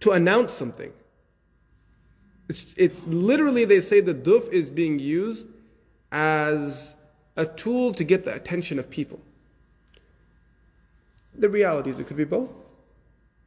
to 0.00 0.12
announce 0.12 0.52
something. 0.52 0.92
It's, 2.48 2.74
it's 2.76 3.06
literally 3.06 3.64
they 3.64 3.80
say 3.80 4.00
the 4.00 4.14
duff 4.14 4.48
is 4.50 4.70
being 4.70 4.98
used 4.98 5.48
as 6.12 6.94
a 7.36 7.44
tool 7.44 7.92
to 7.94 8.04
get 8.04 8.24
the 8.24 8.34
attention 8.34 8.78
of 8.78 8.88
people. 8.88 9.20
The 11.34 11.48
reality 11.48 11.90
is 11.90 11.98
it 11.98 12.06
could 12.06 12.16
be 12.16 12.24
both. 12.24 12.50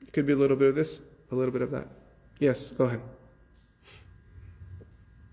It 0.02 0.14
could 0.14 0.26
be 0.26 0.34
a 0.34 0.36
little 0.36 0.58
bit 0.58 0.70
of 0.70 0.76
this, 0.76 1.02
a 1.32 1.36
little 1.36 1.52
bit 1.52 1.62
of 1.62 1.72
that. 1.72 1.88
Yes, 2.40 2.72
go 2.72 2.86
ahead. 2.86 3.02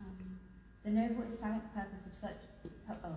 Um, 0.00 0.38
the 0.84 0.90
noble 0.90 1.24
Islamic 1.32 1.62
purpose 1.74 2.07
of 2.07 2.18
such 2.18 2.36
oh, 3.04 3.14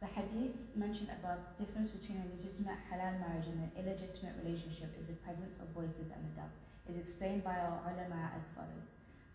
the 0.00 0.06
hadith 0.18 0.58
mentioned 0.74 1.10
above 1.14 1.38
difference 1.62 1.94
between 1.94 2.18
a 2.18 2.26
legitimate 2.34 2.82
halal 2.90 3.22
marriage 3.22 3.46
and 3.46 3.62
an 3.62 3.72
illegitimate 3.78 4.34
relationship 4.42 4.90
is 4.98 5.06
the 5.06 5.18
presence 5.22 5.54
of 5.62 5.70
voices 5.70 6.10
and 6.10 6.20
the 6.26 6.42
duff 6.42 6.52
is 6.90 6.98
explained 6.98 7.44
by 7.46 7.54
our 7.54 7.78
ulama 7.86 8.34
as 8.34 8.42
follows. 8.58 8.88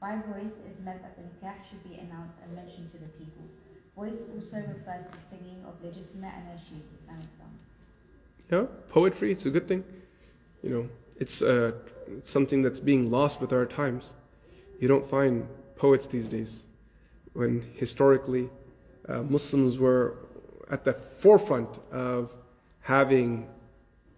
By 0.04 0.20
voice 0.28 0.58
is 0.68 0.76
meant 0.84 1.00
that 1.00 1.16
the 1.16 1.24
nikah 1.24 1.56
should 1.64 1.84
be 1.88 1.96
announced 1.96 2.36
and 2.44 2.52
mentioned 2.52 2.92
to 2.92 2.98
the 3.00 3.08
people. 3.16 3.48
Voice 3.96 4.28
also 4.36 4.58
refers 4.58 5.08
to 5.08 5.18
singing 5.30 5.64
of 5.64 5.80
legitimate 5.80 6.34
and 6.36 6.44
nasheed 6.52 6.84
Islamic 7.00 7.32
songs. 7.40 7.62
Yeah, 8.52 8.66
poetry, 8.90 9.32
it's 9.32 9.46
a 9.46 9.52
good 9.52 9.68
thing. 9.68 9.84
You 10.64 10.70
know, 10.70 10.90
it's 11.20 11.42
uh, 11.42 11.72
something 12.24 12.62
that's 12.62 12.80
being 12.80 13.10
lost 13.10 13.40
with 13.40 13.54
our 13.54 13.66
times. 13.66 14.14
You 14.80 14.88
don't 14.88 15.06
find 15.06 15.48
poets 15.78 16.08
these 16.08 16.28
days. 16.28 16.66
When 17.34 17.64
historically 17.76 18.50
uh, 19.08 19.22
Muslims 19.24 19.80
were 19.80 20.18
at 20.74 20.84
the 20.84 20.94
forefront 20.94 21.78
of 21.92 22.34
having 22.82 23.48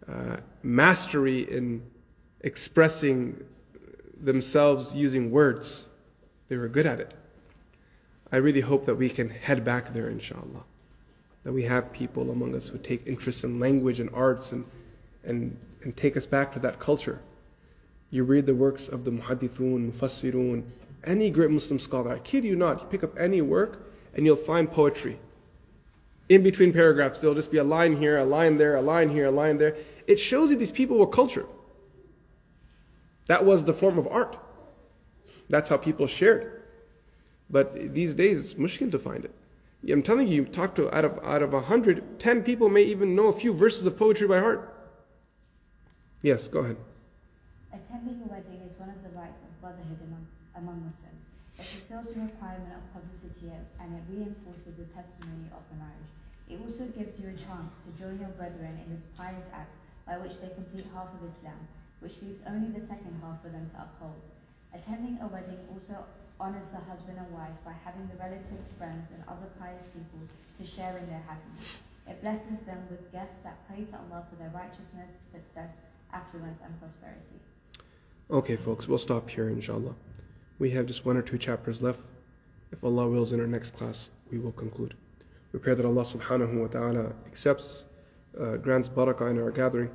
uh, 0.08 0.38
mastery 0.64 1.42
in 1.52 1.84
expressing 2.42 3.44
themselves 4.22 4.94
using 4.94 5.30
words, 5.32 5.90
they 6.48 6.56
were 6.56 6.70
good 6.70 6.86
at 6.86 7.02
it. 7.02 7.14
I 8.32 8.38
really 8.38 8.62
hope 8.62 8.86
that 8.86 8.96
we 8.96 9.10
can 9.10 9.30
head 9.30 9.66
back 9.66 9.94
there, 9.94 10.08
inshallah. 10.08 10.64
That 11.44 11.52
we 11.52 11.64
have 11.64 11.92
people 11.92 12.32
among 12.32 12.56
us 12.56 12.70
who 12.70 12.78
take 12.78 13.06
interest 13.06 13.44
in 13.44 13.60
language 13.60 14.00
and 14.00 14.10
arts 14.14 14.54
and, 14.54 14.64
and, 15.26 15.58
and 15.84 15.96
take 15.98 16.16
us 16.16 16.26
back 16.26 16.54
to 16.54 16.60
that 16.60 16.80
culture. 16.80 17.20
You 18.12 18.24
read 18.24 18.46
the 18.46 18.56
works 18.56 18.88
of 18.88 19.04
the 19.04 19.12
muhaddithun, 19.12 19.92
mufassirun, 19.92 20.64
any 21.04 21.30
great 21.30 21.52
Muslim 21.52 21.80
scholar, 21.80 22.14
I 22.14 22.20
kid 22.20 22.46
you 22.46 22.56
not, 22.56 22.80
you 22.80 22.88
pick 22.88 23.04
up 23.04 23.20
any 23.20 23.42
work 23.42 23.92
and 24.14 24.26
you'll 24.26 24.38
find 24.38 24.72
poetry. 24.72 25.20
In 26.30 26.42
between 26.42 26.74
paragraphs, 26.74 27.20
there'll 27.20 27.36
just 27.36 27.52
be 27.52 27.58
a 27.58 27.64
line 27.64 27.96
here, 27.98 28.18
a 28.18 28.26
line 28.26 28.58
there, 28.58 28.76
a 28.76 28.82
line 28.82 29.10
here, 29.10 29.26
a 29.26 29.32
line 29.32 29.58
there. 29.58 29.76
It 30.08 30.18
shows 30.18 30.50
you 30.50 30.56
these 30.56 30.72
people 30.72 30.98
were 30.98 31.08
cultured. 31.08 31.46
That 33.28 33.46
was 33.46 33.66
the 33.66 33.74
form 33.74 33.98
of 33.98 34.08
art. 34.08 34.38
That's 35.50 35.70
how 35.70 35.78
people 35.78 36.08
shared. 36.08 36.64
But 37.50 37.94
these 37.94 38.14
days, 38.14 38.40
it's 38.40 38.60
mushkil 38.60 38.92
to 38.92 39.00
find 39.00 39.24
it. 39.26 39.34
I'm 39.92 40.02
telling 40.02 40.28
you, 40.28 40.36
you 40.42 40.46
talk 40.46 40.74
to 40.76 40.90
out 40.96 41.06
of 41.06 41.20
out 41.24 41.44
of 41.44 41.54
a 41.54 41.62
hundred, 41.62 42.20
ten 42.20 42.42
people 42.42 42.70
may 42.70 42.82
even 42.82 43.16
know 43.16 43.28
a 43.28 43.34
few 43.34 43.54
verses 43.54 43.86
of 43.86 43.96
poetry 43.96 44.28
by 44.28 44.40
heart. 44.40 44.74
Yes, 46.24 46.48
go 46.48 46.60
ahead. 46.62 46.78
Attending 47.72 48.20
a 48.26 48.32
wedding 48.32 48.66
is 48.66 48.74
one 48.80 48.90
of 48.90 48.98
the 49.04 49.14
rights 49.16 49.38
of 49.46 49.62
brotherhood 49.62 50.02
amongst, 50.02 50.34
among 50.58 50.82
Muslims. 50.82 51.22
It 51.60 51.66
fulfills 51.70 52.16
the 52.16 52.22
requirement 52.22 52.74
of 52.74 52.82
publicity 52.98 53.54
and 53.80 53.94
it 53.94 54.04
reinforces 54.10 54.74
the 54.74 54.90
testimony 54.90 55.54
of 55.54 55.62
the 55.70 55.78
marriage. 55.78 56.15
It 56.50 56.62
also 56.62 56.86
gives 56.94 57.20
you 57.20 57.30
a 57.30 57.38
chance 57.38 57.74
to 57.86 57.90
join 57.98 58.20
your 58.20 58.34
brethren 58.38 58.78
in 58.86 58.94
this 58.94 59.06
pious 59.18 59.50
act 59.52 59.74
by 60.06 60.18
which 60.18 60.38
they 60.40 60.54
complete 60.54 60.86
half 60.94 61.10
of 61.10 61.26
Islam, 61.26 61.58
which 62.00 62.22
leaves 62.22 62.46
only 62.46 62.70
the 62.70 62.86
second 62.86 63.18
half 63.22 63.42
for 63.42 63.50
them 63.50 63.70
to 63.74 63.82
uphold. 63.82 64.22
Attending 64.74 65.18
a 65.22 65.28
wedding 65.28 65.58
also 65.74 66.06
honors 66.40 66.70
the 66.70 66.84
husband 66.86 67.18
and 67.18 67.32
wife 67.34 67.58
by 67.66 67.74
having 67.84 68.06
the 68.08 68.20
relatives, 68.22 68.70
friends, 68.78 69.10
and 69.10 69.24
other 69.28 69.50
pious 69.58 69.90
people 69.90 70.22
to 70.60 70.64
share 70.66 70.98
in 70.98 71.10
their 71.10 71.24
happiness. 71.26 71.82
It 72.08 72.22
blesses 72.22 72.62
them 72.66 72.86
with 72.92 73.12
guests 73.12 73.42
that 73.44 73.66
pray 73.68 73.86
to 73.86 73.98
Allah 73.98 74.26
for 74.30 74.36
their 74.36 74.54
righteousness, 74.54 75.10
success, 75.34 75.72
affluence, 76.14 76.60
and 76.64 76.80
prosperity. 76.80 77.42
Okay, 78.30 78.56
folks, 78.56 78.88
we'll 78.88 78.98
stop 78.98 79.30
here, 79.30 79.50
inshallah. 79.50 79.96
We 80.60 80.72
have 80.72 80.86
just 80.86 81.06
one 81.06 81.18
or 81.18 81.22
two 81.22 81.38
chapters 81.38 81.82
left. 81.82 82.02
If 82.72 82.84
Allah 82.84 83.08
wills, 83.10 83.32
in 83.34 83.40
our 83.40 83.48
next 83.48 83.76
class, 83.76 84.10
we 84.32 84.38
will 84.38 84.52
conclude. 84.52 84.96
We 85.55 85.59
pray 85.59 85.75
that 85.75 85.85
Allah 85.85 86.03
subhanahu 86.03 86.55
wa 86.63 86.67
ta'ala 86.69 87.13
accepts, 87.27 87.85
uh, 88.41 88.57
grants 88.57 88.89
barakah 88.89 89.31
in 89.31 89.39
our 89.41 89.51
gathering, 89.51 89.91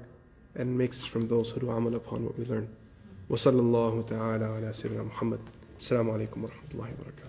and 0.56 0.78
makes 0.78 1.00
us 1.02 1.06
from 1.06 1.28
those 1.28 1.52
who 1.52 1.60
do 1.62 1.70
amal 1.70 1.96
upon 1.96 2.26
what 2.26 2.38
we 2.38 2.46
learn. 2.46 2.68
وصلى 3.30 3.60
الله 3.60 4.02
تعالى 4.02 4.46
على 4.46 4.74
سيدنا 4.74 5.04
محمد 5.04 5.40
السلام 5.80 6.10
عليكم 6.10 6.44
ورحمة 6.44 6.70
الله 6.74 6.90
وبركاته 6.94 7.29